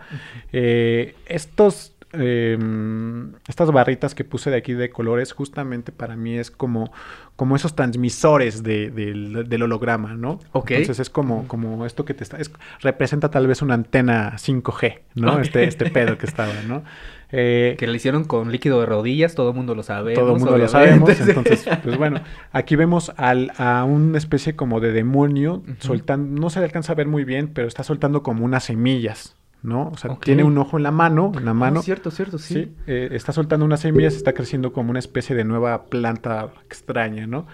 [0.52, 6.52] Eh, estos Em, estas barritas que puse de aquí de colores, justamente para mí es
[6.52, 6.92] como,
[7.38, 10.40] como esos transmisores de, del holograma, ¿no?
[10.52, 10.72] Ok.
[10.72, 12.38] Entonces es como, como esto que te está,
[12.82, 15.40] representa tal vez una antena 5G, ¿no?
[15.40, 16.84] Este, este pedo que estaba, ¿no?
[17.32, 20.14] Eh, que le hicieron con líquido de rodillas, todo el mundo lo sabe.
[20.14, 22.22] Todo el mundo lo sabemos, entonces, pues bueno,
[22.52, 26.96] aquí vemos al, a una especie como de demonio soltando, no se le alcanza a
[26.96, 29.90] ver muy bien, pero está soltando como unas semillas, ¿no?
[29.90, 31.80] O sea, tiene un ojo en la mano, en la mano.
[31.80, 32.54] Ah, cierto, cierto, sí.
[32.54, 37.28] sí eh, está soltando unas semillas, está creciendo como una especie de nueva planta extraña,
[37.28, 37.48] ¿no?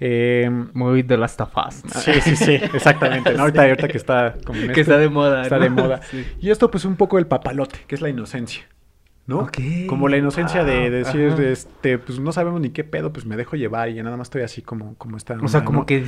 [0.00, 1.82] Eh, Muy de las tafas.
[1.86, 3.32] Sí, sí, sí, exactamente.
[3.34, 3.42] ¿no?
[3.42, 5.42] Ahorita, ahorita que está como que está de moda.
[5.42, 6.00] Está de moda.
[6.40, 8.64] Y esto, pues, un poco el papalote, que es la inocencia.
[9.26, 9.48] ¿No?
[9.88, 13.56] Como la inocencia de, decir, este, pues no sabemos ni qué pedo, pues me dejo
[13.56, 15.38] llevar y ya nada más estoy así como, como está.
[15.42, 16.06] O sea, como que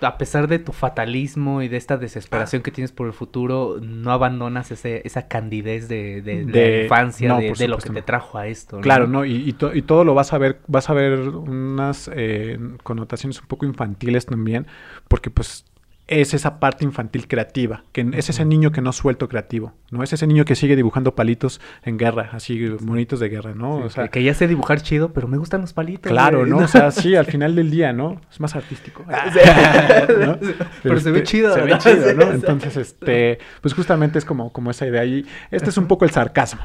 [0.00, 2.62] a pesar de tu fatalismo y de esta desesperación ah.
[2.62, 7.68] que tienes por el futuro, no abandonas ese, esa candidez de, de, la infancia, de,
[7.68, 8.80] lo que te trajo a esto.
[8.80, 9.24] Claro, ¿no?
[9.24, 13.66] Y, y, todo lo vas a ver, vas a ver unas eh, connotaciones un poco
[13.66, 14.66] infantiles también,
[15.08, 15.64] porque pues
[16.20, 20.02] es esa parte infantil creativa, que es ese niño que no suelto creativo, ¿no?
[20.02, 23.76] Es ese niño que sigue dibujando palitos en guerra, así bonitos de guerra, ¿no?
[23.76, 26.10] o sea, que ya sé dibujar chido, pero me gustan los palitos.
[26.10, 26.58] Claro, ¿no?
[26.58, 28.20] O sea, sí, al final del día, ¿no?
[28.30, 29.04] Es más artístico.
[30.82, 31.54] Pero se ve este, chido.
[31.54, 32.30] Se ve chido, ¿no?
[32.32, 35.04] Entonces, este, pues justamente es como, como esa idea.
[35.04, 36.62] Y este es un poco el sarcasmo,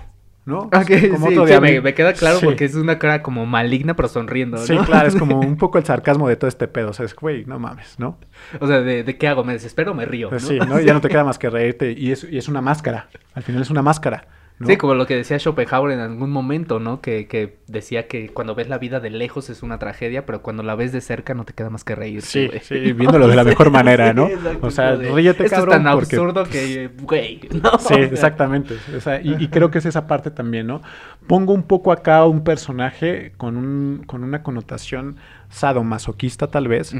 [0.47, 0.69] ¿no?
[0.69, 4.63] como sí, me, queda claro porque es una cara como maligna pero sonriendo, ¿no?
[4.63, 7.13] Sí, claro, es como un poco el sarcasmo de todo este pedo, o sea, es,
[7.13, 8.17] güey, no mames, ¿no?
[8.61, 9.43] O sea, ¿de, qué hago?
[9.43, 10.29] ¿Me desespero o me río?
[10.29, 10.79] Pues sí, ¿no?
[10.79, 13.61] Ya no te queda más que reírte y es, y es una máscara, al final
[13.61, 14.25] es una máscara.
[14.65, 16.99] Sí, como lo que decía Schopenhauer en algún momento, ¿no?
[16.99, 20.63] Que, que, decía que cuando ves la vida de lejos es una tragedia, pero cuando
[20.63, 22.23] la ves de cerca no te queda más que reír.
[22.23, 24.27] Sí, sí, viéndolo de la mejor manera, ¿no?
[24.61, 25.75] o sea, ríete, Esto cabrón.
[25.75, 27.77] es tan absurdo que, güey, ¿no?
[27.77, 28.75] Sí, exactamente.
[28.95, 30.81] O sea, y, creo que es esa parte también, ¿no?
[31.27, 35.17] Pongo un poco acá un personaje con, un, con una connotación
[35.49, 36.95] sadomasoquista, tal vez,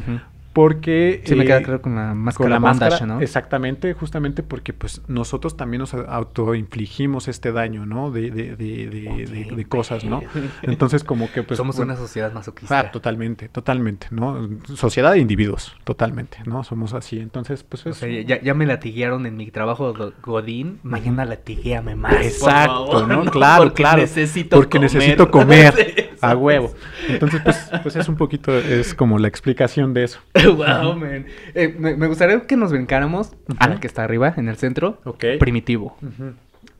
[0.57, 1.21] porque...
[1.23, 2.59] Sí, me queda eh, claro con la máscara,
[2.97, 3.21] con ¿no?
[3.21, 8.09] Exactamente, justamente porque pues nosotros también nos autoinfligimos este daño, ¿no?
[8.09, 10.23] De, de, de, de, cosas, ¿no?
[10.63, 11.57] Entonces como que pues...
[11.57, 12.79] Somos una sociedad masoquista.
[12.79, 14.49] Ah, totalmente, totalmente, ¿no?
[14.73, 16.63] Sociedad de individuos, totalmente, ¿no?
[16.63, 17.85] Somos así, entonces pues...
[17.85, 19.93] O sea, ya, ya, me latiguearon en mi trabajo
[20.23, 23.25] Godín, mañana latiguéame más, Exacto, ¿no?
[23.25, 24.01] Claro, porque claro.
[24.01, 26.73] Necesito porque necesito comer a huevo.
[27.07, 30.19] Entonces pues, pues es un poquito, es como la explicación de eso.
[30.45, 31.25] wow, man.
[31.53, 35.01] Eh, me, gustaría que nos brincáramos a la que está arriba, en el centro.
[35.39, 35.97] Primitivo.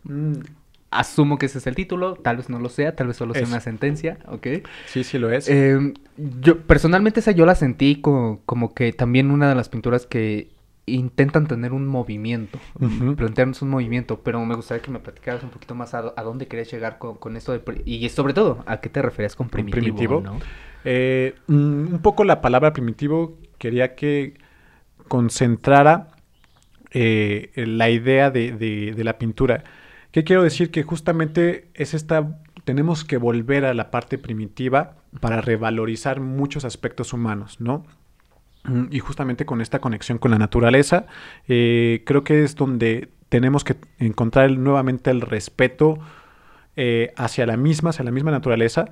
[0.03, 0.33] Mm.
[0.89, 3.45] Asumo que ese es el título, tal vez no lo sea, tal vez solo sea
[3.45, 4.47] una sentencia, ¿ok?
[4.85, 5.49] Sí, sí lo es.
[5.49, 10.05] Em, yo, personalmente esa yo la sentí como, como, que también una de las pinturas
[10.05, 10.47] que
[10.87, 12.59] intentan tener un movimiento,
[13.17, 16.71] plantearnos un movimiento, pero me gustaría que me platicaras un poquito más a, dónde querías
[16.71, 20.21] llegar con, esto de, y sobre todo, a qué te referías con primitivo, primitivo?
[20.21, 20.39] ¿no?
[20.85, 24.35] Eh, mm, un poco la palabra primitivo quería que
[25.09, 26.07] concentrara
[26.91, 29.63] eh, la idea de, la pintura.
[30.11, 30.71] ¿Qué quiero decir?
[30.71, 37.11] Que justamente es esta, tenemos que volver a la parte primitiva para revalorizar muchos aspectos
[37.11, 37.85] humanos, ¿no?
[38.91, 41.05] Y justamente con esta conexión con la naturaleza,
[41.47, 45.99] eh, creo que es donde tenemos que encontrar nuevamente el respeto
[46.75, 48.89] eh, hacia la misma, hacia la misma naturaleza.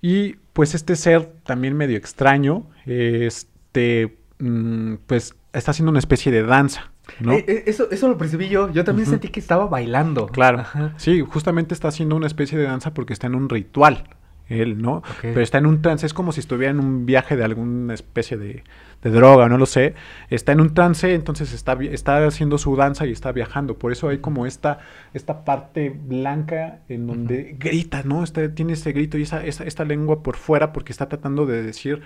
[0.00, 6.32] Y pues este ser también medio extraño, este este, mm, pues está haciendo una especie
[6.32, 6.90] de danza.
[7.20, 7.32] ¿no?
[7.32, 8.70] Eh, eh, eso, eso lo percibí yo.
[8.72, 10.26] Yo también sentí que estaba bailando.
[10.26, 10.64] Claro.
[10.96, 14.04] Sí, justamente está haciendo una especie de danza porque está en un ritual.
[14.48, 15.02] Él, ¿no?
[15.20, 18.36] Pero está en un trance, es como si estuviera en un viaje de alguna especie
[18.36, 18.62] de,
[19.02, 19.94] droga, no lo sé.
[20.30, 23.78] Está en un trance, entonces está, está haciendo su danza y está viajando.
[23.78, 24.80] Por eso hay como esta,
[25.14, 28.24] esta parte blanca en donde grita, ¿no?
[28.24, 32.02] Está, tiene ese grito y esa, esta lengua por fuera porque está tratando de decir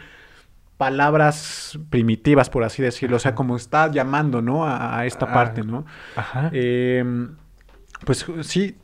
[0.76, 4.66] palabras primitivas, por así decirlo, o sea, como está llamando, ¿no?
[4.66, 5.86] A, esta ah, parte, ¿no?
[6.16, 6.51] Ajá.
[6.53, 7.36] Em,
[8.05, 8.74] pues sí,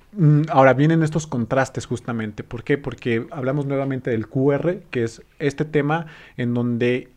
[0.48, 2.44] ahora vienen estos contrastes justamente.
[2.44, 2.78] ¿Por qué?
[2.78, 6.06] Porque hablamos nuevamente del QR, que es este tema
[6.36, 7.08] en donde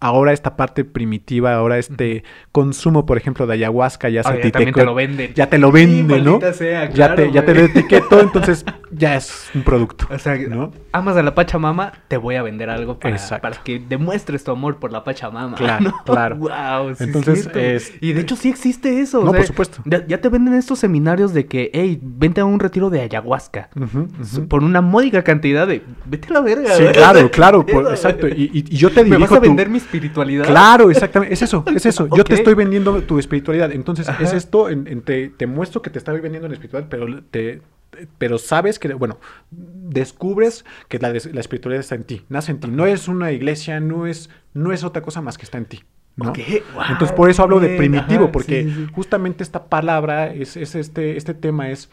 [0.00, 2.22] ahora esta parte primitiva, ahora este
[2.52, 5.32] consumo, por ejemplo, de ayahuasca ya, se Ahora ya también te lo venden.
[5.34, 6.40] Ya te lo venden, ¿no?
[6.52, 10.06] sea, ya claro, te, ya te lo etiquetó, entonces ya es un producto.
[10.10, 10.72] O sea, ¿no?
[10.92, 14.76] amas a la Pachamama, te voy a vender algo para, para que demuestres tu amor
[14.76, 15.56] por la Pachamama.
[15.56, 15.94] Claro, ¿no?
[16.04, 16.36] claro.
[16.36, 19.20] Wow, sí Entonces, es Y de hecho sí existe eso.
[19.20, 19.82] o No, sea, por supuesto.
[19.84, 23.70] Ya, te venden estos seminarios de que, hey, vente a un retiro de ayahuasca.
[23.74, 24.48] Ujú.
[24.48, 25.82] Por una módica cantidad de...
[26.04, 28.28] Vete a la verga, Sí, claro, claro, por- exacto.
[28.28, 30.44] Y, y- y yo te ¿Me dirijo vas a tu- vender mi espiritualidad?
[30.46, 31.32] Claro, exactamente.
[31.32, 32.08] Es eso, es eso.
[32.16, 33.72] Yo te estoy vendiendo tu espiritualidad.
[33.72, 34.22] Entonces, Ajá.
[34.22, 37.62] es esto, en- en te, te muestro que te estoy vendiendo la espiritualidad, pero te
[38.18, 39.18] pero sabes que, bueno,
[39.50, 42.68] descubres que la, espiritualidad está en ti, nace en ti.
[42.68, 45.82] No es una iglesia, no es, no es otra cosa más que está en ti.
[46.16, 46.30] ¿no?
[46.30, 46.38] Ok,
[46.74, 48.92] wow, Entonces, por eso hablo de primitivo, ajá, porque sí, sí, sí.
[48.94, 51.90] justamente esta palabra, es, es este, este tema es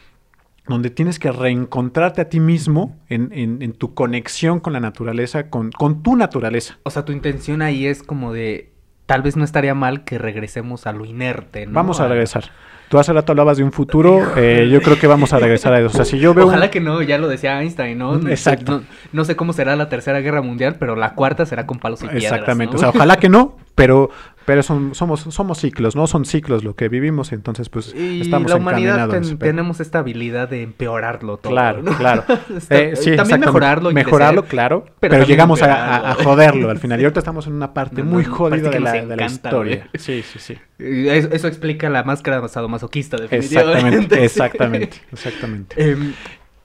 [0.68, 5.50] donde tienes que reencontrarte a ti mismo en, en- en tu conexión con la naturaleza,
[5.50, 6.78] con, con tu naturaleza.
[6.84, 8.70] O sea, tu intención ahí es como de...
[9.06, 11.74] Tal vez no estaría mal que regresemos a lo inerte, ¿no?
[11.74, 12.46] Vamos a regresar.
[12.88, 15.80] Tú hace rato hablabas de un futuro, eh, yo creo que vamos a regresar a
[15.80, 15.88] eso.
[15.88, 16.46] O sea, si yo veo...
[16.46, 18.14] un- Ojalá que no, ya lo decía Einstein, ¿no?
[18.14, 18.80] Mm, exacto.
[18.80, 22.02] No, no sé cómo será la tercera guerra mundial, pero la cuarta será con palos
[22.02, 22.24] y piedras.
[22.24, 22.74] Exactamente.
[22.74, 22.78] ¿no?
[22.78, 24.10] O sea, ojalá que no, pero,
[24.46, 26.06] pero son, somos, somos ciclos, ¿no?
[26.08, 30.50] Son ciclos lo que vivimos, entonces pues Y estamos la humanidad ten- tenemos esta habilidad
[30.50, 31.52] de empeorarlo todo.
[31.52, 31.92] Claro, ¿no?
[31.98, 32.24] claro.
[32.58, 33.92] Está- Eh, sí, también mejorarlo.
[33.92, 34.52] y Mejorarlo, crecer.
[34.52, 34.86] claro.
[35.00, 37.00] pero llegamos a, joderlo al final.
[37.00, 39.90] Y ahorita estamos en una parte No, muy no, jodida de la, de historia.
[39.96, 40.58] Sí, sí, sí.
[40.80, 44.24] Eso, eso explica la máscara sadomasoquista, definitivamente.
[44.24, 45.92] Exactamente, exactamente, exactamente.
[45.92, 46.14] Em,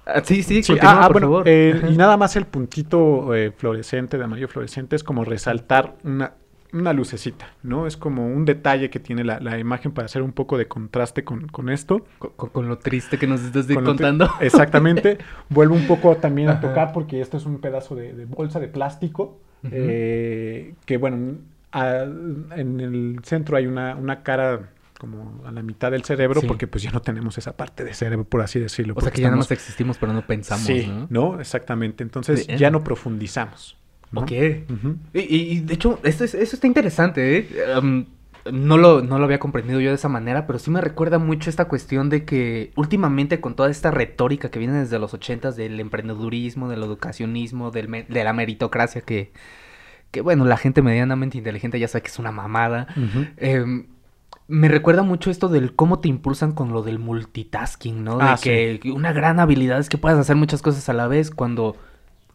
[0.06, 1.42] ah, sí, sí, Sí, continúa, ah, ah, por bueno, favor.
[1.46, 6.32] eh, y nada más el puntito eh, fluorescente, de amarillo fluorescente, es como resaltar una,
[6.72, 7.86] una lucecita, ¿no?
[7.86, 11.24] Es como un detalle que tiene la, la imagen para hacer un poco de contraste
[11.24, 12.04] con, con esto.
[12.18, 14.28] Con, con- lo triste que nos estás contando.
[14.40, 15.18] exactamente.
[15.48, 18.68] Vuelvo un poco también a tocar porque esto es un pedazo de, de bolsa de
[18.68, 19.40] plástico.
[19.70, 21.38] Eh, que bueno,
[21.72, 22.02] a-
[22.56, 26.46] en el centro hay una, una cara como a la mitad del cerebro Sí.
[26.48, 28.94] porque pues ya no tenemos esa parte de cerebro, por así decirlo.
[28.96, 31.40] O sea que ya nada más existimos, pero no pensamos, sí, ¿no?
[31.40, 32.02] Exactamente.
[32.02, 33.76] Entonces ya no profundizamos.
[34.12, 34.22] ¿No?
[34.22, 34.30] Ok.
[34.30, 37.48] Y, y- y, de hecho, esto es- eso está interesante, ¿eh?
[38.50, 41.50] No, lo, no lo había comprendido yo de esa manera, pero sí me recuerda mucho
[41.50, 45.78] esta cuestión de que últimamente con toda esta retórica que viene desde los ochentas del
[45.80, 49.32] emprendedurismo, del educacionismo, del me- de la meritocracia, que,
[50.10, 52.86] que bueno, la gente medianamente inteligente ya sabe que es una mamada.
[53.36, 53.86] Em,
[54.46, 58.16] me recuerda mucho esto del cómo te impulsan con lo del multitasking, ¿no?
[58.16, 61.30] De Ah, que una gran habilidad es que puedas hacer muchas cosas a la vez
[61.30, 61.76] cuando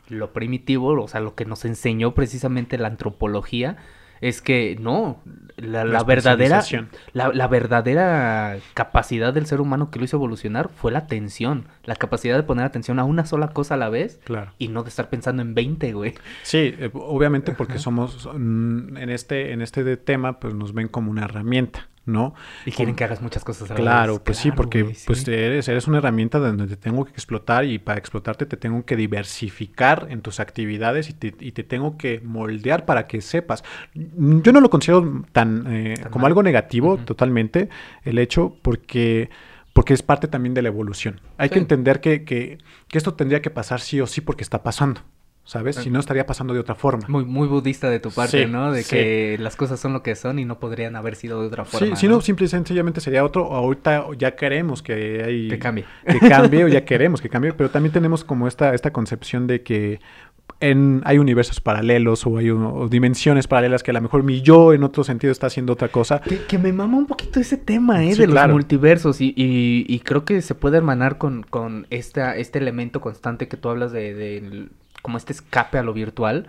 [0.10, 3.78] lo primitivo, o sea, lo que nos enseñó precisamente la antropología
[4.22, 5.22] es que no,
[5.58, 6.64] la, la verdadera
[7.12, 11.96] la, la verdadera capacidad del ser humano que lo hizo evolucionar fue la atención, la
[11.98, 14.54] capacidad de poner atención a una sola cosa a la vez Claro.
[14.58, 16.14] y no de estar pensando en 20, güey.
[16.44, 21.12] Sí, eh, obviamente porque somos mm, en este en este tema pues nos ven como
[21.12, 22.34] una herramienta, ¿no?
[22.66, 23.82] Y quieren que hagas muchas cosas a vez.
[23.82, 25.04] Claro, pues sí, porque sí.
[25.08, 28.86] pues eres, eres una herramienta donde te tengo que explotar y para explotarte te tengo
[28.86, 33.64] que diversificar en tus actividades y te, y te tengo que moldear para que sepas.
[33.94, 36.32] Yo no lo considero tan, eh, Tan como mal.
[36.32, 37.70] algo negativo totalmente
[38.04, 39.30] el hecho porque
[39.74, 41.20] porque es parte también de la evolución.
[41.38, 44.62] Hay que entender que, que, que esto tendría que pasar sí o sí porque está
[44.62, 45.02] pasando,
[45.46, 45.76] ¿sabes?
[45.76, 47.06] Si no estaría pasando de otra forma.
[47.10, 48.72] Muy, muy budista de tu parte, Sí, ¿no?
[48.72, 48.96] De sí.
[48.96, 51.88] que las cosas son lo que son y no podrían haber sido de otra forma.
[51.96, 53.52] Sí, si no, simple y sencillamente sería otro.
[53.54, 55.50] Ahorita ya queremos que hay...
[55.50, 55.86] Que cambie.
[56.06, 59.64] Que cambie o ya queremos que cambie, pero también tenemos como esta, esta concepción de
[59.64, 60.00] que
[60.60, 64.42] en, hay universos paralelos o hay un- o dimensiones paralelas que a lo mejor mi
[64.42, 66.22] yo en otro sentido está haciendo otra cosa.
[66.22, 68.14] Que, que me mama un poquito ese tema, ¿eh?
[68.14, 68.54] Sí, de los claro.
[68.54, 69.20] multiversos.
[69.22, 73.58] Y, y- y creo que se puede hermanar con, con esta, este elemento constante que
[73.58, 74.68] tú hablas de, de
[75.04, 76.48] como este escape a lo virtual.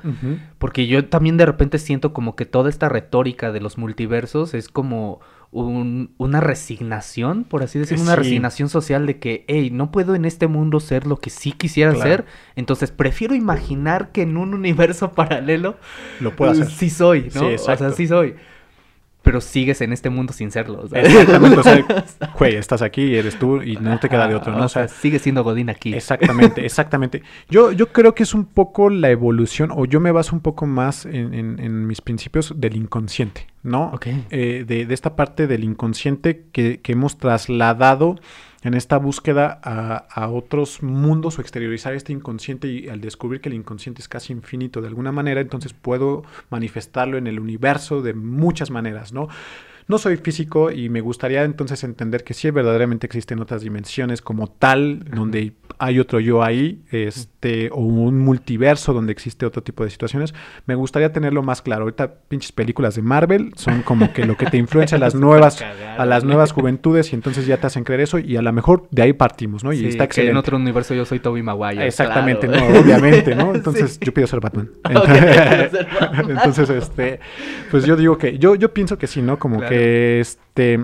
[0.59, 4.69] Porque yo también de repente siento como que toda esta retórica de los multiversos es
[4.69, 8.19] como un- una resignación, por así decirlo, una Sí.
[8.19, 11.93] resignación social de que, hey, no puedo en este mundo ser lo que sí quisiera
[11.93, 12.11] Claro.
[12.11, 12.25] ser,
[12.57, 15.77] entonces prefiero imaginar que en un universo paralelo
[16.21, 16.69] Lo puedo hacer.
[16.71, 17.49] sí soy, Sí, ¿no?
[17.49, 18.35] o sea, sí soy.
[19.25, 20.85] Pero sigues en este mundo sin serlo.
[20.93, 21.85] Exactamente, o sea,
[22.39, 24.67] güey, estás aquí, eres tú y no te queda de otro, ¿no?
[24.67, 25.93] O sea, sea, sigue siendo Godín aquí.
[25.95, 27.23] Exactamente, exactamente.
[27.49, 30.67] Yo, yo creo que es un poco la evolución, o yo me baso un poco
[30.67, 33.87] más en, en- en mis principios del inconsciente, ¿no?
[33.95, 34.07] Ok.
[34.31, 38.17] Eh, de, de esta parte del inconsciente que, que hemos trasladado
[38.65, 43.55] en esta búsqueda a, otros mundos o exteriorizar este inconsciente y al descubrir que el
[43.55, 48.71] inconsciente es casi infinito de alguna manera, entonces puedo manifestarlo en el universo de muchas
[48.71, 49.29] maneras, ¿no?
[49.87, 54.47] No soy físico y me gustaría entonces entender que sí verdaderamente existen otras dimensiones como
[54.49, 59.91] tal, donde hay otro yo ahí, este, o un multiverso donde existe otro tipo de
[59.91, 60.33] situaciones.
[60.67, 61.83] Me gustaría tenerlo más claro.
[61.83, 65.61] Ahorita pinches películas de Marvel son como que lo que te influencia a las nuevas,
[65.63, 68.89] a las nuevas juventudes y entonces ya te hacen creer eso y a lo mejor
[68.91, 69.73] de ahí partimos, ¿no?
[69.73, 70.31] Y Sí, está que excelente.
[70.31, 71.87] en otro universo yo soy Toby Maguire.
[71.87, 72.73] Exactamente, claro.
[72.73, 73.55] no, obviamente, ¿no?
[73.55, 73.99] Entonces Sí.
[74.03, 74.71] yo pido ser Batman.
[76.29, 77.21] Entonces, este,
[77.71, 79.39] pues yo digo que, yo, yo pienso que sí, ¿no?
[79.39, 79.71] Como Claro.
[79.71, 80.79] que este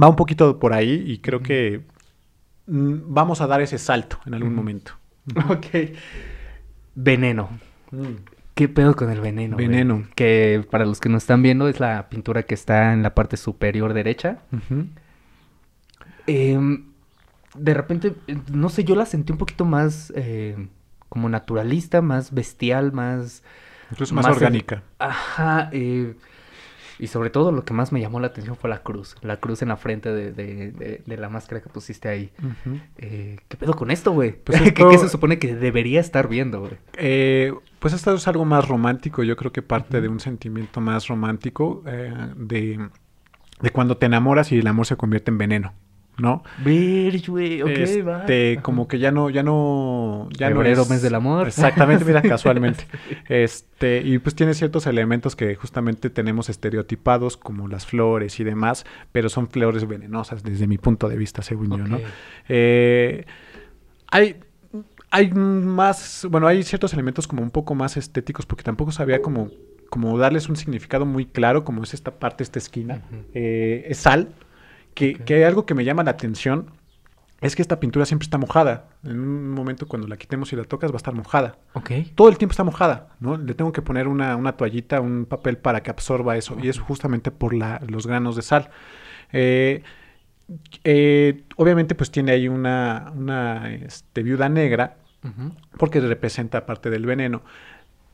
[0.00, 1.82] va un poquito por ahí y creo que
[2.66, 4.92] mm, vamos a dar ese salto en algún momento.
[5.48, 5.66] Ok.
[6.94, 7.48] Veneno.
[8.54, 9.56] ¿Qué pedo con el veneno?
[9.56, 9.68] güey?
[9.68, 10.06] Veneno.
[10.14, 13.36] Que para los que no están viendo es la pintura que está en la parte
[13.36, 14.38] superior derecha.
[16.26, 16.84] Em,
[17.54, 20.68] de repente, eh, no sé, yo la sentí un poquito más eh,
[21.08, 23.42] como naturalista, más bestial, más...
[23.90, 24.82] Incluso más, Más el- orgánica.
[24.98, 25.68] Ajá.
[25.72, 26.14] eh,
[27.00, 29.16] y sobre todo lo que más me llamó la atención fue la cruz.
[29.22, 32.30] La cruz en la frente de, de- de- de la máscara que pusiste ahí.
[32.98, 34.32] Eh, ¿Qué pedo con esto, güey?
[34.32, 36.72] Pues ¿Qué, esto- qué se supone que debería estar viendo, güey?
[36.98, 41.08] Eh, pues esto es algo más romántico, yo creo que parte de un sentimiento más
[41.08, 42.88] romántico eh, de,
[43.60, 45.72] de cuando te enamoras y el amor se convierte en veneno,
[46.20, 46.42] ¿no?
[46.64, 47.68] Ver, güey, ok,
[48.06, 48.20] va.
[48.20, 48.62] este, Ajá.
[48.62, 51.46] como que ya no, ya no, ya no Febrero, es- mes del amor.
[51.48, 52.84] Exactamente, mira, casualmente.
[53.28, 58.84] Este, y pues tiene ciertos elementos que justamente tenemos estereotipados, como las flores y demás,
[59.12, 61.98] pero son flores venenosas desde mi punto de vista, según yo, ¿no?
[62.48, 63.24] Eh,
[64.10, 64.36] hay,
[65.10, 69.50] hay más, bueno, hay ciertos elementos como un poco más estéticos, porque tampoco sabía como,
[69.88, 73.02] como darles un significado muy claro, como es esta parte, esta esquina.
[73.34, 74.28] Eh, es sal,
[75.24, 76.70] que, hay algo que me llama la atención,
[77.40, 78.88] es que esta pintura siempre está mojada.
[79.02, 81.56] En un momento cuando la quitemos y la tocas va a estar mojada.
[81.72, 81.90] Ok.
[82.14, 83.36] Todo el tiempo está mojada, ¿no?
[83.38, 86.56] Le tengo que poner una, una toallita, un papel para que absorba eso.
[86.62, 88.68] Y es justamente por la- los granos de sal.
[89.32, 89.82] Eh,
[90.84, 94.96] eh, obviamente pues tiene ahí una, una este, viuda negra
[95.76, 97.42] porque representa parte del veneno.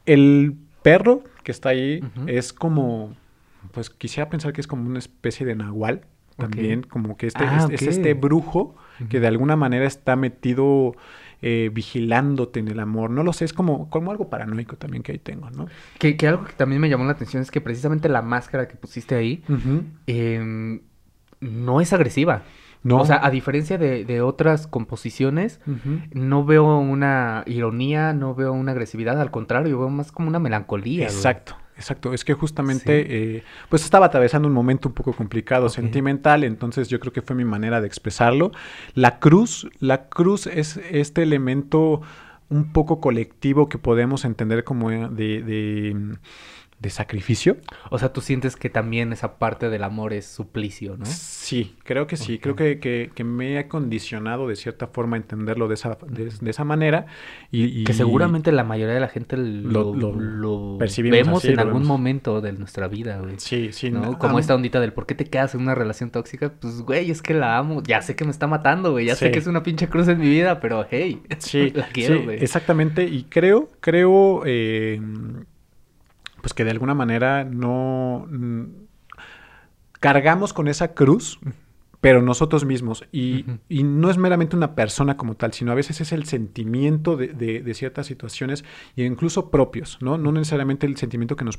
[0.07, 3.15] El perro que está ahí es como,
[3.73, 6.03] pues quisiera pensar que es como una especie de nahual
[6.37, 8.75] también, como que este, Ah, es, este brujo
[9.09, 10.95] que de alguna manera está metido
[11.43, 13.11] eh, vigilándote en el amor.
[13.11, 15.67] No lo sé, es como, como algo paranoico también que ahí tengo, ¿no?
[15.99, 18.77] Que, que algo que también me llamó la atención es que precisamente la máscara que
[18.77, 19.43] pusiste ahí
[20.07, 20.81] em,
[21.41, 22.43] no es agresiva.
[22.83, 22.99] No.
[23.01, 25.61] O sea, a diferencia de, de otras composiciones,
[26.13, 31.07] no veo una ironía, no veo una agresividad, al contrario, veo más como una melancolía.
[31.09, 31.19] güey.
[31.77, 32.15] Exacto.
[32.15, 36.99] Es que justamente, eh, pues estaba atravesando un momento un poco complicado, sentimental, entonces yo
[37.01, 38.53] creo que fue mi manera de expresarlo.
[38.95, 42.01] La cruz, la cruz es este elemento
[42.49, 46.17] un poco colectivo que podemos entender como eh, de, de,
[46.79, 47.57] de sacrificio.
[47.91, 51.07] O sea, tú sientes que también esa parte del amor es suplicio, ¿no?
[51.07, 52.39] Sí, creo que sí.
[52.39, 56.27] Creo que, que- que me ha condicionado de cierta forma a entenderlo de esa, de,
[56.39, 57.07] de esa manera.
[57.51, 61.53] Y, Que seguramente la mayoría de la gente lo, Lo- lo lo percibimos vemos así,
[61.55, 61.89] en algún vemos.
[61.89, 63.37] momento de nuestra vida, güey.
[63.39, 63.91] Sí, sí.
[63.91, 64.01] ¿no?
[64.03, 66.83] no, Como ah, esta ondita del por qué te quedas en una relación tóxica, pues
[66.83, 69.39] güey, es que la amo, ya sé que me está matando, güey, ya sé que
[69.39, 72.45] es una pinche cruz en mi vida, pero hey, Sí, la quiero, sí, güey.
[72.45, 73.05] exactamente.
[73.05, 75.01] Y creo, creo, eh,
[76.47, 78.67] pues que de alguna manera no mm,
[79.99, 81.41] cargamos con esa cruz,
[82.07, 83.03] pero nosotros mismos.
[83.11, 87.17] Y, y no es meramente una persona como tal, sino a veces es el sentimiento
[87.17, 88.65] de, de- de ciertas situaciones
[88.97, 90.17] e incluso propios, ¿no?
[90.17, 91.59] No necesariamente el sentimiento que nos,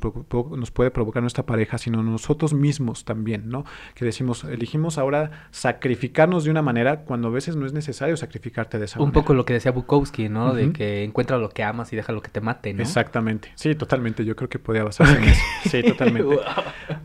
[0.57, 3.65] nos puede provocar nuestra pareja, sino nosotros mismos también, ¿no?
[3.93, 8.79] Que decimos, elegimos ahora sacrificarnos de una manera cuando a veces no es necesario sacrificarte
[8.79, 9.21] de esa Un manera.
[9.21, 10.53] poco lo que decía Bukowski, ¿no?
[10.53, 12.83] De que encuentra lo que amas y deja lo que te mate, ¿no?
[12.83, 14.23] Exactamente, sí, totalmente.
[14.23, 15.41] Yo creo que podía basarse en eso.
[15.67, 16.37] Sí, totalmente.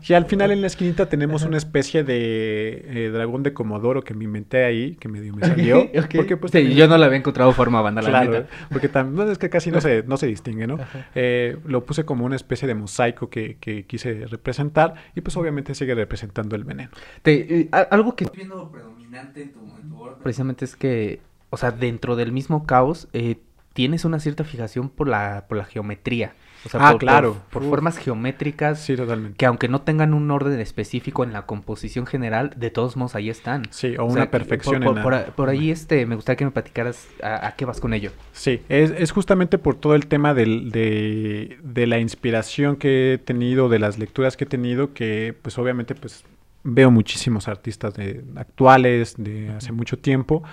[0.07, 4.13] Y al final en la esquinita tenemos una especie de eh, dragón de Comodoro que
[4.13, 5.79] me inventé ahí, que medio me salió.
[5.81, 6.09] Ok, ok.
[6.15, 8.47] Porque pues Sí, también- yo no le había encontrado forma, banda, la Claro, neta.
[8.69, 10.77] porque también es que casi no se, no se distingue, ¿no?
[11.15, 15.73] Eh, lo puse como una especie de mosaico que, que quise representar y pues obviamente
[15.73, 16.91] sigue representando el veneno.
[17.23, 20.75] Te- eh, a- algo que estoy viendo predominante en tu, en tu obra precisamente es
[20.75, 23.37] que, o sea, dentro del mismo caos, eh,
[23.73, 26.35] tienes una cierta fijación por la, por la geometría.
[26.65, 27.37] O sea, Ah, por, claro.
[27.49, 29.37] Por, formas geométricas Sí, totalmente.
[29.37, 33.29] que aunque no tengan un orden específico en la composición general, de todos modos ahí
[33.29, 33.63] están.
[33.69, 36.45] Sí, o, O una sea, perfección por, en la- por, ahí este, me gustaría que
[36.45, 38.11] me platicaras a, a qué vas con ello.
[38.31, 43.17] Sí, es, es justamente por todo el tema del- de, de la inspiración que he
[43.17, 46.23] tenido, de las lecturas que he tenido, que pues obviamente pues
[46.63, 50.43] veo muchísimos artistas de, actuales de hace mucho tiempo.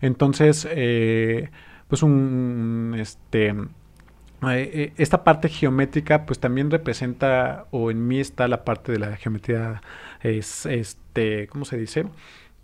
[0.00, 1.48] Entonces, eh,
[1.86, 3.54] pues un, este,
[4.42, 9.82] esta parte geométrica pues también representa o en mí está la parte de la geometría
[10.22, 12.06] es este cómo se dice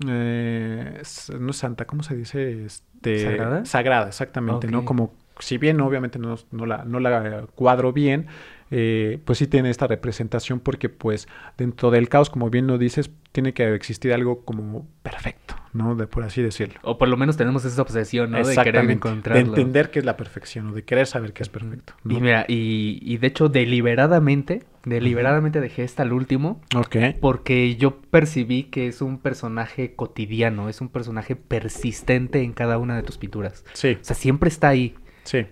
[0.07, 1.03] eh,
[1.39, 6.19] no es santa cómo se dice este sagrada sagrada exactamente no como si bien obviamente
[6.19, 8.27] no, no la no la cuadro bien
[8.71, 13.11] eh, pues sí tiene esta representación porque pues dentro del caos como bien lo dices
[13.33, 17.37] tiene que existir algo como perfecto no de por así decirlo O por lo menos
[17.37, 18.39] tenemos esa obsesión, ¿no?
[18.39, 19.47] De querer Exactamente, de encontrarlo.
[19.49, 22.99] entender qué es la perfección o de querer saber qué es perfecto Y mira, y,
[23.03, 26.97] y de hecho deliberadamente, deliberadamente dejé esta al último Ok.
[27.21, 32.97] porque yo percibí que es un personaje cotidiano, es un personaje persistente en cada una
[32.97, 33.65] de tus pinturas.
[33.75, 34.95] Sí, O sea, siempre está ahí.
[35.25, 35.47] sí.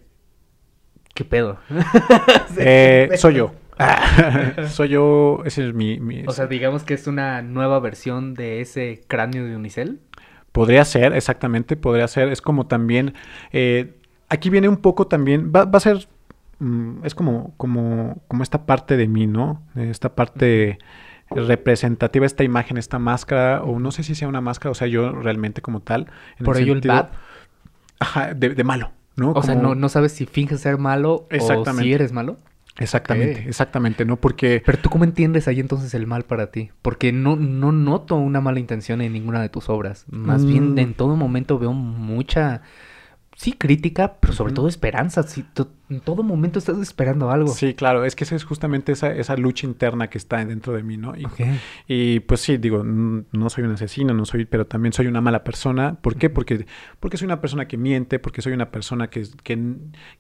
[1.15, 1.59] ¿Qué pedo?
[2.59, 3.53] Eh, soy yo.
[4.69, 5.99] soy yo, ese es mi...
[5.99, 10.01] mi- O sea, digamos que es una nueva versión de ese cráneo de Unicel.
[10.53, 12.29] podría ser, exactamente, podría ser.
[12.29, 13.15] Es como también...
[13.53, 13.95] eh,
[14.29, 15.53] aquí viene un poco también...
[15.55, 16.07] Va, va a ser...
[16.61, 19.63] mm, es como, como, como esta parte de mí, ¿no?
[19.77, 20.79] Esta parte
[21.31, 25.11] representativa, esta imagen, esta máscara, o no sé si sea una máscara, o sea, yo
[25.13, 26.07] realmente como tal.
[26.39, 27.09] en Por ello el sentido- bad.
[28.01, 29.33] Ajá, de, de malo, ¿no?
[29.33, 32.39] O sea, no, no sabes si finges ser malo o si eres malo.
[32.77, 34.17] Exactamente, exactamente, ¿no?
[34.17, 34.61] Porque...
[34.67, 36.71] Pero tú cómo entiendes ahí entonces el mal para ti?
[36.83, 40.07] Porque no, no noto una mala intención en ninguna de tus obras.
[40.11, 40.79] Más bien Mm.
[40.81, 42.63] en todo momento veo mucha,
[43.45, 45.23] sí, crítica, pero sobre todo esperanza.
[45.23, 45.45] Sí,
[45.91, 47.49] en todo momento estás esperando algo.
[47.49, 50.83] Sí, claro, es que esa es justamente esa, esa lucha interna que está dentro de
[50.83, 51.13] mí, ¿no?
[51.87, 55.45] Y, pues sí, digo, no soy un asesino, no soy, pero también soy una mala
[55.45, 55.97] persona.
[56.01, 56.31] ¿Por qué?
[56.31, 56.67] Porque,
[57.01, 59.59] porque soy una persona que miente, porque soy una persona que, que,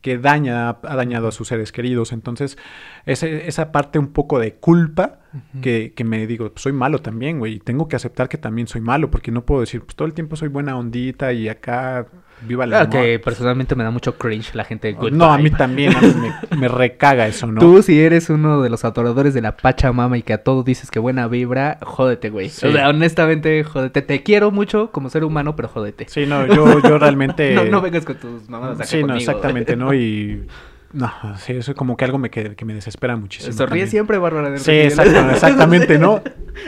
[0.02, 2.12] que daña, ha dañado a sus seres queridos.
[2.12, 2.58] Entonces,
[3.06, 5.20] ese- esa parte un poco de culpa
[5.62, 8.80] que, que me digo, soy malo también, güey, y tengo que aceptar que también soy
[8.82, 12.06] malo, porque no puedo decir, pues todo el tiempo soy buena ondita y acá
[12.42, 15.38] viva la Ah, que personalmente me da mucho cringe la gente de Good No, a
[15.38, 16.14] mí también, a mí
[16.50, 17.60] me, me recaga eso, ¿no?
[17.60, 20.90] Tú, si eres uno de los adoradores de la Pachamama y que a todo dices
[20.90, 22.48] que buena vibra, jódete, güey.
[22.50, 22.66] Sí.
[22.66, 24.02] O sea, honestamente, jódete.
[24.02, 26.06] Te quiero mucho como ser humano, pero jódete.
[26.08, 27.54] Sí, no, yo, yo realmente...
[27.54, 29.92] No, no vengas con tus mamadas acá Sí, no, exactamente, ¿no?
[30.04, 30.46] Y...
[30.92, 33.52] No, sí, eso es como que algo me que, que me desespera muchísimo.
[33.52, 33.88] Sonríe también.
[33.88, 34.50] siempre, Bárbara.
[34.50, 36.22] de Sí, exacto- exactamente, ¿no?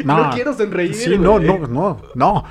[0.05, 2.45] No quiero sonreír, Sí, no, no, no, no.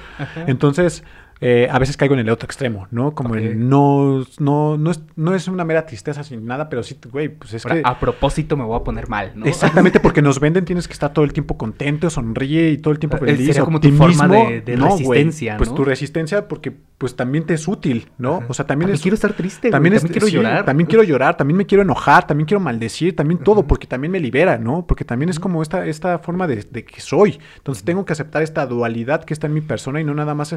[0.48, 1.04] Entonces,
[1.42, 3.14] eh, a veces caigo en el otro extremo, ¿no?
[3.14, 6.98] Como el no, no, no es, no es una mera tristeza sin nada, pero sí,
[7.12, 7.82] güey, pues es Ahora, que...
[7.86, 9.46] A propósito me voy a poner mal, ¿no?
[9.46, 13.00] Exactamente, porque nos venden, tienes que estar todo el tiempo contento, sonríe y todo el
[13.00, 13.48] tiempo Eh, feliz.
[13.48, 15.76] sería como tu forma de- de No, güey, resistencia, Pues ¿no?
[15.76, 18.38] tu resistencia, porque pues también te es útil, ¿no?
[18.38, 18.46] Ajá.
[18.50, 19.02] O sea, también, También es.
[19.02, 20.66] quiero estar triste, güey, También, quiero sí, llorar.
[20.66, 24.20] También quiero llorar, también me quiero enojar, también quiero maldecir, también todo, porque también me
[24.20, 24.86] libera, ¿no?
[24.88, 27.40] Porque también es como esta, esta forma de, de que soy.
[27.58, 30.56] Entonces tengo que aceptar esta dualidad que está en mi persona y no nada más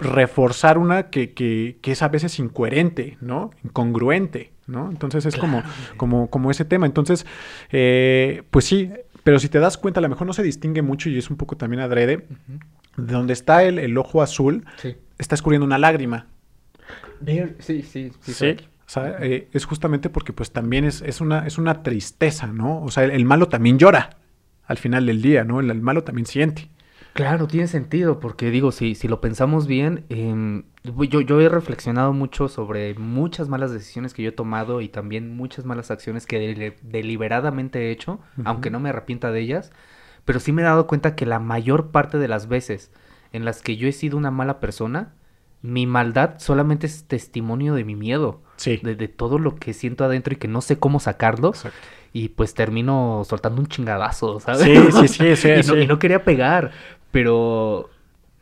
[0.00, 3.50] reforzar una que, que, que es a veces incoherente, ¿no?
[3.64, 4.90] Incongruente, ¿no?
[4.90, 5.62] Entonces es como,
[5.96, 6.86] como, como ese tema.
[6.86, 7.26] Entonces,
[7.70, 8.90] eh, pues sí,
[9.26, 11.36] pero si te das cuenta, a lo mejor no se distingue mucho y es un
[11.36, 12.18] poco también adrede.
[12.18, 12.26] De
[12.96, 14.96] donde está el, el ojo azul, Sí.
[15.18, 16.26] está escurriendo una lágrima.
[17.24, 18.12] Sí, sí, sí.
[18.20, 18.32] Sí.
[18.32, 18.60] Frank.
[18.86, 22.82] O sea, eh, es justamente porque pues también es, es, una, es una tristeza, ¿no?
[22.82, 24.18] O sea, el, el malo también llora
[24.64, 25.58] al final del día, ¿no?
[25.60, 26.68] El, el malo también siente.
[27.12, 32.12] Claro, tiene sentido, porque digo, si, si lo pensamos bien, em, yo, yo he reflexionado
[32.12, 36.74] mucho sobre muchas malas decisiones que yo he tomado y también muchas malas acciones que
[36.82, 39.72] deliberadamente he hecho, aunque no me arrepienta de ellas,
[40.26, 42.90] pero sí me he dado cuenta que la mayor parte de las veces
[43.32, 45.14] en las que yo he sido una mala persona,
[45.62, 48.78] mi maldad solamente es testimonio de mi miedo, Sí.
[48.82, 51.78] de, de todo lo que siento adentro y que no sé cómo sacarlo, Exacto.
[52.12, 54.62] y pues termino soltando un chingadazo, ¿sabes?
[54.62, 55.78] Sí, sí, sí, sí, y, no, sí.
[55.80, 56.72] y no quería pegar,
[57.10, 57.90] pero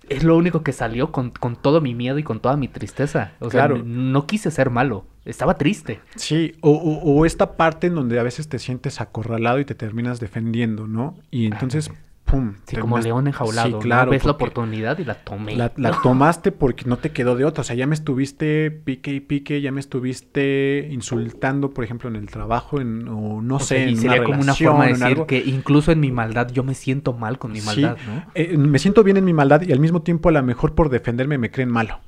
[0.09, 3.33] es lo único que salió con, con todo mi miedo y con toda mi tristeza.
[3.41, 3.77] O sea, Claro.
[3.77, 6.01] n- no quise ser malo, estaba triste.
[6.17, 9.75] Sí, o, o- o esta parte en donde a veces te sientes acorralado y te
[9.75, 11.15] terminas defendiendo, ¿no?
[11.31, 11.91] Y entonces,
[12.25, 12.55] pum.
[12.67, 13.69] Sí, como león enjaulado.
[13.69, 13.79] Sí, ¿no?
[13.81, 14.11] claro.
[14.11, 15.57] Ves la oportunidad y la tomé.
[15.57, 17.61] La, la tomaste porque no te quedó de otra.
[17.61, 22.17] O sea, ya me estuviste pique y pique, ya me estuviste insultando, por ejemplo, en
[22.17, 24.85] el trabajo, en, o no O sé, sea, y en sería una como una forma
[24.87, 25.27] de decir algo.
[25.27, 28.25] que incluso en mi maldad yo me siento mal con mi Sí, maldad, ¿no?
[28.35, 30.89] eh, me siento bien en mi maldad y al mismo tiempo a lo mejor por
[30.91, 32.01] defenderme me creen malo,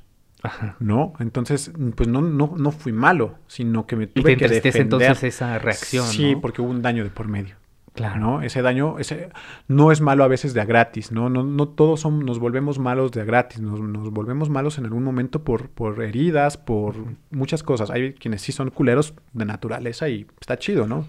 [0.43, 0.75] Ajá.
[0.79, 1.13] ¿no?
[1.19, 4.81] Entonces, pues no, no, no fui malo, sino que me Y te tuve que defender.
[4.81, 6.41] entonces esa reacción, Sí, ¿no?
[6.41, 7.55] porque hubo un daño de por medio.
[7.97, 8.19] Claro.
[8.19, 8.41] ¿no?
[8.43, 9.29] Ese daño ese,
[9.67, 11.29] no es malo a veces de a gratis, ¿no?
[11.29, 14.85] No, no todos son, nos volvemos malos de a gratis, nos, nos volvemos malos en
[14.85, 16.93] algún momento por, por heridas, por
[17.31, 17.89] muchas cosas.
[17.89, 21.07] Hay quienes sí son culeros de naturaleza y está chido, ¿no?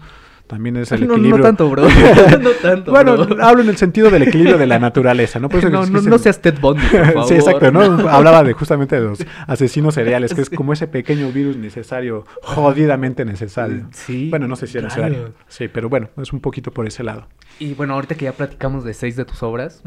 [0.49, 1.37] También es el No, equilibrio.
[1.37, 1.83] no tanto, bro.
[2.41, 3.41] no tanto, bueno, bro.
[3.45, 5.47] hablo en el sentido del equilibrio de la naturaleza, ¿no?
[5.47, 7.27] Por eso no, no, seas Ted Bundy, por favor.
[7.27, 7.81] Sí, exacto, ¿no?
[8.09, 13.23] Hablaba de justamente de los asesinos seriales, que es como ese pequeño virus necesario, jodidamente
[13.25, 13.87] necesario.
[13.91, 14.29] Sí.
[14.31, 15.09] Bueno, no sé si es claro.
[15.09, 15.33] necesario.
[15.47, 17.27] Sí, pero bueno, es un poquito por ese lado.
[17.59, 19.83] Y bueno, ahorita que ya platicamos de seis de tus obras,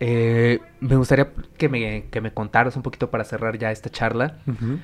[0.00, 4.38] eh, me gustaría que me, que me contaras un poquito para cerrar ya esta charla.
[4.46, 4.78] ujú.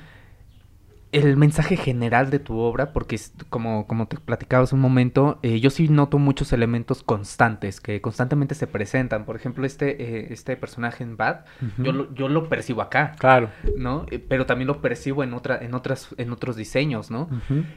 [1.13, 5.39] El mensaje general de tu obra, porque es- como, como te platicaba hace un momento,
[5.41, 9.23] eh, yo sí noto muchos elementos constantes que constantemente se presentan.
[9.25, 11.45] Por ejemplo, este, eh, este personaje en Bad,
[11.77, 13.49] yo, lo, yo lo percibo acá, Claro.
[13.77, 14.05] ¿no?
[14.11, 17.29] Eh, Pero también lo percibo en, otra, en, otras, en otros diseños, ¿no?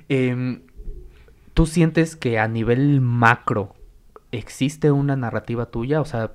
[0.08, 0.62] Em,
[1.54, 3.74] ¿Tú sientes que a nivel macro
[4.32, 6.00] existe una narrativa tuya?
[6.00, 6.32] O sea,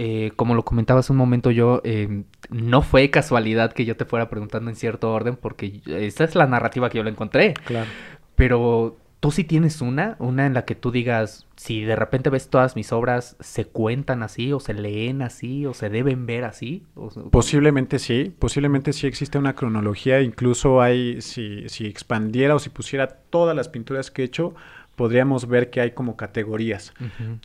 [0.00, 4.04] eh, como lo comentaba hace un momento yo, em, no fue casualidad que yo te
[4.04, 7.54] fuera preguntando en cierto orden, porque esa es la narrativa que yo le encontré.
[7.54, 7.90] Claro.
[8.36, 12.48] Pero tú sí tienes una, una en la que tú digas, si de repente ves
[12.48, 16.84] todas mis obras, ¿se cuentan así, o se leen así, o se deben ver así?
[16.94, 22.70] O Posiblemente sí, posiblemente sí existe una cronología, incluso hay, si, si expandiera o si
[22.70, 24.54] pusiera todas las pinturas que he hecho,
[24.98, 26.92] podríamos ver que hay como categorías.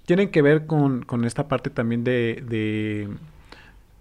[0.05, 3.07] Tienen que ver con, con esta parte también de, de,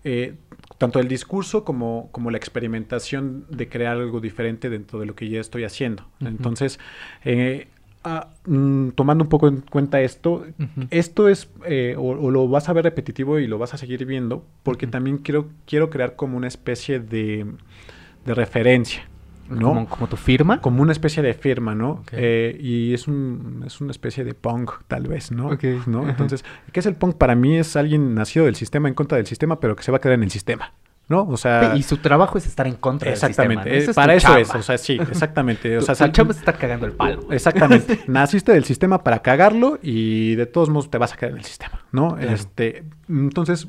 [0.05, 0.35] eh,
[0.79, 5.29] tanto el discurso como, como la experimentación de crear algo diferente dentro de lo que
[5.29, 6.09] ya estoy haciendo.
[6.21, 6.81] Entonces,
[7.27, 7.69] eh,
[8.05, 10.47] ah, mm, tomando un poco en cuenta esto,
[10.89, 14.07] esto es, eh, o, o lo vas a ver repetitivo y lo vas a seguir
[14.07, 17.47] viendo, porque también quiero, quiero crear como una especie de,
[18.25, 19.07] de referencia,
[19.49, 19.69] ¿no?
[19.69, 20.61] Como, como tu firma.
[20.61, 22.03] Como una especie de firma, ¿no?
[22.13, 25.53] Eh, y es, un, es una especie de punk, tal vez, ¿no?
[25.53, 27.17] Entonces, ¿qué es el punk?
[27.17, 29.99] Para mí es alguien nacido del sistema, en contra del sistema, pero que se va
[29.99, 30.73] a quedar en el sistema,
[31.09, 31.23] ¿no?
[31.29, 31.75] O sea...
[31.77, 34.07] y su trabajo es estar en contra Exactamente, del sistema.
[34.07, 34.11] ¿no?
[34.13, 34.41] eh, es para eso chamba.
[34.41, 35.77] es, o sea, sí, exactamente.
[35.77, 37.27] O Tu- sea, tu chamba es estar cagando el palo.
[37.31, 38.01] Exactamente.
[38.07, 41.45] Naciste del sistema para cagarlo y de todos modos te vas a quedar en el
[41.45, 42.15] sistema, ¿no?
[42.17, 42.33] Claro.
[42.33, 43.69] Este, entonces,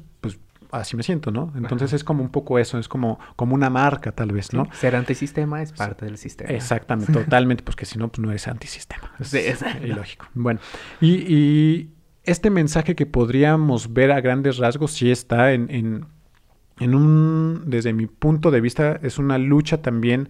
[0.73, 1.51] así me siento, ¿no?
[1.55, 1.95] Entonces Ajá.
[1.97, 4.67] es como un poco eso, es como, como una marca tal vez, ¿no?
[4.73, 6.49] Ser antisistema es parte del sistema.
[6.51, 9.11] Exactamente, totalmente, porque si no, pues no es antisistema.
[9.19, 9.85] Es Sí, exacto.
[9.85, 10.27] ilógico.
[10.33, 10.59] Bueno,
[10.99, 11.91] y, y
[12.23, 16.05] este mensaje que podríamos ver a grandes rasgos sí está en, en,
[16.79, 20.29] en un, desde mi punto de vista, es una lucha también,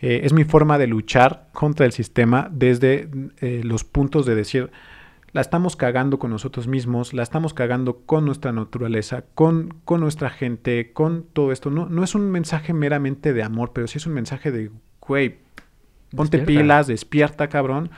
[0.00, 3.08] eh, es mi forma de luchar contra el sistema desde
[3.40, 4.70] eh, los puntos de decir,
[5.32, 10.30] la estamos cagando con nosotros mismos, la estamos cagando con nuestra naturaleza, con, con nuestra
[10.30, 11.70] gente, con todo esto.
[11.70, 14.70] No, no es un mensaje meramente de amor, pero sí es un mensaje de,
[15.00, 15.38] güey,
[16.14, 16.62] ponte Despierta.
[16.62, 17.90] pilas, despierta, cabrón.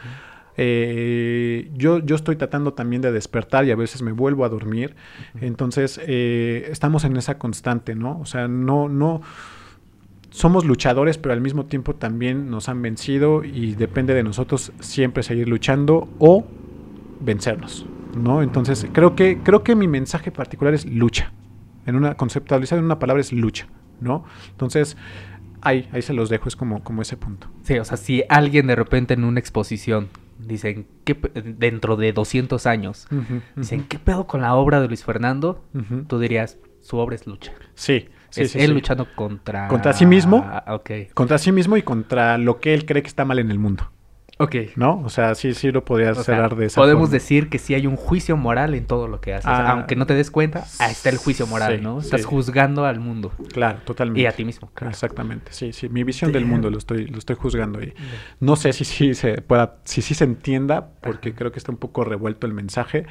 [0.60, 4.96] Eh, yo, yo estoy tratando también de despertar y a veces me vuelvo a dormir.
[5.40, 8.18] Entonces, eh, estamos en esa constante, ¿no?
[8.18, 9.22] O sea, no, no.
[10.30, 15.22] Somos luchadores, pero al mismo tiempo también nos han vencido y depende de nosotros siempre
[15.22, 16.44] seguir luchando o
[17.20, 17.86] vencernos,
[18.16, 18.42] ¿no?
[18.42, 21.32] Entonces, creo que, creo que mi mensaje particular es lucha.
[21.86, 23.66] En una conceptualizado en una palabra es lucha,
[24.00, 24.24] ¿no?
[24.50, 24.96] Entonces,
[25.62, 27.48] ahí, ahí se los dejo, es como, como ese punto.
[27.62, 30.08] Sí, o sea, si alguien de repente en una exposición
[30.38, 33.08] dicen, ¿qué pe- dentro de 200 años,
[33.56, 35.64] dicen, ¿qué pedo con la obra de Luis Fernando?
[36.06, 37.52] Tú dirías, su obra es lucha.
[37.74, 38.74] Sí, sí, es sí, él sí.
[38.74, 39.66] luchando contra...
[39.68, 40.44] ¿Contra sí mismo?
[40.46, 40.90] Ah, ok.
[41.14, 43.90] Contra sí mismo y contra lo que él cree que está mal en el mundo,
[44.38, 44.54] Ok.
[44.76, 45.00] ¿no?
[45.04, 47.12] O sea, sí, sí lo podría O sea, cerrar de esa podemos forma.
[47.14, 49.46] decir que sí hay un juicio moral en todo lo que haces.
[49.46, 52.00] Ah, aunque no te des cuenta, ahí está el juicio moral, sí, ¿no?
[52.00, 52.06] sí.
[52.06, 54.20] Estás juzgando al mundo Claro, totalmente.
[54.20, 54.70] y a ti mismo.
[54.74, 54.90] claro.
[54.90, 55.88] Exactamente, sí, sí.
[55.88, 57.92] Mi visión del mundo lo estoy, lo estoy juzgando ahí.
[58.40, 61.78] No sé si sí se pueda, si sí se entienda, porque creo que está un
[61.78, 63.06] poco revuelto el mensaje,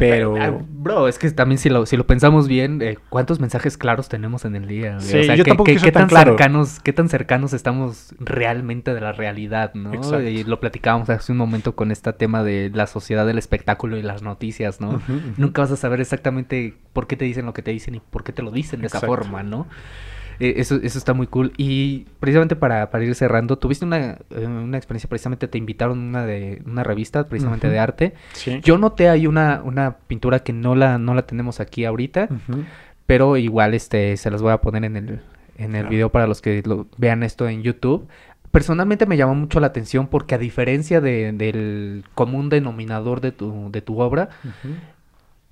[0.00, 0.66] pero...
[0.68, 4.44] bro, es que también si lo, si lo pensamos bien, eh, ¿cuántos mensajes claros tenemos
[4.44, 4.94] en el día?
[4.96, 5.06] güey?
[5.06, 6.32] Sí, yo ¿qué, tampoco tan tan claro.
[6.32, 9.94] cercanos, qué tan cercanos estamos realmente de la realidad, ¿no?
[9.94, 10.22] Exacto.
[10.22, 14.02] Y lo platicábamos hace un momento con este tema de la sociedad del espectáculo y
[14.02, 15.00] las noticias, ¿no?
[15.36, 18.24] Nunca vas a saber exactamente por qué te dicen lo que te dicen y por
[18.24, 19.66] qué te lo dicen de esa forma, ¿no?
[20.40, 21.52] Eh, eso, eso está muy cool.
[21.58, 26.24] Y precisamente para, para ir cerrando, tuviste una, eh, una experiencia, precisamente te invitaron una,
[26.26, 28.14] de, una revista, precisamente de arte.
[28.32, 28.60] Sí.
[28.62, 32.28] Yo noté ahí una, una pintura que no la, no la tenemos aquí ahorita,
[33.06, 35.20] pero igual este se las voy a poner en el,
[35.58, 35.88] en el Claro.
[35.90, 38.08] video para los que lo, vean esto en YouTube.
[38.50, 43.70] Personalmente me llamó mucho la atención porque a diferencia de- del común denominador de tu,
[43.70, 44.30] de tu obra,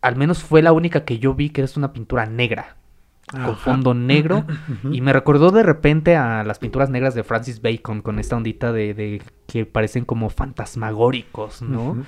[0.00, 2.76] al menos fue la única que yo vi que es una pintura negra,
[3.32, 4.44] con fondo negro.
[4.92, 8.72] Y me recordó de repente a las pinturas negras de Francis Bacon, con esta ondita
[8.72, 12.04] de, de que parecen como fantasmagóricos, ¿no?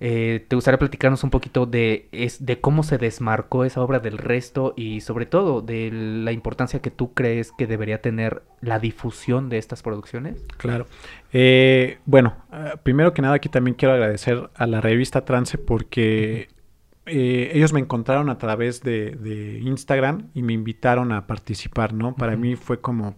[0.00, 4.18] Eh, ¿Te gustaría platicarnos un poquito de, es, de cómo se desmarcó esa obra del
[4.18, 9.48] resto y sobre todo de la importancia que tú crees que debería tener la difusión
[9.48, 10.44] de estas producciones?
[10.58, 10.86] Claro.
[11.32, 16.48] Eh, bueno, eh, primero que nada aquí también quiero agradecer a la revista Trance porque
[17.06, 22.14] ellos me encontraron a través de, Instagram y me invitaron a participar, ¿no?
[22.14, 23.16] Para mí fue como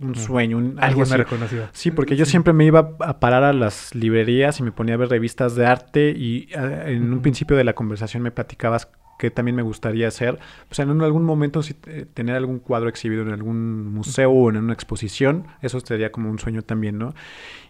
[0.00, 1.68] un sueño, un, algo me reconoció.
[1.72, 4.96] Sí, porque yo siempre me iba a parar a las librerías y me ponía a
[4.96, 8.88] ver revistas de arte y ah, en un principio de la conversación me platicabas
[9.18, 10.38] que también me gustaría hacer,
[10.70, 14.56] o sea, en algún momento eh, tener algún cuadro exhibido en algún museo o en
[14.58, 17.14] una exposición, eso sería como un sueño también, ¿no?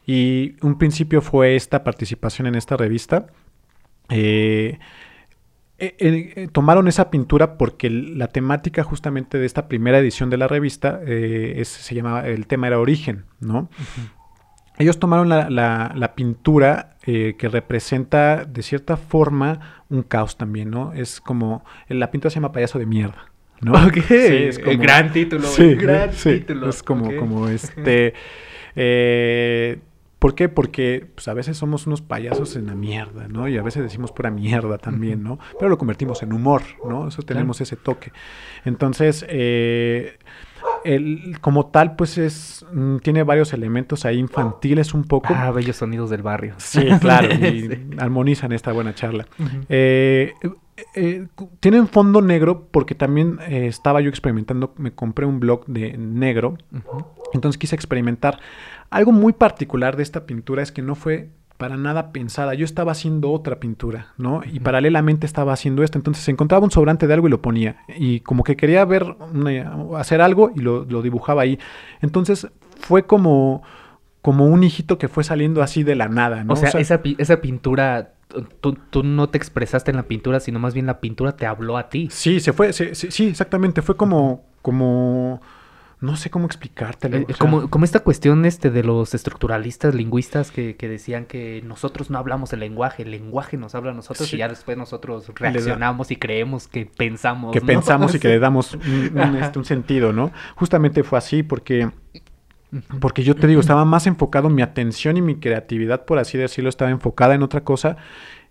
[0.07, 3.27] Y un principio fue esta participación en esta revista.
[4.11, 4.79] Eh,
[5.81, 5.95] eh,
[6.35, 11.01] eh, tomaron esa pintura porque la temática justamente de esta primera edición de la revista
[11.07, 13.71] eh, se llamaba, el tema era origen, ¿no?
[14.79, 20.93] Ellos tomaron la, pintura que representa de cierta forma un caos también, ¿no?
[20.93, 23.31] Es como, la pintura se llama payaso de mierda.
[23.61, 23.73] ¿no?
[23.73, 25.47] Ok, es como, gran título.
[25.47, 26.71] Sí, gran título.
[26.71, 28.15] Es como, como este...
[30.19, 30.49] ¿Por qué?
[30.49, 33.47] Porque pues, a veces somos unos payasos en la mierda, ¿no?
[33.49, 35.39] Y a veces decimos pura mierda también, ¿no?
[35.59, 37.09] Pero lo convertimos en humor, ¿no?
[37.09, 38.13] Eso tenemos ese toque.
[38.65, 40.19] Entonces, eh,
[40.85, 45.35] el, como tal, pues es mm, tiene varios elementos ahí infantiles un poco.
[45.35, 46.55] Ah, bellos sonidos del barrio.
[46.59, 47.69] Sí, claro, y
[47.99, 49.27] armonizan esta buena charla.
[49.69, 50.33] eh,
[50.95, 51.27] eh,
[51.61, 56.57] tienen fondo negro porque también eh, estaba yo experimentando, me compré un blog de negro,
[57.33, 58.39] entonces quise experimentar.
[58.91, 62.55] Algo muy particular de esta pintura es que no fue para nada pensada.
[62.55, 64.43] Yo estaba haciendo otra pintura, ¿no?
[64.51, 65.99] Y paralelamente estaba haciendo esta.
[65.99, 67.85] Entonces se encontraba un sobrante de algo y lo ponía.
[67.99, 69.17] Y como que quería ver,
[69.97, 71.59] hacer algo y lo, dibujaba ahí.
[72.01, 72.49] Entonces
[72.81, 73.63] fue como,
[74.23, 76.55] como un hijito que fue saliendo así de la nada, ¿no?
[76.55, 78.15] O sea, esa, esa pintura
[78.61, 81.89] Tú, no te expresaste en la pintura, sino más bien la pintura te habló a
[81.89, 82.09] ti.
[82.11, 85.41] Sí, se fue, sí, exactamente, fue como, como,
[86.01, 87.19] no sé cómo explicártelo.
[87.19, 92.19] Eh, como, como esta cuestión este de los estructuralistas, lingüistas que, decían que nosotros no
[92.19, 96.17] hablamos el lenguaje, el lenguaje nos habla a nosotros y ya después nosotros reaccionamos y
[96.17, 97.53] creemos que pensamos.
[97.53, 100.31] Que pensamos y que le damos este, un, sentido, ¿no?
[100.55, 101.91] Justamente fue así porque...
[103.01, 106.69] Porque yo te digo, estaba más enfocado, mi atención y mi creatividad, por así decirlo,
[106.69, 107.97] estaba enfocada en otra cosa.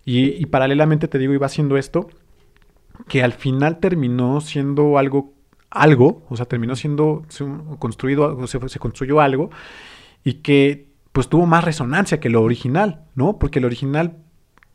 [0.04, 2.08] Y, y paralelamente te digo, iba haciendo esto,
[3.06, 5.37] que al final terminó siendo algo
[5.70, 7.24] algo, o sea, terminó siendo
[7.78, 9.50] construido, se, construyó algo
[10.24, 13.38] y que pues tuvo más resonancia que lo original, ¿no?
[13.38, 14.16] Porque el original,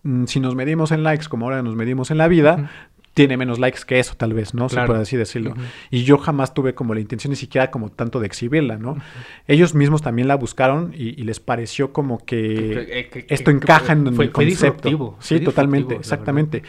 [0.03, 2.69] mm, si nos medimos en likes como ahora nos medimos en la vida,
[3.13, 4.69] tiene menos likes que eso, tal vez, ¿no?
[4.69, 5.53] Se puede así decirlo.
[5.91, 8.97] Y yo jamás tuve como la intención ni siquiera como tanto de exhibirla, ¿no?
[9.47, 14.31] Ellos mismos también la buscaron y, les pareció como que, eh, esto encaja en el
[14.31, 15.15] concepto.
[15.19, 16.63] sí, totalmente, exactamente.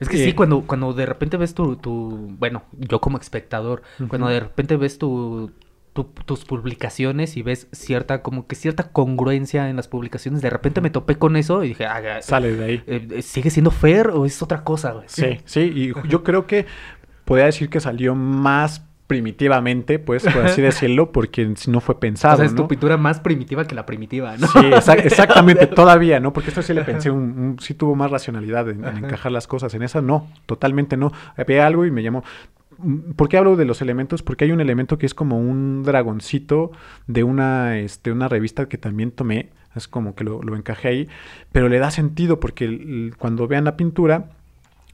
[0.00, 3.82] Es que sí, eh, cuando, cuando de repente ves tu, tu bueno, yo como espectador,
[4.08, 5.52] cuando de repente ves tu,
[6.04, 10.42] tus publicaciones y ves cierta, como que cierta congruencia en las publicaciones.
[10.42, 12.82] De repente me topé con eso y dije, ah, sale de ahí.
[12.86, 14.94] Eh, eh, ¿Sigue siendo fair o es otra cosa?
[15.06, 16.66] Sí, sí, y yo creo que
[17.24, 22.34] podría decir que salió más primitivamente, pues, por así decirlo, porque no fue pensado.
[22.34, 24.46] O sea, es tu pintura más primitiva que la primitiva, ¿no?
[24.46, 24.58] Sí,
[25.04, 26.32] exactamente, todavía, ¿no?
[26.32, 29.74] Porque esto sí le pensé, un, sí tuvo más racionalidad en, en, encajar las cosas.
[29.74, 31.12] En esa no, totalmente no.
[31.36, 32.22] Había algo y me llamó.
[33.16, 34.22] ¿Por qué hablo de los elementos?
[34.22, 36.72] Porque hay un elemento que es como un dragoncito
[37.06, 41.08] de una, este, una revista que también tomé, es como que lo, encajé ahí,
[41.52, 44.30] pero le da sentido porque cuando vean la pintura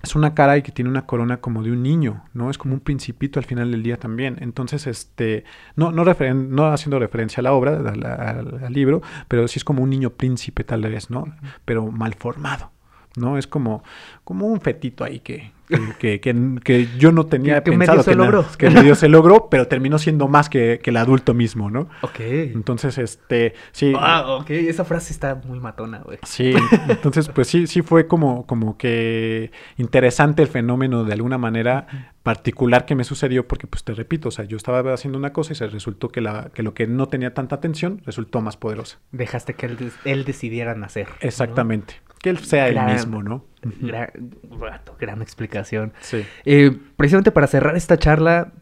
[0.02, 2.50] es una cara y que tiene una corona como de un niño, ¿no?
[2.50, 4.36] Es como un principito al final del día también.
[4.40, 5.44] Entonces, este,
[5.74, 9.90] no, no, no haciendo referencia a la obra, al, libro, pero sí es como un
[9.90, 11.24] niño príncipe tal vez, ¿no?
[11.64, 12.70] Pero mal formado.
[13.16, 13.38] ¿no?
[13.38, 13.82] Es como,
[14.24, 15.50] como un fetito ahí que,
[15.98, 18.44] que, que, yo no tenía que pensado medio se que, logró.
[18.56, 21.88] que medio se logró, pero terminó siendo más que, el adulto mismo, ¿no?
[22.02, 22.20] Ok.
[22.20, 23.92] Entonces, este, sí.
[23.98, 26.18] Ah, ok, esa frase está muy matona, güey.
[26.22, 26.54] Sí,
[26.88, 32.86] entonces, pues sí, sí fue como, como que interesante el fenómeno de alguna manera particular
[32.86, 35.56] que me sucedió, porque pues te repito, o sea, yo estaba haciendo una cosa y
[35.56, 38.98] se resultó que, la, que lo que no tenía tanta atención resultó más poderosa.
[39.12, 41.08] Dejaste que él, él decidiera nacer.
[41.20, 43.44] Exactamente que él sea el mismo, ¿no?
[43.62, 45.92] Gran, explicación.
[46.00, 46.24] Sí.
[46.44, 48.52] Eh, precisamente para cerrar esta charla,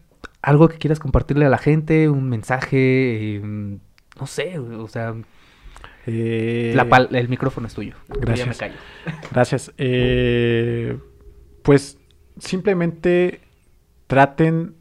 [0.43, 3.81] algo que quieras compartirle a la gente, un mensaje, em,
[4.19, 5.15] no sé, o sea...
[6.07, 6.77] Eh,
[7.13, 7.95] el micrófono es tuyo.
[8.09, 8.47] Gracias.
[8.47, 8.75] me callo.
[9.33, 9.73] Gracias.
[9.79, 10.99] Eh,
[11.63, 11.99] pues
[12.39, 13.41] simplemente
[14.07, 14.75] traten,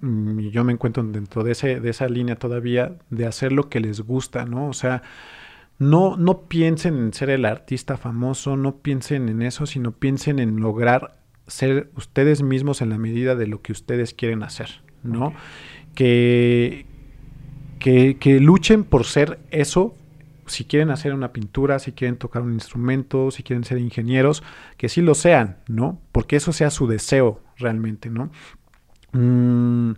[0.00, 3.70] mm, y yo me encuentro dentro de, ese, de esa línea todavía, de hacer lo
[3.70, 4.68] que les gusta, ¿no?
[4.68, 5.02] O sea,
[5.80, 10.60] no, no piensen en ser el artista famoso, no piensen en eso, sino piensen en
[10.60, 11.16] lograr
[11.46, 15.32] ser ustedes mismos en la medida de lo que ustedes quieren hacer, ¿no?
[15.94, 16.84] Que,
[17.78, 19.96] que, que luchen por ser eso
[20.44, 24.42] si quieren hacer una pintura, si quieren tocar un instrumento, si quieren ser ingenieros,
[24.76, 25.98] que sí lo sean, ¿no?
[26.12, 28.30] Porque eso sea su deseo realmente, ¿no?
[29.12, 29.92] Mm,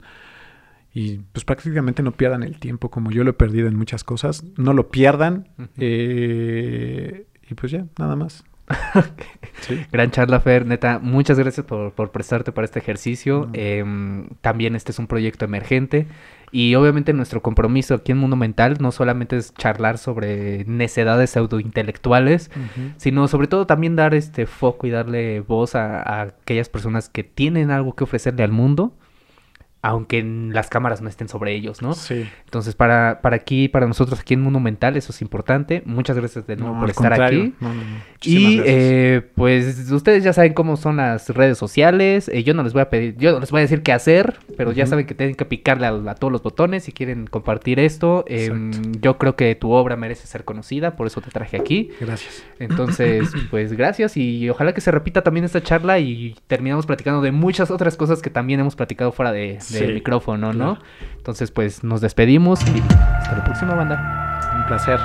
[0.95, 4.45] y pues prácticamente no pierdan el tiempo como yo lo he perdido en muchas cosas.
[4.57, 5.49] No lo pierdan.
[5.79, 8.45] eh, y pues ya, nada más.
[9.61, 9.81] sí.
[9.91, 10.67] Gran charla, Fer.
[10.67, 13.47] Neta, muchas gracias por, por prestarte para este ejercicio.
[13.47, 13.51] No.
[13.55, 13.85] Eh,
[14.41, 16.07] también este es un proyecto emergente.
[16.55, 22.51] Y obviamente nuestro compromiso aquí en Mundo Mental no solamente es charlar sobre necedades pseudointelectuales,
[22.55, 22.93] uh -huh.
[22.99, 27.25] sino sobre todo también dar este foco y darle voz a, a aquellas personas que
[27.25, 28.95] tienen algo que ofrecerle al mundo
[29.83, 31.95] aunque las cámaras no estén sobre ellos, ¿no?
[31.95, 32.29] Sí.
[32.45, 35.83] Entonces, para, para aquí, para nosotros aquí en Mundo Mental, eso es importante.
[35.85, 37.41] Muchas gracias de nuevo no, por estar contrario.
[37.41, 37.55] aquí.
[37.59, 37.83] No, no,
[38.23, 42.29] y eh, pues ustedes ya saben cómo son las redes sociales.
[42.29, 44.39] Eh, yo no les voy a pedir, yo no les voy a decir qué hacer,
[44.57, 44.77] pero uh -huh.
[44.77, 48.25] ya saben que tienen que picarle a, a, todos los botones si quieren compartir esto.
[48.29, 48.53] Eh,
[49.01, 51.91] yo creo que tu obra merece ser conocida, por eso te traje aquí.
[52.01, 52.45] Gracias.
[52.61, 57.33] Entonces, pues gracias y ojalá que se repita también esta charla y terminamos platicando de
[57.33, 60.77] muchas otras cosas que también hemos platicado fuera de, del sí, micrófono, ¿no?
[60.77, 60.87] Claro.
[61.17, 64.41] Entonces, pues nos despedimos y hasta la próxima banda.
[64.57, 64.99] Un placer.